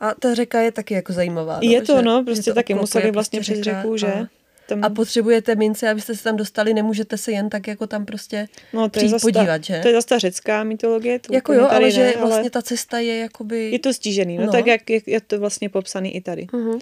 A 0.00 0.14
ta 0.14 0.34
řeka 0.34 0.60
je 0.60 0.72
taky 0.72 0.94
jako 0.94 1.12
zajímavá. 1.12 1.54
No, 1.54 1.70
Je 1.70 1.82
to, 1.82 1.96
že- 1.96 2.02
no, 2.02 2.24
prostě 2.24 2.50
to 2.50 2.54
taky 2.54 2.74
museli 2.74 3.10
vlastně 3.10 3.38
prostě 3.38 3.52
přes 3.54 3.64
řeka 3.64 3.82
řeku, 3.82 3.96
že? 3.96 4.12
A, 4.12 4.28
Tam, 4.68 4.84
a 4.84 4.90
potřebujete 4.90 5.54
mince, 5.54 5.90
abyste 5.90 6.14
se 6.14 6.22
tam 6.22 6.36
dostali, 6.36 6.74
nemůžete 6.74 7.16
se 7.18 7.32
jen 7.32 7.50
tak 7.50 7.66
jako 7.66 7.86
tam 7.86 8.04
prostě 8.04 8.48
no, 8.72 8.80
to 8.80 8.84
je 8.84 8.90
přijít 8.90 9.08
zase 9.08 9.22
podívat, 9.26 9.46
ta, 9.46 9.58
že? 9.60 9.78
To 9.82 9.88
je 9.88 9.94
zase 9.94 10.06
ta 10.08 10.18
řecká 10.18 10.64
mytologie. 10.64 11.18
To 11.18 11.34
jako 11.34 11.52
jo, 11.52 11.68
ale 11.70 11.90
že 11.90 12.04
ne, 12.04 12.12
vlastně 12.20 12.50
ta 12.50 12.62
cesta 12.62 12.98
je 12.98 13.18
jakoby... 13.18 13.70
Je 13.70 13.78
to 13.78 13.92
stížený, 13.92 14.38
no, 14.38 14.46
No. 14.46 14.52
tak 14.52 14.66
jak 14.66 14.90
je, 14.90 15.00
je 15.06 15.20
to 15.20 15.38
vlastně 15.40 15.68
popsaný 15.68 16.16
i 16.16 16.20
tady. 16.20 16.46
Mhm. 16.52 16.78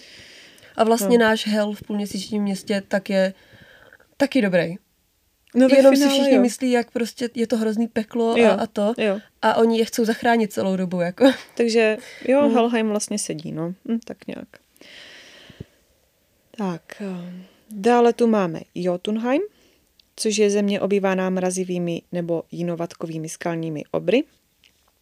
A 0.76 0.84
vlastně 0.84 1.18
No. 1.18 1.24
náš 1.24 1.46
hel 1.46 1.72
v 1.72 1.82
půlměsíčním 1.82 2.42
městě 2.42 2.82
tak 2.88 3.10
je 3.10 3.34
taky 4.16 4.42
dobrý. 4.42 4.74
No 5.54 5.68
Jenom 5.76 5.96
si 5.96 6.00
finále 6.00 6.18
všichni 6.18 6.34
jo. 6.36 6.42
myslí, 6.42 6.70
jak 6.70 6.90
prostě 6.90 7.28
je 7.34 7.46
to 7.46 7.56
hrozný 7.56 7.88
peklo 7.88 8.32
a, 8.34 8.38
Jo, 8.38 8.56
a 8.58 8.66
to. 8.66 8.94
Jo. 8.98 9.20
A 9.42 9.54
oni 9.56 9.78
je 9.78 9.84
chcou 9.84 10.04
zachránit 10.04 10.52
celou 10.52 10.76
dobu. 10.76 11.00
Jako. 11.00 11.32
Takže 11.56 11.96
jo, 12.28 12.42
Hmm. 12.42 12.54
Helheim 12.54 12.88
vlastně 12.88 13.18
sedí, 13.18 13.52
no, 13.52 13.74
hm, 13.88 13.98
tak 14.04 14.16
nějak. 14.26 14.48
Tak, 16.56 16.82
eh, 17.00 17.42
dále 17.70 18.12
tu 18.12 18.26
máme 18.26 18.60
Jotunheim, 18.74 19.42
což 20.16 20.36
je 20.36 20.50
země 20.50 20.80
obývaná 20.80 21.30
mrazivými 21.30 22.02
nebo 22.12 22.42
jinovatkovými 22.50 23.28
skalními 23.28 23.82
obry. 23.90 24.24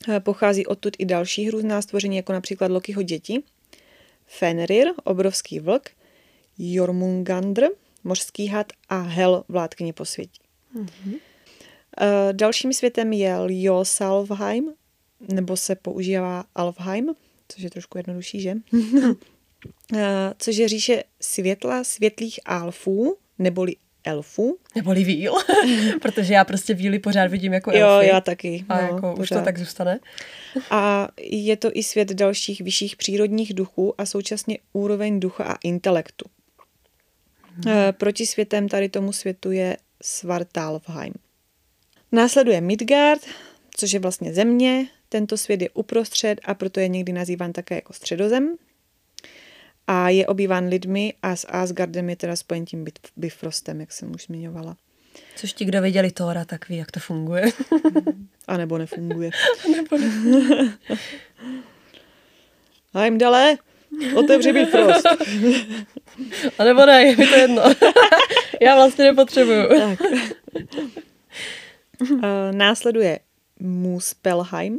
Eh, 0.09 0.21
Pochází 0.21 0.67
odtud 0.67 0.97
i 0.99 1.05
další 1.05 1.47
hrůzná 1.47 1.83
stvoření, 1.83 2.17
jako 2.17 2.33
například 2.33 2.71
Lokiho 2.71 3.03
děti. 3.03 3.43
Fenrir, 4.27 4.89
obrovský 5.05 5.61
vlk, 5.61 5.91
Jormungandr, 6.59 7.69
mořský 8.05 8.47
had 8.47 8.73
a 8.89 8.99
Hel, 9.01 9.45
vládkyně 9.49 9.93
posvětí. 9.93 10.41
Mm-hmm. 10.77 11.19
Dalším 12.33 12.73
světem 12.73 13.13
je 13.13 13.37
Ljosalvheim, 13.39 14.73
nebo 15.21 15.57
se 15.57 15.75
používá 15.75 16.45
Alfheim, 16.55 17.15
což 17.49 17.63
je 17.63 17.71
trošku 17.71 17.99
jednodušší, 17.99 18.41
že? 18.41 18.55
Eh, 19.97 20.35
což 20.39 20.57
je 20.57 20.69
říše 20.69 21.05
světla 21.21 21.85
světlých 21.85 22.41
alfů, 22.45 23.17
neboli 23.39 23.77
elfů. 24.05 24.59
Neboli 24.75 25.05
víl, 25.05 25.35
protože 26.03 26.35
já 26.35 26.45
prostě 26.45 26.75
víly 26.75 26.99
pořád 26.99 27.31
vidím 27.31 27.53
jako 27.53 27.71
elfy. 27.71 27.81
Jo, 27.81 28.13
já 28.13 28.21
taky. 28.21 28.65
A 28.69 28.77
no, 28.77 28.83
jako 28.83 29.15
pořád. 29.17 29.19
už 29.19 29.29
to 29.29 29.41
tak 29.41 29.59
zůstane. 29.59 30.01
A 30.71 31.09
je 31.21 31.57
to 31.57 31.71
i 31.75 31.83
svět 31.83 32.13
dalších 32.13 32.61
vyšších 32.61 32.97
přírodních 32.97 33.55
duchů 33.55 34.01
a 34.01 34.07
současně 34.07 34.59
úroveň 34.73 35.21
ducha 35.21 35.45
a 35.45 35.59
intelektu. 35.65 36.25
Hmm. 37.53 37.75
Proti 37.93 38.27
světem 38.27 38.69
tady 38.69 38.89
tomu 38.89 39.13
světu 39.13 39.51
je 39.51 39.77
Svartalfheim. 40.03 41.15
Následuje 42.13 42.61
Midgard, 42.61 43.23
což 43.77 43.93
je 43.93 44.01
vlastně 44.01 44.35
země. 44.35 44.87
Tento 45.09 45.37
svět 45.37 45.63
je 45.63 45.71
uprostřed 45.71 46.41
a 46.45 46.55
proto 46.55 46.81
je 46.81 46.89
někdy 46.89 47.13
nazýván 47.13 47.53
také 47.53 47.75
jako 47.75 47.93
středozem 47.93 48.57
a 49.89 50.09
je 50.09 50.27
obýván 50.27 50.69
lidmi 50.69 51.15
a 51.23 51.37
s 51.37 51.47
Asgardem 51.51 52.11
je 52.11 52.17
teda 52.17 52.37
spojen 52.37 52.65
tím 52.65 52.85
Bifrostem, 53.17 53.81
jak 53.81 53.93
jsem 53.93 54.11
už 54.15 54.25
zmiňovala. 54.25 54.77
Což 55.37 55.53
ti, 55.53 55.65
kdo 55.65 55.83
viděli 55.83 56.11
Tóra, 56.11 56.45
tak 56.45 56.69
ví, 56.69 56.77
jak 56.77 56.91
to 56.91 57.01
funguje. 57.01 57.45
a 58.49 58.57
nebo 58.57 58.79
nefunguje. 58.79 59.31
a 59.65 59.69
nebo 59.77 59.99
nefunguje. 59.99 60.73
A 62.95 63.05
jim 63.05 63.19
dale, 63.19 63.57
otevři 64.15 64.53
Bifrost. 64.53 65.07
a 66.59 66.65
nebo 66.65 66.87
ne, 66.87 67.03
je 67.03 67.17
mi 67.17 67.27
to 67.27 67.35
jedno. 67.35 67.63
Já 68.63 68.75
vlastně 68.75 69.05
nepotřebuju. 69.05 69.69
tak. 69.69 70.01
Uh, 72.01 72.19
následuje 72.53 73.19
Muspelheim, 73.61 74.79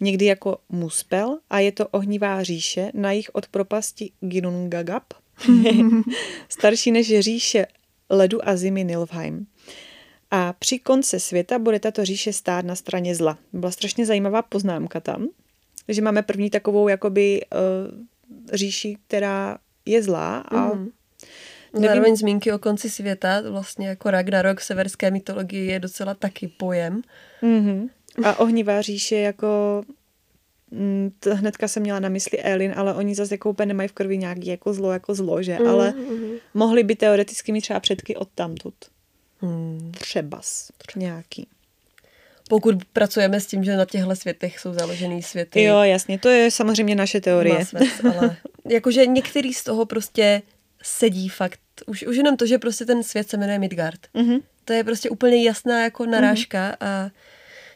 někdy 0.00 0.24
jako 0.24 0.58
Muspel 0.68 1.38
a 1.50 1.58
je 1.58 1.72
to 1.72 1.88
ohnivá 1.88 2.42
říše 2.42 2.90
na 2.94 3.12
jich 3.12 3.30
od 3.32 3.48
propasti 3.48 4.10
Ginnungagap, 4.20 5.04
starší 6.48 6.90
než 6.90 7.18
říše 7.20 7.66
ledu 8.10 8.48
a 8.48 8.56
zimy 8.56 8.84
Nilfheim. 8.84 9.46
A 10.30 10.52
při 10.52 10.78
konce 10.78 11.20
světa 11.20 11.58
bude 11.58 11.80
tato 11.80 12.04
říše 12.04 12.32
stát 12.32 12.64
na 12.64 12.74
straně 12.74 13.14
zla. 13.14 13.38
Byla 13.52 13.72
strašně 13.72 14.06
zajímavá 14.06 14.42
poznámka 14.42 15.00
tam, 15.00 15.28
že 15.88 16.02
máme 16.02 16.22
první 16.22 16.50
takovou 16.50 16.88
jakoby 16.88 17.40
uh, 17.40 18.04
říši, 18.52 18.96
která 19.06 19.58
je 19.86 20.02
zlá 20.02 20.38
a 20.38 20.74
mm. 20.74 20.88
Nevím. 21.74 21.88
Zároveň 21.88 22.16
zmínky 22.16 22.52
o 22.52 22.58
konci 22.58 22.90
světa, 22.90 23.42
vlastně 23.50 23.88
jako 23.88 24.10
Ragnarok 24.10 24.60
v 24.60 24.64
severské 24.64 25.10
mytologii 25.10 25.66
je 25.66 25.80
docela 25.80 26.14
taky 26.14 26.48
pojem. 26.48 27.02
Mm-hmm. 27.42 27.88
A 28.22 28.40
ohnivá 28.40 28.82
říše 28.82 29.16
jako 29.16 29.82
mm, 30.70 31.10
to 31.20 31.36
hnedka 31.36 31.68
jsem 31.68 31.82
měla 31.82 32.00
na 32.00 32.08
mysli 32.08 32.42
Elin, 32.42 32.72
ale 32.76 32.94
oni 32.94 33.14
zase 33.14 33.34
jako 33.34 33.50
úplně 33.50 33.66
nemají 33.66 33.88
v 33.88 33.92
krvi 33.92 34.18
nějaký 34.18 34.46
jako 34.46 34.74
zlo, 34.74 34.92
jako 34.92 35.14
zlo, 35.14 35.42
že? 35.42 35.58
Mm, 35.60 35.68
ale 35.68 35.90
mm. 35.90 36.32
mohli 36.54 36.82
by 36.82 36.96
teoreticky 36.96 37.52
mít 37.52 37.60
třeba 37.60 37.80
předky 37.80 38.16
od 38.16 38.28
tamtud. 38.34 38.74
Mm. 39.42 39.92
Třebas. 39.98 40.70
Nějaký. 40.96 41.46
Pokud 42.48 42.84
pracujeme 42.92 43.40
s 43.40 43.46
tím, 43.46 43.64
že 43.64 43.76
na 43.76 43.84
těchto 43.84 44.16
světech 44.16 44.58
jsou 44.58 44.72
založený 44.72 45.22
světy. 45.22 45.62
Jo, 45.62 45.78
jasně, 45.78 46.18
to 46.18 46.28
je 46.28 46.50
samozřejmě 46.50 46.94
naše 46.94 47.20
teorie. 47.20 47.64
Svět, 47.64 47.88
ale 48.16 48.36
jakože 48.70 49.06
některý 49.06 49.54
z 49.54 49.64
toho 49.64 49.86
prostě 49.86 50.42
sedí 50.82 51.28
fakt. 51.28 51.60
Už, 51.86 52.02
už 52.02 52.16
jenom 52.16 52.36
to, 52.36 52.46
že 52.46 52.58
prostě 52.58 52.84
ten 52.84 53.02
svět 53.02 53.30
se 53.30 53.36
jmenuje 53.36 53.58
Midgard. 53.58 54.00
Mm-hmm. 54.14 54.42
To 54.64 54.72
je 54.72 54.84
prostě 54.84 55.10
úplně 55.10 55.42
jasná 55.42 55.82
jako 55.82 56.06
narážka 56.06 56.70
mm-hmm. 56.70 56.86
a 56.86 57.10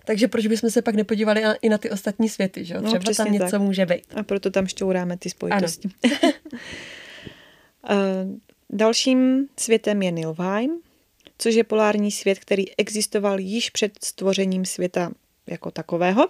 takže 0.08 0.28
proč 0.28 0.46
bychom 0.46 0.70
se 0.70 0.82
pak 0.82 0.94
nepodívali 0.94 1.42
i 1.62 1.68
na 1.68 1.78
ty 1.78 1.90
ostatní 1.90 2.28
světy, 2.28 2.64
že 2.64 2.74
jo? 2.74 2.80
No, 2.80 2.88
Třeba 2.88 3.04
no, 3.08 3.14
tam 3.14 3.32
něco 3.32 3.50
tak. 3.50 3.60
může 3.60 3.86
být. 3.86 4.02
A 4.14 4.22
proto 4.22 4.50
tam 4.50 4.66
šťouráme 4.66 5.16
ty 5.16 5.30
spojitosti. 5.30 5.88
Dalším 8.70 9.48
světem 9.56 10.02
je 10.02 10.10
Nilvheim, 10.10 10.70
což 11.38 11.54
je 11.54 11.64
polární 11.64 12.10
svět, 12.10 12.38
který 12.38 12.76
existoval 12.78 13.40
již 13.40 13.70
před 13.70 13.92
stvořením 14.04 14.64
světa 14.64 15.10
jako 15.46 15.70
takového. 15.70 16.28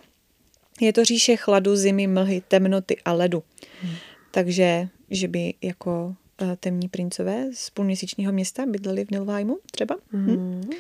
Je 0.80 0.92
to 0.92 1.04
říše 1.04 1.36
chladu, 1.36 1.76
zimy, 1.76 2.06
mlhy, 2.06 2.42
temnoty 2.48 2.96
a 3.04 3.12
ledu. 3.12 3.42
Hmm. 3.82 3.94
Takže, 4.30 4.88
že 5.10 5.28
by 5.28 5.54
jako 5.62 6.16
uh, 6.42 6.52
temní 6.60 6.88
princové 6.88 7.46
z 7.54 7.70
půlměsíčního 7.70 8.32
města 8.32 8.66
bydleli 8.66 9.04
v 9.04 9.10
Nilvheimu 9.10 9.58
třeba. 9.70 9.96
Hmm. 10.12 10.26
Hmm. 10.26 10.70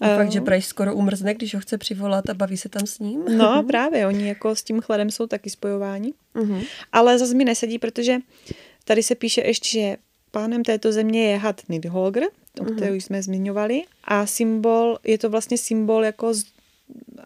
A 0.00 0.16
fakt, 0.16 0.32
že 0.32 0.40
Price 0.40 0.68
skoro 0.68 0.94
umrzne, 0.94 1.34
když 1.34 1.54
ho 1.54 1.60
chce 1.60 1.78
přivolat 1.78 2.30
a 2.30 2.34
baví 2.34 2.56
se 2.56 2.68
tam 2.68 2.86
s 2.86 2.98
ním. 2.98 3.24
No 3.36 3.62
právě, 3.68 4.06
oni 4.06 4.28
jako 4.28 4.56
s 4.56 4.62
tím 4.62 4.80
chladem 4.80 5.10
jsou 5.10 5.26
taky 5.26 5.50
spojováni. 5.50 6.12
Uh-huh. 6.34 6.66
Ale 6.92 7.18
zase 7.18 7.34
mi 7.34 7.44
nesedí, 7.44 7.78
protože 7.78 8.16
tady 8.84 9.02
se 9.02 9.14
píše 9.14 9.40
ještě, 9.40 9.68
že 9.68 9.96
pánem 10.30 10.62
této 10.62 10.92
země 10.92 11.30
je 11.30 11.36
had 11.36 11.60
Nidholgr, 11.68 12.22
o 12.22 12.64
uh-huh. 12.64 12.76
kterou 12.76 12.94
jsme 12.94 13.22
zmiňovali, 13.22 13.82
a 14.04 14.26
symbol, 14.26 14.98
je 15.04 15.18
to 15.18 15.30
vlastně 15.30 15.58
symbol 15.58 16.04
jako 16.04 16.34
z, 16.34 16.44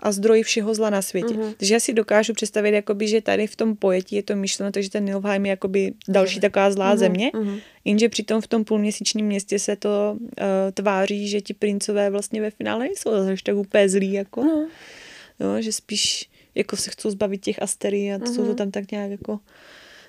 a 0.03 0.13
zdroj 0.13 0.43
všeho 0.43 0.75
zla 0.75 0.91
na 0.91 1.03
světě. 1.03 1.35
Uh-huh. 1.35 1.55
Takže 1.57 1.75
já 1.75 1.81
si 1.81 1.93
dokážu 1.93 2.35
představit, 2.35 2.75
jakoby, 2.75 3.09
že 3.09 3.21
tady 3.21 3.47
v 3.47 3.57
tom 3.57 3.77
pojetí 3.77 4.17
je 4.17 4.23
to 4.23 4.37
myšleno, 4.37 4.73
takže 4.73 4.91
ten 4.91 5.05
Nilfheim 5.05 5.47
je 5.47 5.51
jakoby 5.51 5.93
další 6.09 6.41
taková 6.41 6.71
zlá 6.71 6.95
uh-huh. 6.95 6.99
země, 6.99 7.31
uh-huh. 7.35 7.61
jenže 7.85 8.09
přitom 8.09 8.41
v 8.41 8.47
tom 8.47 8.65
půlměsíčním 8.65 9.27
městě 9.27 9.59
se 9.59 9.77
to 9.77 10.17
uh, 10.21 10.27
tváří, 10.75 11.29
že 11.29 11.41
ti 11.41 11.55
princové 11.55 12.11
vlastně 12.11 12.41
ve 12.41 12.51
finále 12.51 12.85
nejsou 12.85 13.11
zase 13.11 13.35
tak 13.45 13.57
úplně 13.57 13.89
zlí, 13.89 14.13
jako, 14.13 14.41
uh-huh. 14.41 14.67
no, 15.41 15.63
že 15.63 15.73
spíš 15.73 16.31
jako 16.55 16.77
se 16.77 16.91
chcou 16.91 17.11
zbavit 17.11 17.41
těch 17.41 17.63
asterí 17.63 18.13
a 18.13 18.19
uh-huh. 18.19 18.35
jsou 18.35 18.47
to 18.47 18.55
tam 18.55 18.71
tak 18.71 18.91
nějak 18.91 19.11
jako... 19.11 19.41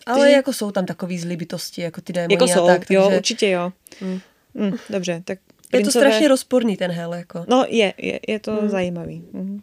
Ale 0.06 0.20
takže... 0.20 0.36
jako 0.36 0.54
jsou 0.54 0.72
tam 0.72 0.86
takový 0.86 1.20
zlý 1.20 1.36
bytosti, 1.38 1.82
jako 1.82 2.02
ty 2.02 2.14
démoni 2.14 2.34
jako 2.34 2.48
jsou, 2.48 2.68
tak. 2.68 2.80
Takže... 2.80 2.94
Jo, 2.94 3.12
určitě 3.16 3.50
jo. 3.50 3.72
Mm. 4.02 4.20
Mm, 4.54 4.78
dobře, 4.90 5.22
tak 5.26 5.40
Princové... 5.72 5.80
Je 5.80 5.84
to 5.84 5.92
strašně 5.92 6.28
rozporný 6.28 6.78
ten 6.78 6.92
hel, 6.92 7.14
jako. 7.14 7.46
No, 7.48 7.66
je, 7.68 7.94
je, 7.98 8.20
je 8.28 8.40
to 8.40 8.52
hmm. 8.52 8.70
zajímavý. 8.70 9.24
Mhm. 9.32 9.62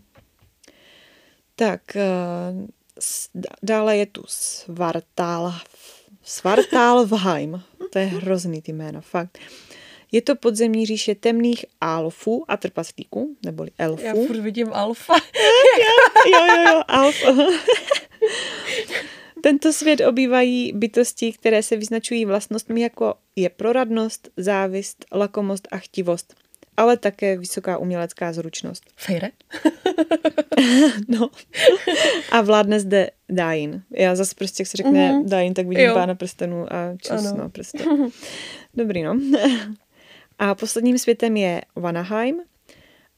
Tak, 1.57 1.81
uh, 1.95 2.67
dále 3.63 3.97
je 3.97 4.07
tu 4.07 4.23
Svartal, 4.27 5.55
Svartalvheim. 6.23 7.63
To 7.93 7.99
je 7.99 8.05
hrozný 8.05 8.63
ty 8.63 8.73
jméno, 8.73 9.01
fakt. 9.01 9.39
Je 10.13 10.23
to 10.23 10.37
podzemní 10.37 10.87
říše 10.87 11.15
temných 11.15 11.67
alfů 11.81 12.45
a 12.49 12.57
trpaslíků, 12.57 13.37
neboli 13.45 13.71
elfů. 13.79 14.05
Já 14.05 14.15
furt 14.15 14.41
vidím 14.41 14.73
alfa. 14.73 15.15
jo, 16.33 16.47
jo, 16.47 16.63
jo, 16.63 16.83
alfa. 16.89 17.29
Tento 19.47 19.73
svět 19.73 20.01
obývají 20.01 20.73
bytosti, 20.75 21.33
které 21.33 21.63
se 21.63 21.77
vyznačují 21.77 22.25
vlastnostmi 22.25 22.81
jako 22.81 23.15
je 23.37 23.51
proradnost, 23.51 24.29
závist, 24.37 25.05
lakomost 25.13 25.69
a 25.71 25.79
chtivost, 25.79 26.35
ale 26.77 26.97
také 26.97 27.39
vysoká 27.39 27.79
umělecká 27.79 28.33
zručnost. 28.33 28.85
Fejre? 28.97 29.29
no. 31.09 31.31
A 32.33 32.41
vládne 32.41 32.81
zde 32.81 33.11
Dain. 33.29 33.83
Já 33.91 34.15
zase 34.17 34.35
prostě, 34.35 34.61
jak 34.61 34.69
se 34.69 34.77
řekne 34.77 35.13
mm-hmm. 35.13 35.29
Dain, 35.29 35.55
tak 35.55 35.67
vidím 35.67 35.87
jo. 35.87 35.95
pána 35.95 36.15
prstenů 36.15 36.73
a 36.73 36.97
čas, 36.97 37.27
ano. 37.27 37.37
no 37.43 37.49
prostě. 37.51 37.85
Dobrý, 38.75 39.03
no. 39.03 39.21
a 40.39 40.55
posledním 40.55 40.99
světem 40.99 41.37
je 41.37 41.63
Vanaheim, 41.77 42.41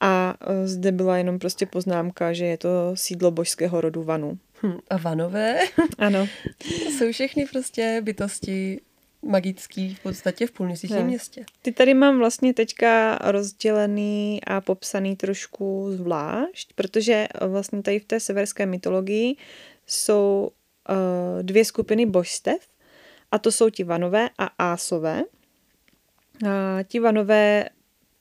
a 0.00 0.34
e, 0.40 0.66
zde 0.68 0.92
byla 0.92 1.18
jenom 1.18 1.38
prostě 1.38 1.66
poznámka, 1.66 2.32
že 2.32 2.44
je 2.44 2.58
to 2.58 2.68
sídlo 2.94 3.30
božského 3.30 3.80
rodu 3.80 4.02
Vanu. 4.02 4.38
Hm, 4.62 4.78
a 4.90 4.96
vanové? 4.96 5.58
Ano. 5.98 6.28
jsou 6.98 7.12
všechny 7.12 7.46
prostě 7.46 8.00
bytosti 8.04 8.80
magický 9.22 9.94
v 9.94 10.02
podstatě 10.02 10.46
v 10.46 10.50
půlměsíčním 10.50 11.02
městě. 11.06 11.44
Ty 11.62 11.72
tady 11.72 11.94
mám 11.94 12.18
vlastně 12.18 12.54
teďka 12.54 13.18
rozdělený 13.24 14.40
a 14.46 14.60
popsaný 14.60 15.16
trošku 15.16 15.88
zvlášť, 15.92 16.72
protože 16.74 17.28
vlastně 17.46 17.82
tady 17.82 17.98
v 17.98 18.04
té 18.04 18.20
severské 18.20 18.66
mytologii 18.66 19.36
jsou 19.86 20.50
uh, 20.88 21.42
dvě 21.42 21.64
skupiny 21.64 22.06
božstev 22.06 22.68
a 23.32 23.38
to 23.38 23.52
jsou 23.52 23.70
ti 23.70 23.84
vanové 23.84 24.30
a 24.38 24.44
ásové. 24.44 25.22
A 26.48 26.82
ti 26.82 27.00
vanové 27.00 27.68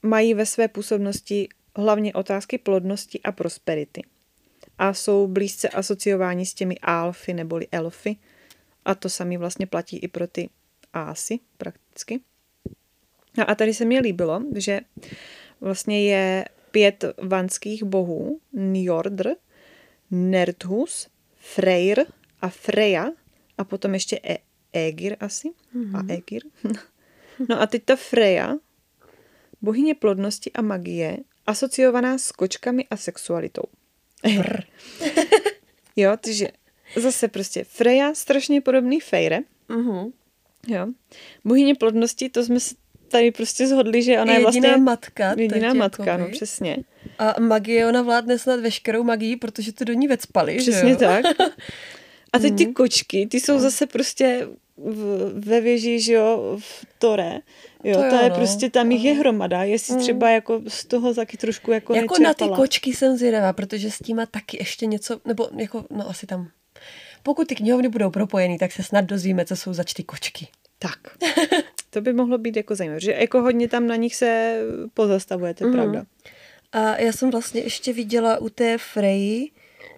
mají 0.04 0.34
ve 0.34 0.46
své 0.46 0.68
působnosti 0.68 1.50
hlavně 1.76 2.14
otázky 2.14 2.58
plodnosti 2.58 3.20
a 3.24 3.32
prosperity 3.32 4.04
a 4.78 4.94
jsou 4.94 5.28
blízce 5.28 5.70
asociováni 5.70 6.46
s 6.46 6.54
těmi 6.54 6.80
alfy 6.80 7.34
neboli 7.34 7.68
elfy. 7.72 8.16
A 8.86 8.96
to 8.96 9.10
sami 9.10 9.38
vlastně 9.38 9.68
platí 9.68 9.98
i 9.98 10.08
pro 10.08 10.28
ty 10.28 10.50
ásy 10.94 11.40
prakticky. 11.58 12.20
A 13.48 13.56
tady 13.56 13.74
se 13.74 13.86
mi 13.86 14.00
líbilo, 14.00 14.42
že 14.56 14.80
vlastně 15.62 16.04
je 16.04 16.46
pět 16.72 17.06
vanských 17.18 17.84
bohů, 17.84 18.40
Njordr, 18.54 19.30
Nerdhus, 20.12 21.08
Freyr 21.36 22.06
a 22.42 22.50
Freya 22.50 23.08
a 23.58 23.64
potom 23.64 23.94
ještě 23.94 24.20
e- 24.24 24.38
Aegir 24.74 25.18
asi. 25.20 25.50
Mm-hmm. 25.76 25.96
A 25.96 26.14
Aegir. 26.14 26.44
no 27.50 27.62
a 27.62 27.68
teď 27.68 27.84
ta 27.84 27.96
Freja, 27.96 28.56
bohyně 29.62 29.96
plodnosti 29.96 30.52
a 30.52 30.62
magie, 30.62 31.18
asociovaná 31.46 32.18
s 32.18 32.32
kočkami 32.32 32.88
a 32.88 32.98
sexualitou. 32.98 33.64
jo, 35.96 36.12
takže 36.22 36.48
zase 36.96 37.28
prostě 37.28 37.64
Freja, 37.64 38.14
strašně 38.14 38.62
podobný 38.62 39.00
Fejre. 39.00 39.40
Mhm. 39.70 40.12
Jo. 40.68 40.88
Bohyně 41.46 41.76
plodnosti, 41.76 42.30
to 42.30 42.44
jsme 42.44 42.60
se 42.60 42.76
tady 43.08 43.32
prostě 43.32 43.68
zhodli, 43.68 44.04
že 44.04 44.20
ona 44.22 44.34
je 44.34 44.40
Jediná 44.40 44.44
vlastně 44.70 44.78
matka. 44.78 45.36
jediná 45.38 45.74
matka, 45.74 46.04
jakoby. 46.06 46.24
no 46.24 46.30
přesně. 46.32 46.78
A 47.20 47.40
magie, 47.40 47.88
ona 47.88 48.02
vládne 48.02 48.40
snad 48.40 48.60
veškerou 48.60 49.04
magii, 49.04 49.36
protože 49.36 49.74
to 49.74 49.84
do 49.84 49.94
ní 49.94 50.08
vecpali, 50.08 50.54
že 50.62 50.72
Přesně 50.72 50.92
jo? 50.92 50.98
tak. 50.98 51.26
A 52.34 52.40
teď 52.40 52.58
ty 52.58 52.66
kočky, 52.66 53.28
ty 53.28 53.40
jsou 53.40 53.60
zase 53.60 53.86
prostě 53.86 54.48
v, 54.78 55.32
ve 55.46 55.62
věži, 55.62 56.00
že 56.02 56.14
jo, 56.14 56.58
v 56.62 56.86
Tore. 57.00 57.40
Jo, 57.84 57.94
To 57.96 58.00
to, 58.10 58.16
jo, 58.16 58.22
je 58.24 58.30
no. 58.30 58.36
prostě, 58.36 58.70
tam 58.70 58.92
jich 58.92 59.04
je 59.06 59.14
hromada. 59.14 59.64
Jestli 59.64 59.98
třeba 59.98 60.30
jako 60.30 60.62
z 60.68 60.86
toho 60.86 61.14
taky 61.14 61.38
trošku 61.38 61.72
jako 61.72 61.96
Jako 61.96 62.14
na 62.14 62.34
ty 62.34 62.44
nečerpala. 62.44 62.58
kočky 62.58 62.94
jsem 62.94 63.18
zvědavá, 63.18 63.54
protože 63.54 63.92
s 63.92 63.98
tím 64.00 64.18
má 64.18 64.26
taky 64.26 64.58
ještě 64.58 64.86
něco, 64.86 65.20
nebo 65.26 65.50
jako, 65.58 65.86
no 65.92 66.10
asi 66.10 66.26
tam. 66.26 66.50
Pokud 67.24 67.48
ty 67.48 67.56
knihovny 67.56 67.90
budou 67.90 68.10
propojený, 68.10 68.58
tak 68.58 68.72
se 68.72 68.84
snad 68.84 69.02
dozvíme, 69.06 69.46
co 69.46 69.56
jsou 69.56 69.74
zač 69.74 69.94
ty 69.94 70.04
kočky. 70.04 70.48
Tak. 70.80 71.00
To 71.90 72.02
by 72.02 72.14
mohlo 72.14 72.38
být 72.38 72.56
jako 72.58 72.76
zajímavé, 72.76 73.00
že 73.00 73.12
jako 73.12 73.42
hodně 73.42 73.68
tam 73.68 73.88
na 73.88 73.96
nich 73.96 74.16
se 74.16 74.60
pozastavuje, 74.94 75.54
to 75.54 75.64
je 75.64 75.68
Mhm. 75.70 75.78
pravda. 75.80 76.06
A 76.72 76.98
já 76.98 77.12
jsem 77.12 77.32
vlastně 77.32 77.62
ještě 77.62 77.94
viděla 77.94 78.38
u 78.38 78.50
té 78.50 78.78
Freji, 78.78 79.52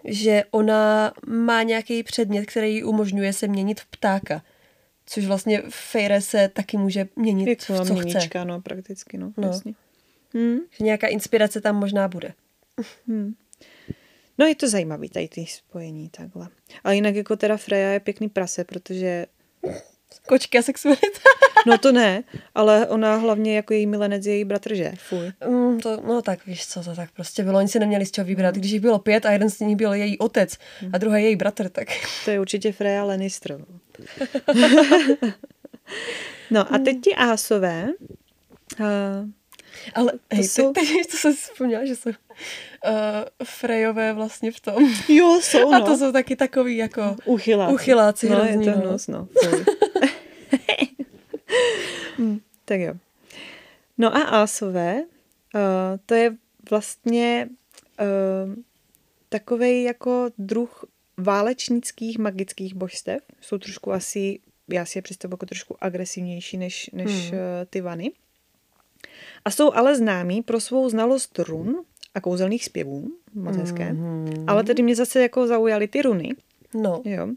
že 0.06 0.44
ona 0.52 1.14
má 1.28 1.64
nějaký 1.64 2.04
předmět, 2.04 2.46
který 2.46 2.74
jí 2.76 2.84
umožňuje 2.84 3.34
se 3.34 3.48
měnit 3.48 3.80
v 3.80 3.86
ptáka. 3.86 4.42
Což 5.10 5.26
vlastně 5.26 5.64
Fejre 5.70 6.22
se 6.22 6.48
taky 6.48 6.78
může 6.78 7.08
měnit, 7.16 7.66
to 7.68 7.76
co 7.78 7.84
chce. 7.84 7.94
měníčka, 7.94 8.44
no, 8.44 8.62
prakticky, 8.62 9.18
no, 9.18 9.34
No. 9.38 9.48
jasně. 9.48 9.74
Hmm. 10.34 10.58
Že 10.72 10.84
nějaká 10.86 11.08
inspirace 11.08 11.62
tam 11.62 11.76
možná 11.76 12.08
bude. 12.08 12.34
No 14.38 14.46
je 14.46 14.56
to 14.56 14.70
zajímavý, 14.70 15.10
tady 15.10 15.28
ty 15.28 15.46
spojení 15.46 16.10
takhle. 16.10 16.48
Ale 16.84 16.96
jinak 16.96 17.16
jako 17.16 17.36
teda 17.36 17.58
Freja 17.58 17.90
je 17.90 18.00
pěkný 18.00 18.30
prase, 18.30 18.64
protože 18.64 19.26
Kočky 20.28 20.58
a 20.60 20.62
sexualita. 20.62 21.08
No 21.68 21.78
to 21.78 21.92
ne, 21.92 22.24
ale 22.56 22.88
ona 22.88 23.16
hlavně 23.16 23.56
jako 23.56 23.74
její 23.74 23.88
milenec 23.88 24.26
je 24.26 24.34
její 24.34 24.46
bratr, 24.46 24.76
že? 24.76 24.92
Fuj. 24.98 25.32
Mm, 25.48 25.80
to, 25.80 26.02
no 26.08 26.22
tak 26.22 26.46
víš 26.46 26.68
co, 26.68 26.84
to 26.84 26.96
tak 26.96 27.12
prostě 27.12 27.44
bylo. 27.44 27.58
Oni 27.60 27.68
si 27.68 27.80
neměli 27.80 28.06
z 28.06 28.12
čeho 28.12 28.26
vybrat. 28.28 28.56
Když 28.56 28.72
jich 28.72 28.82
bylo 28.82 29.00
pět 29.00 29.26
a 29.26 29.32
jeden 29.32 29.50
z 29.50 29.60
nich 29.60 29.76
byl 29.76 29.94
její 29.94 30.18
otec 30.18 30.58
a 30.94 30.98
druhý 30.98 31.24
její 31.24 31.36
bratr, 31.36 31.70
tak 31.70 31.88
To 32.26 32.32
je 32.32 32.40
určitě 32.40 32.72
Freya 32.72 33.04
Lannister. 33.04 33.66
no. 36.52 36.74
a 36.74 36.78
teď 36.78 37.02
ti 37.02 37.16
ásové. 37.16 37.90
Uh, 38.80 38.86
Ale 39.96 40.12
hej, 40.32 40.44
jsou- 40.44 40.74
teď, 40.74 40.88
teď 40.88 41.12
to 41.12 41.18
jsem 41.18 41.34
si 41.34 41.52
vzpomněla, 41.52 41.86
že 41.86 41.96
jsou 41.96 42.10
uh, 42.10 42.16
Frejové 43.44 44.14
vlastně 44.14 44.52
v 44.52 44.60
tom. 44.60 44.76
jo, 45.08 45.40
jsou, 45.42 45.72
no. 45.72 45.78
A 45.78 45.86
to 45.86 45.98
jsou 45.98 46.12
taky 46.12 46.36
takový 46.36 46.78
jako... 46.78 47.16
Uchyláci. 47.26 47.74
Uchyláci 47.74 48.30
no, 48.30 48.36
hrozný, 48.36 48.66
je 48.66 48.74
to 48.74 48.80
no. 48.80 48.86
hnus, 48.88 49.08
no. 49.08 49.28
Fuj. 49.44 49.66
Hm, 52.18 52.40
tak 52.66 52.80
jo. 52.80 52.94
No 53.98 54.16
a 54.16 54.20
ásové, 54.20 55.04
uh, 55.56 55.62
to 56.06 56.14
je 56.14 56.36
vlastně 56.70 57.50
uh, 58.02 58.54
takovej 59.30 59.84
jako 59.84 60.30
druh 60.38 60.86
válečnických 61.20 62.18
magických 62.20 62.74
božstev. 62.76 63.24
Jsou 63.42 63.58
trošku 63.58 63.92
asi, 63.92 64.40
já 64.68 64.86
si 64.86 64.98
je 64.98 65.02
představuji 65.02 65.34
jako 65.34 65.46
trošku 65.46 65.84
agresivnější 65.84 66.58
než, 66.58 66.90
než 66.94 67.12
Hmm. 67.12 67.22
hmm. 67.22 67.40
ty 67.70 67.82
vany. 67.82 68.12
A 69.46 69.52
jsou 69.52 69.74
ale 69.74 69.96
známí 69.96 70.42
pro 70.42 70.60
svou 70.60 70.90
znalost 70.90 71.40
run 71.40 71.84
a 72.16 72.22
kouzelných 72.22 72.66
zpěvů. 72.66 73.12
Moc 73.34 73.56
hezké. 73.58 73.94
Mhm. 73.94 74.44
Ale 74.48 74.64
tedy 74.64 74.84
mě 74.84 74.96
zase 74.96 75.22
jako 75.22 75.48
zaujaly 75.48 75.88
ty 75.88 76.02
runy. 76.02 76.36
No, 76.74 77.02
Jo. 77.06 77.28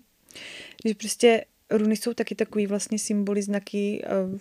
Že 0.84 0.94
prostě 0.94 1.44
runy 1.70 1.96
jsou 1.96 2.14
taky 2.14 2.34
takový 2.34 2.66
vlastně 2.66 2.98
symboly, 2.98 3.42
znaky, 3.42 4.02
eh, 4.04 4.38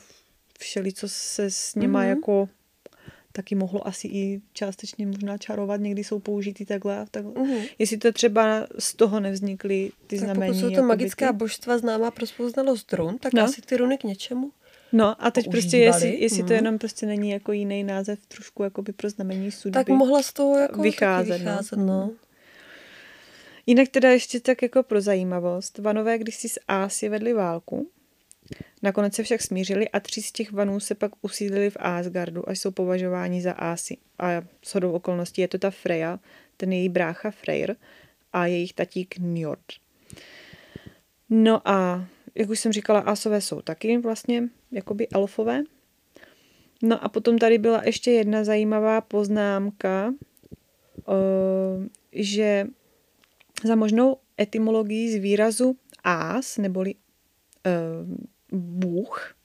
všeli, 0.60 0.94
co 0.94 1.10
se 1.10 1.52
s 1.52 1.76
nima 1.76 2.00
Mhm. 2.00 2.08
mm-hmm. 2.08 2.16
jako 2.16 2.50
taky 3.32 3.56
mohlo 3.56 3.88
asi 3.88 4.08
i 4.08 4.42
částečně 4.54 5.08
možná 5.08 5.38
čarovat, 5.38 5.82
někdy 5.82 6.04
jsou 6.04 6.20
použitý 6.20 6.66
takhle. 6.66 7.06
takhle. 7.12 7.34
Mhm. 7.38 7.66
Jestli 7.80 7.98
to 7.98 8.12
třeba 8.12 8.68
z 8.80 8.96
toho 8.96 9.20
nevznikly 9.20 9.92
ty 10.08 10.16
tak 10.16 10.26
znamení. 10.26 10.52
pokud 10.52 10.60
jsou 10.60 10.68
to 10.68 10.72
jakoby 10.72 10.88
magická 10.88 11.32
ty. 11.32 11.38
božstva 11.38 11.78
známá 11.78 12.12
pro 12.12 12.26
svou 12.28 12.50
znalost 12.50 12.94
run, 12.94 13.18
tak 13.18 13.34
No. 13.34 13.44
asi 13.44 13.62
ty 13.62 13.78
runy 13.78 13.98
k 13.98 14.04
něčemu. 14.04 14.52
No 14.94 15.26
a 15.26 15.32
teď 15.32 15.46
prostě, 15.52 15.78
používali. 15.78 15.86
jestli, 16.08 16.22
jestli 16.24 16.38
to 16.38 16.44
Mhm. 16.44 16.54
jenom 16.56 16.78
prostě 16.78 17.06
není 17.06 17.30
jako 17.30 17.52
jiný 17.52 17.84
název 17.84 18.20
trošku 18.28 18.64
jakoby 18.64 18.94
pro 18.94 19.10
znamení 19.10 19.52
sudby. 19.52 19.74
Tak 19.74 19.88
mohla 19.90 20.24
z 20.24 20.34
toho 20.34 20.58
jako 20.60 20.82
vycházet, 20.82 21.30
taky 21.30 21.44
no. 21.44 21.52
vycházet, 21.52 21.76
no. 21.80 22.12
Jinak 23.66 23.88
teda 23.90 24.10
ještě 24.10 24.40
tak 24.40 24.62
jako 24.62 24.84
pro 24.84 25.02
zajímavost. 25.02 25.78
Vanové 25.78 26.18
když 26.18 26.36
si 26.36 26.50
s 26.50 26.60
Ásy 26.68 27.10
vedli 27.10 27.34
válku, 27.34 27.90
nakonec 28.82 29.16
se 29.16 29.24
však 29.24 29.42
smířili 29.42 29.90
a 29.90 30.00
tři 30.00 30.22
z 30.22 30.32
těch 30.32 30.52
vanů 30.52 30.80
se 30.80 30.96
pak 30.96 31.12
usídlili 31.22 31.70
v 31.70 31.78
Asgardu 31.80 32.50
a 32.50 32.52
jsou 32.52 32.72
považováni 32.72 33.42
za 33.42 33.52
Ásy. 33.52 33.98
A 34.20 34.42
shodou 34.66 34.92
okolností 34.92 35.42
je 35.42 35.48
to 35.48 35.58
ta 35.58 35.72
Freya, 35.72 36.20
ten 36.58 36.74
její 36.74 36.90
brácha 36.90 37.32
Freyr 37.32 37.76
a 38.34 38.46
jejich 38.46 38.74
tatík 38.74 39.16
Njord. 39.20 39.66
No 41.30 41.68
a 41.70 42.06
jak 42.36 42.50
už 42.50 42.60
jsem 42.60 42.72
říkala, 42.72 43.00
Ásové 43.00 43.42
jsou 43.42 43.62
taky 43.62 43.98
vlastně 43.98 44.44
jakoby 44.72 45.08
elfové. 45.08 45.64
No 46.84 47.04
a 47.04 47.10
potom 47.10 47.38
tady 47.38 47.58
byla 47.58 47.82
ještě 47.86 48.12
jedna 48.12 48.44
zajímavá 48.44 49.02
poznámka, 49.02 50.14
eh, 51.10 51.90
že 52.12 52.68
za 53.64 53.76
možnou 53.76 54.18
etymologii 54.42 55.12
z 55.12 55.22
výrazu 55.22 55.78
ás, 56.04 56.58
neboli 56.58 56.96
uh, 56.96 58.16
bůh, 58.52 59.36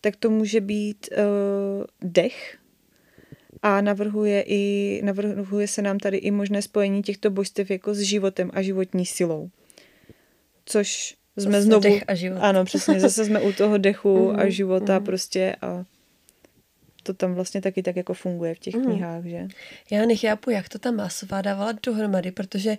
tak 0.00 0.16
to 0.16 0.30
může 0.30 0.60
být 0.60 1.08
uh, 1.12 1.84
dech 2.10 2.56
a 3.62 3.80
navrhuje, 3.80 4.44
i, 4.46 5.00
navrhuje 5.04 5.68
se 5.68 5.82
nám 5.82 5.98
tady 5.98 6.16
i 6.16 6.30
možné 6.30 6.62
spojení 6.62 7.02
těchto 7.02 7.30
božstev 7.30 7.70
jako 7.70 7.94
s 7.94 7.98
životem 8.00 8.50
a 8.54 8.62
životní 8.62 9.06
silou. 9.06 9.50
Což 10.64 11.16
jsme 11.38 11.52
Zase 11.52 11.62
znovu... 11.62 11.82
dech 11.82 12.04
a 12.08 12.14
život. 12.14 12.38
Ano, 12.40 12.64
přesně, 12.64 13.00
zase 13.00 13.24
jsme 13.24 13.40
u 13.40 13.52
toho 13.52 13.78
dechu 13.78 14.30
a 14.36 14.36
Mhm, 14.42 14.50
života 14.50 14.96
mhm. 14.96 15.04
prostě 15.06 15.56
a 15.62 15.84
to 17.02 17.14
tam 17.14 17.34
vlastně 17.34 17.60
taky 17.60 17.82
tak 17.82 17.96
jako 17.96 18.14
funguje 18.14 18.54
v 18.54 18.58
těch 18.58 18.74
Mhm. 18.74 18.84
knihách, 18.84 19.24
že? 19.24 19.48
Já 19.90 20.06
nechápu, 20.06 20.50
jak 20.50 20.68
to 20.68 20.78
ta 20.78 20.90
masová 20.90 21.42
dávala 21.42 21.72
dohromady, 21.86 22.30
protože 22.32 22.78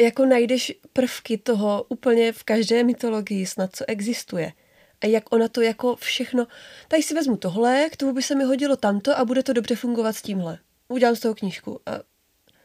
jako 0.00 0.26
najdeš 0.26 0.72
prvky 0.92 1.38
toho 1.38 1.84
úplně 1.88 2.32
v 2.32 2.42
každé 2.44 2.84
mytologii 2.84 3.46
snad, 3.46 3.76
co 3.76 3.84
existuje. 3.88 4.52
A 5.00 5.06
jak 5.06 5.32
ona 5.34 5.48
to 5.48 5.60
jako 5.60 5.96
všechno... 5.96 6.46
Tady 6.88 7.02
si 7.02 7.14
vezmu 7.14 7.36
tohle, 7.36 7.88
k 7.92 7.96
tomu 7.96 8.12
by 8.12 8.22
se 8.22 8.34
mi 8.34 8.44
hodilo 8.44 8.76
tamto 8.76 9.18
a 9.18 9.24
bude 9.24 9.42
to 9.42 9.52
dobře 9.52 9.76
fungovat 9.76 10.12
s 10.16 10.22
tímhle. 10.22 10.58
Udělám 10.88 11.16
z 11.16 11.20
toho 11.20 11.34
knížku. 11.34 11.80
A, 11.86 12.00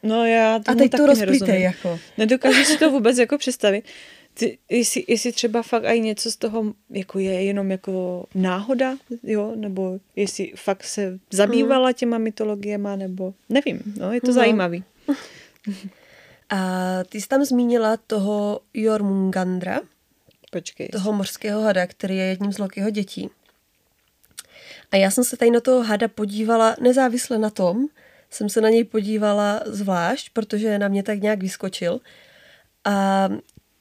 No 0.03 0.25
já 0.25 0.55
a 0.55 0.59
teď 0.59 0.77
taky 0.77 0.89
to 0.89 1.05
rozplítej 1.05 1.61
jako. 1.61 1.99
Nedokážu 2.17 2.63
si 2.63 2.77
to 2.77 2.91
vůbec 2.91 3.17
jako 3.17 3.37
představit. 3.37 3.85
Ty, 4.33 4.57
jestli, 4.69 5.03
jestli 5.07 5.31
třeba 5.31 5.61
fakt 5.61 5.83
i 5.85 5.99
něco 5.99 6.31
z 6.31 6.35
toho 6.35 6.73
jako 6.89 7.19
je 7.19 7.43
jenom 7.43 7.71
jako 7.71 8.25
náhoda, 8.35 8.97
jo, 9.23 9.53
nebo 9.55 9.99
jestli 10.15 10.51
fakt 10.55 10.83
se 10.83 11.19
zabývala 11.31 11.91
těma 11.91 12.17
mytologiema, 12.17 12.95
nebo 12.95 13.33
nevím, 13.49 13.81
no, 13.99 14.13
je 14.13 14.21
to 14.21 14.27
No. 14.27 14.33
zajímavý. 14.33 14.83
A 16.49 16.59
ty 17.09 17.21
jsi 17.21 17.27
tam 17.27 17.45
zmínila 17.45 17.97
toho 17.97 18.59
Jormungandra, 18.73 19.79
Počkej. 20.51 20.89
toho 20.89 21.13
mořského 21.13 21.61
hada, 21.61 21.87
který 21.87 22.17
je 22.17 22.25
jedním 22.25 22.53
z 22.53 22.57
Lokiho 22.57 22.89
dětí. 22.89 23.29
A 24.91 24.95
já 24.95 25.11
jsem 25.11 25.23
se 25.23 25.37
tady 25.37 25.51
na 25.51 25.59
toho 25.59 25.83
hada 25.83 26.07
podívala 26.07 26.75
nezávisle 26.81 27.37
na 27.37 27.49
tom, 27.49 27.87
jsem 28.29 28.49
se 28.49 28.61
na 28.61 28.69
něj 28.69 28.83
podívala 28.83 29.61
zvlášť, 29.65 30.29
protože 30.33 30.79
na 30.79 30.87
mě 30.87 31.03
tak 31.03 31.21
nějak 31.21 31.39
vyskočil. 31.39 31.99
A 32.85 33.29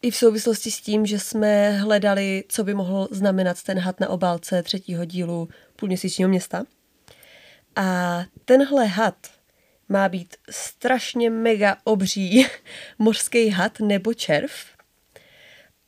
i 0.03 0.11
v 0.11 0.17
souvislosti 0.17 0.71
s 0.71 0.81
tím, 0.81 1.07
že 1.07 1.19
jsme 1.19 1.71
hledali, 1.71 2.45
co 2.49 2.65
by 2.65 2.75
mohl 2.75 3.09
znamenat 3.11 3.63
ten 3.63 3.79
had 3.79 4.01
na 4.01 4.09
obálce 4.09 4.63
třetího 4.63 5.05
dílu 5.05 5.49
půlměsíčního 5.77 6.31
města. 6.31 6.65
A 7.77 8.21
tenhle 8.45 8.87
had 8.87 9.15
má 9.89 10.09
být 10.09 10.37
strašně 10.51 11.31
mega 11.31 11.77
obří 11.85 12.47
mořský 12.99 13.49
had 13.49 13.81
nebo 13.81 14.15
červ, 14.15 14.53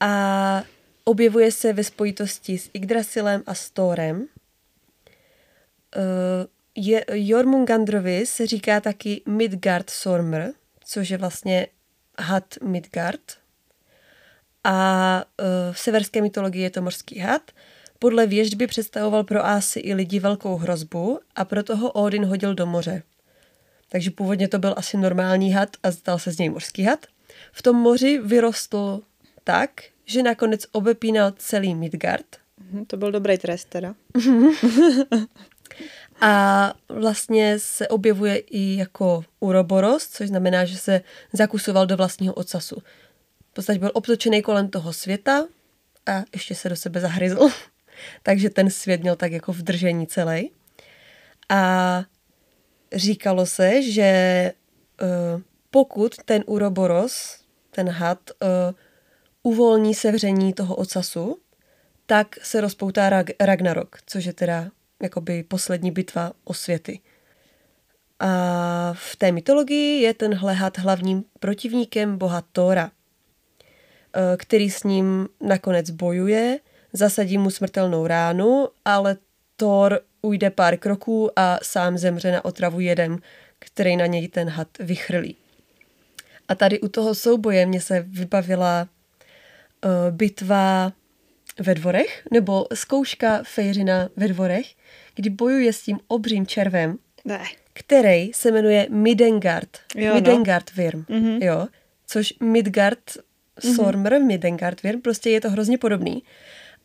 a 0.01 0.62
objevuje 1.05 1.53
se 1.53 1.72
ve 1.72 1.84
spojitosti 1.84 2.59
s 2.59 2.70
Yggdrasilem 2.72 3.42
a 3.47 3.55
s 3.55 3.70
Thorem. 3.70 4.26
Eh, 5.97 6.47
Je, 6.78 7.05
Jormungandrovi 7.12 8.26
se 8.26 8.47
říká 8.47 8.80
taky 8.80 9.22
Midgard 9.26 9.90
Sormr, 9.90 10.42
což 10.84 11.11
je 11.11 11.18
vlastně 11.18 11.66
had 12.18 12.55
Midgard. 12.62 13.20
a 14.64 15.24
uh, 15.40 15.74
v 15.74 15.78
severské 15.78 16.22
mytologii 16.22 16.62
je 16.62 16.70
to 16.70 16.82
mořský 16.82 17.18
had. 17.18 17.51
Podle 17.99 18.26
věžby 18.26 18.66
představoval 18.66 19.24
pro 19.24 19.47
Ásy 19.47 19.80
i 19.80 19.94
lidi 19.94 20.20
velkou 20.20 20.57
hrozbu 20.57 21.20
a 21.36 21.44
proto 21.44 21.76
ho 21.76 21.92
Odin 21.92 22.24
hodil 22.24 22.55
do 22.55 22.66
moře. 22.66 23.03
Takže 23.97 24.11
původně 24.11 24.49
to 24.49 24.59
byl 24.59 24.74
asi 24.76 24.97
normální 24.97 25.53
had 25.53 25.76
a 25.82 25.92
stal 25.92 26.18
se 26.18 26.32
z 26.32 26.38
něj 26.38 26.49
mořský 26.49 26.82
had. 26.82 27.07
V 27.53 27.62
tom 27.62 27.76
moři 27.76 28.18
vyrostl 28.18 29.01
tak, 29.44 29.70
že 30.05 30.22
nakonec 30.22 30.66
obepínal 30.72 31.32
celý 31.36 31.74
Midgard. 31.74 32.26
Mhm, 32.59 32.84
to 32.84 32.97
byl 32.97 33.12
dobrý 33.12 33.38
trest 33.38 33.64
teda. 33.64 33.94
A 36.20 36.74
vlastně 36.88 37.59
se 37.59 37.88
objevuje 37.88 38.36
i 38.36 38.76
jako 38.76 39.24
uroboros, 39.40 40.09
což 40.09 40.28
znamená, 40.28 40.64
že 40.64 40.76
se 40.76 41.01
zakusoval 41.32 41.86
do 41.86 41.97
vlastního 41.97 42.34
ocasu. 42.34 42.82
V 43.51 43.55
podstatě 43.55 43.78
byl 43.78 43.90
obtočený 43.94 44.42
kolem 44.42 44.68
toho 44.68 44.92
světa 44.92 45.47
a 46.07 46.24
ještě 46.32 46.55
se 46.55 46.68
do 46.68 46.76
sebe 46.76 47.01
zahryzl. 47.01 47.49
Takže 48.22 48.51
ten 48.51 48.70
svět 48.70 49.03
měl 49.03 49.16
tak 49.16 49.32
jako 49.32 49.53
v 49.53 49.62
držení 49.62 50.07
celý. 50.07 50.51
A 51.49 52.05
říkalo 52.93 53.47
se, 53.47 53.82
že 53.82 54.53
uh, 55.03 55.41
pokud 55.70 56.16
ten 56.24 56.45
uroboros, 56.47 57.41
ten 57.70 57.89
had, 57.89 58.18
uh, 58.43 58.49
uvolní 59.43 59.95
sevření 59.95 60.53
toho 60.53 60.76
ocasu, 60.76 61.39
tak 62.07 62.37
se 62.43 62.61
rozpoutá 62.61 63.11
Rag- 63.11 63.34
Ragnarok, 63.41 63.97
což 64.07 64.24
je 64.24 64.32
teda 64.32 64.70
jakoby 65.03 65.43
poslední 65.43 65.91
bitva 65.91 66.32
o 66.45 66.55
světy. 66.55 67.01
A 68.20 68.93
v 68.97 69.16
té 69.16 69.32
mytologii 69.32 70.03
je 70.03 70.14
tenhle 70.14 70.55
had 70.55 70.78
hlavním 70.78 71.24
protivníkem 71.41 72.18
boha 72.18 72.43
Thora, 72.53 72.91
eh, 72.91 74.37
který 74.37 74.70
s 74.70 74.84
ním 74.84 75.28
nakonec 75.41 75.91
bojuje, 75.91 76.59
zasadí 76.93 77.39
mu 77.39 77.51
smrtelnou 77.51 78.07
ránu, 78.07 78.68
ale 78.84 79.16
Thor 79.57 80.01
ujde 80.23 80.51
pár 80.51 80.77
kroků 80.77 81.31
a 81.37 81.59
sám 81.62 81.99
zemře 81.99 82.33
na 82.33 82.45
otravu 82.45 82.81
jedem, 82.81 83.19
který 83.59 83.97
na 83.97 84.07
něj 84.07 84.29
ten 84.29 84.49
had 84.49 84.69
vychrlí. 84.81 85.37
A 86.49 86.55
tady 86.55 86.81
u 86.81 86.89
toho 86.89 87.14
souboje 87.14 87.67
mě 87.67 87.81
se 87.81 88.05
vybavila 88.09 88.89
uh, 89.85 89.91
bitva 90.17 90.93
ve 91.59 91.75
dvorech, 91.75 92.23
nebo 92.33 92.67
zkouška 92.75 93.41
Fejřina 93.47 94.09
ve 94.17 94.29
dvorech, 94.29 94.67
kdy 95.14 95.31
bojuje 95.31 95.73
s 95.73 95.83
tím 95.83 95.99
obřím 96.09 96.47
červem, 96.47 96.99
ne. 97.25 97.43
který 97.73 98.33
se 98.33 98.53
jmenuje 98.53 98.87
Midengard. 98.91 99.79
Jo, 99.97 100.09
no. 100.09 100.14
Midengard 100.14 100.73
Wyrm, 100.75 101.05
Mhm. 101.09 101.43
jo. 101.43 101.67
Což 102.07 102.35
Midgard 102.41 103.01
Sormer, 103.75 104.21
Midengard 104.21 104.83
Wyrm, 104.83 105.01
prostě 105.01 105.31
je 105.31 105.41
to 105.41 105.51
hrozně 105.51 105.79
podobný. 105.79 106.23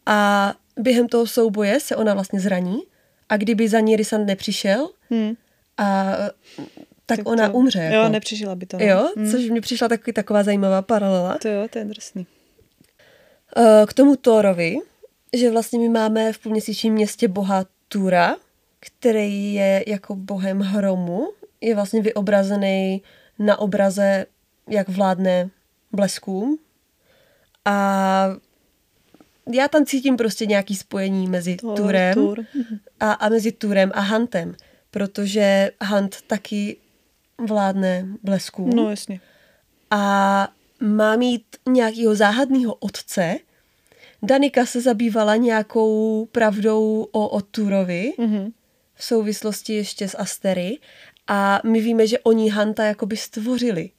A 0.05 0.53
během 0.79 1.07
toho 1.07 1.27
souboje 1.27 1.79
se 1.79 1.95
ona 1.95 2.13
vlastně 2.13 2.39
zraní 2.39 2.79
a 3.31 3.37
kdyby 3.37 3.69
za 3.69 3.79
ní 3.79 3.95
Rysand 3.95 4.27
nepřišel, 4.27 4.89
Hm. 5.13 5.33
a, 5.77 6.13
tak, 7.05 7.17
Tak 7.17 7.29
ona 7.29 7.49
to, 7.49 7.53
umře. 7.55 7.79
Jako. 7.79 7.95
Jo, 7.95 8.09
nepřišla 8.09 8.55
by 8.55 8.65
to. 8.65 8.77
no. 8.77 8.85
Jo, 8.85 9.11
Hm. 9.17 9.31
což 9.31 9.49
mi 9.49 9.61
přišla 9.61 9.87
takový, 9.87 10.13
taková 10.13 10.43
zajímavá 10.43 10.81
paralela. 10.81 11.37
To 11.41 11.47
jo, 11.47 11.67
to 11.69 11.77
je 11.79 11.85
drsný. 11.85 12.25
Eh, 13.57 13.85
K 13.87 13.93
tomu 13.93 14.15
Thorovi, 14.15 14.77
že 15.37 15.51
vlastně 15.51 15.79
my 15.79 15.89
máme 15.89 16.33
v 16.33 16.39
půlměsíčním 16.39 16.93
městě 16.93 17.27
boha 17.27 17.65
Tura, 17.87 18.35
který 18.79 19.53
je 19.53 19.83
jako 19.87 20.15
bohem 20.15 20.59
hromu, 20.59 21.27
je 21.61 21.75
vlastně 21.75 22.01
vyobrazený 22.01 23.01
na 23.39 23.59
obraze, 23.59 24.25
jak 24.69 24.89
vládne 24.89 25.49
bleskům. 25.91 26.57
A 27.65 28.27
já 29.53 29.67
tam 29.67 29.85
cítím 29.85 30.17
prostě 30.17 30.45
nějaký 30.45 30.75
spojení 30.75 31.27
mezi 31.27 31.55
Thor, 31.55 31.77
Turem 31.77 32.13
Tur. 32.13 32.45
A, 33.01 33.11
a 33.13 33.29
mezi 33.29 33.51
Turem 33.51 33.91
a 33.93 33.99
Hantem, 34.01 34.55
protože 34.91 35.71
Hant 35.81 36.21
taky 36.21 36.77
vládne 37.47 38.07
bleskům 38.23 38.69
No 38.69 38.89
jasně. 38.89 39.21
a 39.91 40.47
má 40.79 41.15
mít 41.15 41.43
nějakého 41.69 42.15
záhadného 42.15 42.73
otce. 42.73 43.35
Danika 44.23 44.65
se 44.65 44.81
zabývala 44.81 45.35
nějakou 45.35 46.25
pravdou 46.31 47.07
o 47.11 47.27
Oturovi 47.27 48.13
Mhm. 48.17 48.51
v 48.95 49.03
souvislosti 49.03 49.73
ještě 49.73 50.07
s 50.07 50.17
Astery 50.17 50.77
a 51.27 51.61
my 51.65 51.81
víme, 51.81 52.07
že 52.07 52.19
oni 52.19 52.49
Hanta 52.49 52.83
jakoby 52.85 53.17
stvořili. 53.17 53.89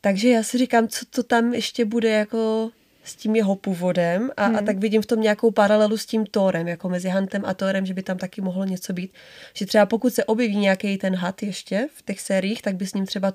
Takže 0.00 0.28
já 0.28 0.42
si 0.42 0.58
říkám, 0.58 0.88
co 0.88 1.06
to 1.10 1.22
tam 1.22 1.54
ještě 1.54 1.84
bude 1.84 2.08
jako 2.10 2.70
s 3.06 3.16
tím 3.16 3.36
jeho 3.36 3.56
původem 3.56 4.30
a, 4.36 4.44
a 4.44 4.62
tak 4.62 4.78
vidím 4.78 5.02
v 5.02 5.06
tom 5.06 5.20
nějakou 5.20 5.50
paralelu 5.50 5.96
s 5.96 6.06
tím 6.06 6.26
Thorem, 6.26 6.68
jako 6.68 6.88
mezi 6.88 7.08
Hantem 7.08 7.42
a 7.44 7.54
Thorem, 7.54 7.86
že 7.86 7.94
by 7.94 8.02
tam 8.02 8.18
taky 8.18 8.40
mohlo 8.40 8.64
něco 8.64 8.92
být. 8.92 9.12
Že 9.54 9.66
třeba 9.66 9.86
pokud 9.86 10.14
se 10.14 10.24
objeví 10.24 10.56
nějaký 10.56 10.98
ten 10.98 11.14
had 11.14 11.42
ještě 11.42 11.88
v 11.94 12.02
těch 12.02 12.20
sériích, 12.20 12.62
tak 12.62 12.76
by 12.76 12.86
s 12.86 12.94
ním 12.94 13.06
třeba 13.06 13.32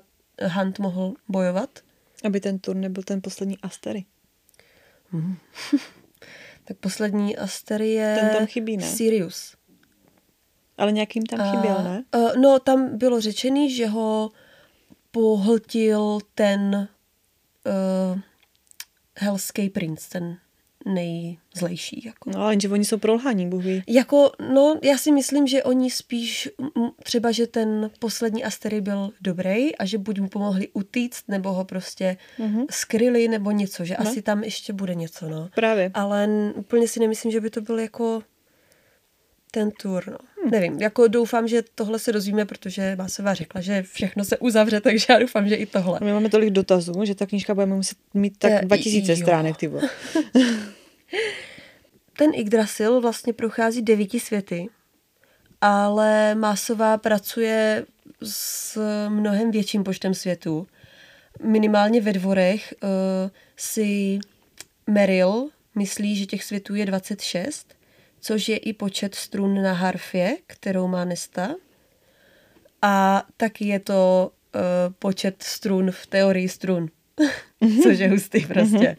Hunt 0.54 0.78
mohl 0.78 1.14
bojovat. 1.28 1.70
Aby 2.24 2.40
ten 2.40 2.58
tur 2.58 2.76
nebyl 2.76 3.02
ten 3.02 3.22
poslední 3.22 3.58
Astery. 3.62 4.04
Tak 6.64 6.76
poslední 6.76 7.36
Astery 7.36 7.90
je 7.90 8.16
Ten 8.20 8.36
tam 8.36 8.46
chybí, 8.46 8.76
ne? 8.76 8.86
Sirius. 8.86 9.56
Ale 10.78 10.92
nějakým 10.92 11.26
tam 11.26 11.50
chyběl, 11.50 11.82
ne? 11.82 12.04
Uh, 12.14 12.36
no, 12.36 12.58
tam 12.58 12.98
bylo 12.98 13.20
řečený, 13.20 13.74
že 13.74 13.86
ho 13.86 14.30
pohltil 15.10 16.18
ten 16.34 16.88
uh, 18.14 18.20
Hellský 19.18 19.70
princ, 19.70 20.08
ten 20.08 20.38
nejzlejší. 20.86 22.02
Jako. 22.06 22.30
No, 22.30 22.38
ale 22.42 22.52
jenže 22.52 22.68
oni 22.68 22.84
jsou 22.84 22.98
prolhaní, 22.98 23.48
Bůh 23.48 23.64
ví. 23.64 23.82
Jako, 23.88 24.32
no, 24.52 24.78
já 24.82 24.98
si 24.98 25.12
myslím, 25.12 25.46
že 25.46 25.62
oni 25.62 25.90
spíš, 25.90 26.48
třeba, 27.02 27.30
že 27.32 27.46
ten 27.46 27.90
poslední 27.98 28.44
Astery 28.44 28.80
byl 28.80 29.10
dobrý 29.20 29.76
a 29.76 29.84
že 29.84 29.98
buď 29.98 30.20
mu 30.20 30.28
pomohli 30.28 30.68
utíct, 30.72 31.24
nebo 31.28 31.52
ho 31.52 31.64
prostě 31.64 32.16
Mhm. 32.38 32.64
skryli, 32.70 33.28
nebo 33.28 33.50
něco, 33.50 33.84
že 33.84 33.94
No. 34.00 34.06
asi 34.08 34.22
tam 34.22 34.44
ještě 34.44 34.72
bude 34.72 34.94
něco, 34.94 35.28
no. 35.28 35.48
Právě. 35.54 35.90
Ale 35.94 36.28
úplně 36.54 36.88
si 36.88 37.00
nemyslím, 37.00 37.32
že 37.32 37.40
by 37.40 37.50
to 37.50 37.60
byl 37.60 37.78
jako 37.78 38.22
ten 39.50 39.70
tour, 39.70 40.04
no. 40.10 40.18
Hm. 40.44 40.50
Nevím, 40.50 40.80
jako 40.80 41.08
doufám, 41.08 41.48
že 41.48 41.62
tohle 41.74 41.98
se 41.98 42.12
dozvíme, 42.12 42.44
protože 42.44 42.96
Básová 42.96 43.34
řekla, 43.34 43.60
že 43.60 43.82
všechno 43.82 44.24
se 44.24 44.38
uzavře, 44.38 44.80
takže 44.84 45.06
já 45.08 45.18
doufám, 45.18 45.48
že 45.48 45.54
i 45.54 45.66
tohle. 45.66 45.98
My 46.02 46.12
máme 46.12 46.28
tolik 46.28 46.50
dotazů, 46.50 47.04
že 47.04 47.14
ta 47.14 47.26
knížka 47.26 47.54
budeme 47.54 47.74
muset 47.74 47.98
mít 48.14 48.38
tak 48.38 48.52
Eh, 48.52 48.60
2000 48.64 49.12
jo. 49.12 49.16
stránek, 49.16 49.56
ty. 49.56 49.70
Ten 52.18 52.30
Yggdrasil 52.34 53.00
vlastně 53.00 53.32
prochází 53.32 53.82
devíti 53.82 54.20
světy, 54.20 54.68
ale 55.60 56.34
Másová 56.34 56.98
pracuje 56.98 57.86
s 58.22 58.78
mnohem 59.08 59.50
větším 59.50 59.84
počtem 59.84 60.14
světů. 60.14 60.66
Minimálně 61.42 62.00
ve 62.00 62.12
dvorech 62.12 62.74
uh, 62.82 62.88
si 63.56 64.18
Meryl 64.86 65.48
myslí, 65.74 66.16
že 66.16 66.26
těch 66.26 66.44
světů 66.44 66.74
je 66.74 66.86
26, 66.86 67.74
což 68.22 68.48
je 68.48 68.56
i 68.56 68.72
počet 68.72 69.14
strun 69.14 69.62
na 69.62 69.72
harfě, 69.72 70.36
kterou 70.46 70.88
má 70.88 71.04
Nesta. 71.04 71.54
A 72.82 73.26
taky 73.36 73.66
je 73.66 73.80
to 73.80 74.30
uh, 74.54 74.60
počet 74.98 75.42
strun 75.42 75.90
v 75.90 76.06
teorii 76.06 76.48
strun, 76.48 76.88
což 77.82 77.98
je 77.98 78.08
hustý 78.08 78.46
prostě. 78.46 78.96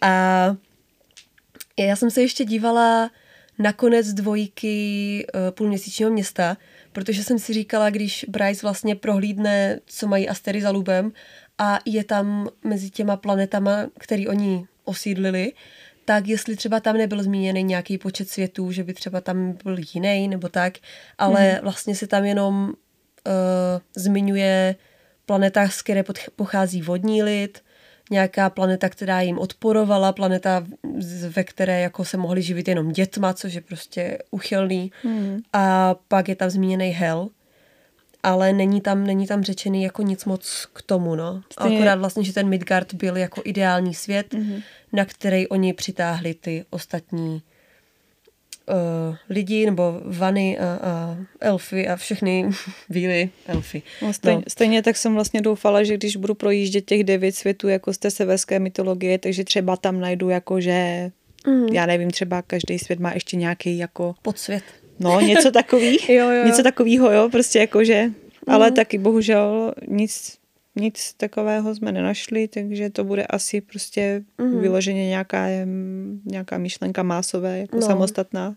A 0.00 0.56
já 1.78 1.96
jsem 1.96 2.10
se 2.10 2.22
ještě 2.22 2.44
dívala 2.44 3.10
na 3.58 3.72
konec 3.72 4.12
dvojky 4.12 5.26
uh, 5.34 5.40
půlměsíčního 5.50 6.10
města, 6.10 6.56
protože 6.92 7.24
jsem 7.24 7.38
si 7.38 7.52
říkala, 7.52 7.90
když 7.90 8.24
Bryce 8.28 8.60
vlastně 8.62 8.94
prohlídne, 8.94 9.80
co 9.86 10.08
mají 10.08 10.28
Astery 10.28 10.60
za 10.60 10.70
lubem 10.70 11.12
a 11.58 11.78
je 11.84 12.04
tam 12.04 12.48
mezi 12.64 12.90
těma 12.90 13.16
planetama, 13.16 13.86
který 13.98 14.28
oni 14.28 14.66
osídlili, 14.84 15.52
tak 16.04 16.28
jestli 16.28 16.56
třeba 16.56 16.80
tam 16.80 16.96
nebyl 16.96 17.22
zmíněný 17.22 17.62
nějaký 17.62 17.98
počet 17.98 18.28
světů, 18.28 18.72
že 18.72 18.84
by 18.84 18.94
třeba 18.94 19.20
tam 19.20 19.52
byl 19.64 19.76
jiný 19.94 20.28
nebo 20.28 20.48
tak, 20.48 20.74
ale 21.18 21.52
mm. 21.52 21.58
vlastně 21.62 21.94
se 21.96 22.06
tam 22.06 22.24
jenom 22.24 22.64
uh, 22.64 22.72
zmiňuje 23.96 24.76
planeta, 25.26 25.68
z 25.68 25.82
které 25.82 26.04
pochází 26.36 26.82
vodní 26.82 27.22
lid, 27.22 27.62
nějaká 28.10 28.50
planeta, 28.50 28.88
která 28.88 29.20
jim 29.20 29.38
odporovala, 29.38 30.12
planeta, 30.12 30.66
ve 31.28 31.44
které 31.44 31.80
jako 31.80 32.04
se 32.04 32.16
mohli 32.16 32.42
živit 32.42 32.68
jenom 32.68 32.92
dětma, 32.92 33.34
což 33.34 33.54
je 33.54 33.60
prostě 33.60 34.18
uchylný. 34.30 34.92
Hmm. 35.02 35.40
A 35.52 35.94
pak 36.08 36.28
je 36.28 36.36
tam 36.36 36.50
zmíněný 36.50 36.90
Hell, 36.90 37.28
ale 38.24 38.52
není 38.52 38.80
tam, 38.80 39.04
není 39.06 39.26
tam 39.26 39.42
řečený 39.44 39.82
jako 39.82 40.02
nic 40.02 40.24
moc 40.24 40.66
k 40.72 40.82
tomu, 40.82 41.14
no. 41.14 41.42
Stejně- 41.52 41.76
Akorát 41.76 41.98
vlastně, 41.98 42.24
že 42.24 42.32
ten 42.32 42.48
Midgard 42.48 42.94
byl 42.94 43.16
jako 43.16 43.42
ideální 43.44 43.94
svět, 43.94 44.34
Mhm. 44.34 44.60
na 44.92 45.04
který 45.04 45.48
oni 45.48 45.72
přitáhli 45.72 46.34
ty 46.34 46.64
ostatní 46.70 47.42
uh, 48.68 49.16
lidi 49.30 49.66
nebo 49.66 50.00
vany 50.04 50.58
a, 50.58 50.64
a 50.82 51.16
elfy 51.40 51.88
a 51.88 51.96
všechny 51.96 52.50
víly 52.90 53.30
elfy. 53.46 53.82
No, 54.02 54.12
stejně, 54.12 54.36
No. 54.36 54.42
stejně 54.48 54.82
tak 54.82 54.96
jsem 54.96 55.14
vlastně 55.14 55.40
doufala, 55.40 55.82
že 55.84 55.94
když 55.96 56.16
budu 56.16 56.34
projíždět 56.34 56.84
těch 56.84 57.04
devět 57.04 57.34
světů 57.36 57.68
jako 57.68 57.92
z 57.92 57.98
té 57.98 58.10
severské 58.10 58.58
mytologie, 58.58 59.18
takže 59.18 59.44
třeba 59.44 59.76
tam 59.76 60.00
najdu 60.00 60.28
jako, 60.28 60.60
že 60.60 61.10
Mm. 61.46 61.66
já 61.66 61.86
nevím, 61.86 62.10
třeba 62.10 62.42
každý 62.42 62.78
svět 62.78 63.00
má 63.00 63.12
ještě 63.12 63.36
nějaký 63.36 63.78
jako, 63.78 64.14
Podsvět. 64.22 64.62
No 64.98 65.20
něco 65.20 65.50
takový, 65.50 65.98
Jo, 66.08 66.30
jo, 66.30 66.44
něco 66.46 66.62
takového, 66.62 67.12
jo, 67.12 67.28
prostě 67.32 67.58
jako, 67.58 67.84
že, 67.84 68.10
ale 68.46 68.70
taky 68.70 68.98
bohužel 68.98 69.74
nic, 69.88 70.38
nic 70.76 71.12
takového 71.16 71.74
jsme 71.74 71.92
nenašli, 71.92 72.48
takže 72.48 72.90
to 72.90 73.04
bude 73.04 73.26
asi 73.26 73.60
prostě 73.60 74.22
Mhm. 74.38 74.60
vyloženě 74.60 75.08
nějaká, 75.08 75.46
nějaká 76.24 76.58
myšlenka 76.58 77.02
másové, 77.02 77.58
jako 77.58 77.76
No. 77.76 77.82
samostatná. 77.82 78.54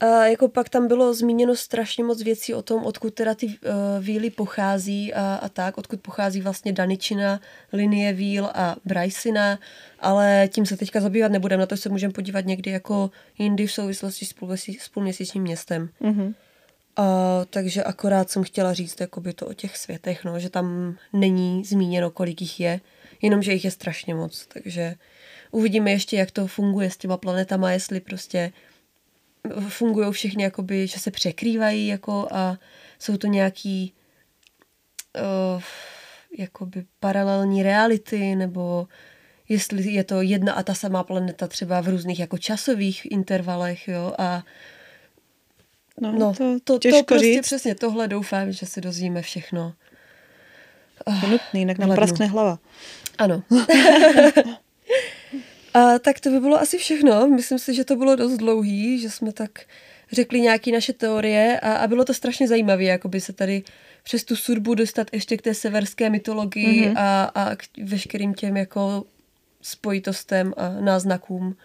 A 0.00 0.26
jako 0.26 0.48
pak 0.48 0.68
tam 0.68 0.88
bylo 0.88 1.14
zmíněno 1.14 1.56
strašně 1.56 2.04
moc 2.04 2.22
věcí 2.22 2.54
o 2.54 2.62
tom, 2.62 2.84
odkud 2.84 3.14
teda 3.14 3.34
ty 3.34 3.46
uh, 3.46 3.54
víly 4.00 4.30
pochází 4.30 5.14
a, 5.14 5.34
a 5.34 5.48
tak, 5.48 5.78
odkud 5.78 6.00
pochází 6.00 6.40
vlastně 6.40 6.72
Daničina, 6.72 7.40
linie 7.72 8.12
víl 8.12 8.50
a 8.54 8.76
Brajsina, 8.84 9.58
ale 10.00 10.48
tím 10.52 10.66
se 10.66 10.76
teďka 10.76 11.00
zabývat 11.00 11.32
nebudeme, 11.32 11.60
na 11.60 11.66
to 11.66 11.76
se 11.76 11.88
můžeme 11.88 12.12
podívat 12.12 12.46
někdy 12.46 12.70
jako 12.70 13.10
jindy 13.38 13.66
v 13.66 13.72
souvislosti 13.72 14.26
s, 14.26 14.32
půlměsí, 14.32 14.78
s 14.80 14.88
půlměsíčním 14.88 15.42
městem. 15.42 15.88
Mhm. 16.00 16.34
A, 16.96 17.44
takže 17.50 17.84
akorát 17.84 18.30
jsem 18.30 18.42
chtěla 18.42 18.74
říct 18.74 19.00
jakoby 19.00 19.32
to 19.32 19.46
o 19.46 19.52
těch 19.52 19.76
světech, 19.76 20.24
no, 20.24 20.38
že 20.38 20.50
tam 20.50 20.96
není 21.12 21.64
zmíněno, 21.64 22.10
kolik 22.10 22.40
jich 22.40 22.60
je, 22.60 22.80
jenom, 23.22 23.42
že 23.42 23.52
jich 23.52 23.64
je 23.64 23.70
strašně 23.70 24.14
moc, 24.14 24.46
takže 24.46 24.94
uvidíme 25.50 25.90
ještě, 25.90 26.16
jak 26.16 26.30
to 26.30 26.46
funguje 26.46 26.90
s 26.90 26.96
těma 26.96 27.16
planetama, 27.16 27.72
jestli 27.72 28.00
prostě 28.00 28.52
fungují 29.68 30.12
všechny, 30.12 30.42
jakoby, 30.42 30.86
že 30.86 30.98
se 30.98 31.10
překrývají 31.10 31.86
jako 31.86 32.28
a 32.30 32.58
jsou 32.98 33.16
to 33.16 33.26
nějaký 33.26 33.92
uh, 35.56 35.62
jakoby 36.38 36.84
paralelní 37.00 37.62
reality, 37.62 38.36
nebo 38.36 38.88
jestli 39.48 39.92
je 39.92 40.04
to 40.04 40.22
jedna 40.22 40.52
a 40.52 40.62
ta 40.62 40.74
samá 40.74 41.04
planeta 41.04 41.48
třeba 41.48 41.80
v 41.80 41.88
různých 41.88 42.20
jako 42.20 42.38
časových 42.38 43.12
intervalech, 43.12 43.88
jo, 43.88 44.12
a 44.18 44.42
No, 46.00 46.12
no, 46.12 46.32
to, 46.34 46.58
to, 46.64 46.78
to, 46.78 47.02
prostě 47.04 47.26
říct. 47.26 47.46
přesně 47.46 47.74
tohle 47.74 48.08
doufám, 48.08 48.52
že 48.52 48.66
se 48.66 48.80
dozvíme 48.80 49.22
všechno. 49.22 49.74
Je 51.22 51.28
nutný, 51.28 51.60
jinak 51.60 51.78
nám 51.78 51.94
praskne 51.94 52.26
hlava. 52.26 52.58
Ano. 53.18 53.42
a 55.78 55.98
tak 55.98 56.20
to 56.20 56.30
by 56.30 56.40
bylo 56.40 56.60
asi 56.60 56.78
všechno. 56.78 57.26
Myslím 57.28 57.58
si, 57.58 57.74
že 57.74 57.84
to 57.84 57.96
bylo 57.96 58.16
dost 58.16 58.36
dlouhý, 58.36 58.98
že 59.00 59.10
jsme 59.10 59.32
tak 59.32 59.50
řekli 60.12 60.40
nějaké 60.40 60.72
naše 60.72 60.92
teorie 60.92 61.60
a, 61.60 61.72
a 61.72 61.86
bylo 61.86 62.04
to 62.04 62.14
strašně 62.14 62.48
zajímavé, 62.48 62.84
jakoby 62.84 63.20
se 63.20 63.32
tady 63.32 63.62
přes 64.02 64.24
tu 64.24 64.36
sudbu 64.36 64.74
dostat 64.74 65.06
ještě 65.12 65.36
k 65.36 65.42
té 65.42 65.54
severské 65.54 66.10
mytologii 66.10 66.80
Mhm. 66.86 66.94
mm-hmm. 66.94 66.98
a, 67.00 67.24
a 67.24 67.56
k 67.56 67.62
veškerým 67.84 68.34
těm 68.34 68.56
jako 68.56 69.04
spojitostem 69.62 70.54
a 70.56 70.68
náznakům. 70.80 71.56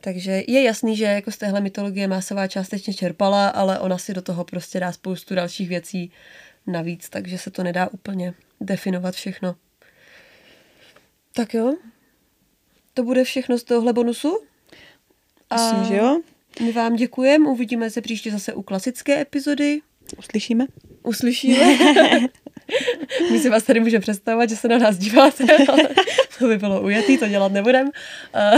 Takže 0.00 0.42
je 0.48 0.62
jasný, 0.62 0.96
že 0.96 1.04
jako 1.04 1.30
z 1.30 1.36
téhle 1.36 1.60
mytologie 1.60 2.08
Másová 2.08 2.46
částečně 2.46 2.94
čerpala, 2.94 3.48
ale 3.48 3.78
ona 3.78 3.98
si 3.98 4.14
do 4.14 4.22
toho 4.22 4.44
prostě 4.44 4.80
dá 4.80 4.92
spoustu 4.92 5.34
dalších 5.34 5.68
věcí 5.68 6.12
navíc, 6.66 7.08
takže 7.08 7.38
se 7.38 7.50
to 7.50 7.62
nedá 7.62 7.88
úplně 7.92 8.34
definovat 8.60 9.14
všechno. 9.14 9.54
Tak 11.32 11.54
jo, 11.54 11.76
to 12.98 13.04
bude 13.04 13.24
všechno 13.24 13.58
z 13.58 13.64
tohohle 13.64 13.92
bonusu. 13.92 14.38
Myslím, 15.54 15.84
že 15.84 15.96
jo. 15.96 16.20
My 16.60 16.72
vám 16.72 16.96
děkujeme, 16.96 17.48
uvidíme 17.48 17.90
se 17.90 18.00
příště 18.00 18.30
zase 18.30 18.54
u 18.54 18.62
klasické 18.62 19.20
epizody. 19.20 19.80
Uslyšíme. 20.18 20.66
Uslyšíme. 21.02 21.78
My 23.30 23.38
si 23.38 23.50
vás 23.50 23.62
tady 23.62 23.80
můžeme 23.80 24.00
představovat, 24.00 24.50
že 24.50 24.56
se 24.56 24.68
na 24.68 24.78
nás 24.78 24.96
díváte, 24.96 25.44
ale 25.68 25.88
to 26.38 26.48
by 26.48 26.58
bylo 26.58 26.82
ujetý, 26.82 27.18
to 27.18 27.28
dělat 27.28 27.52
nebudem. 27.52 27.90
A, 28.34 28.50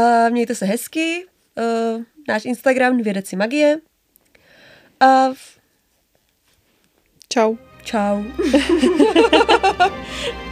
a 0.00 0.28
mějte 0.28 0.54
se 0.54 0.64
hezky. 0.66 1.26
A 1.56 1.60
náš 2.28 2.44
Instagram 2.44 3.02
Vědeci 3.02 3.36
magie. 3.36 3.78
A 5.00 5.28
Čau. 7.28 7.56
čau. 7.84 8.24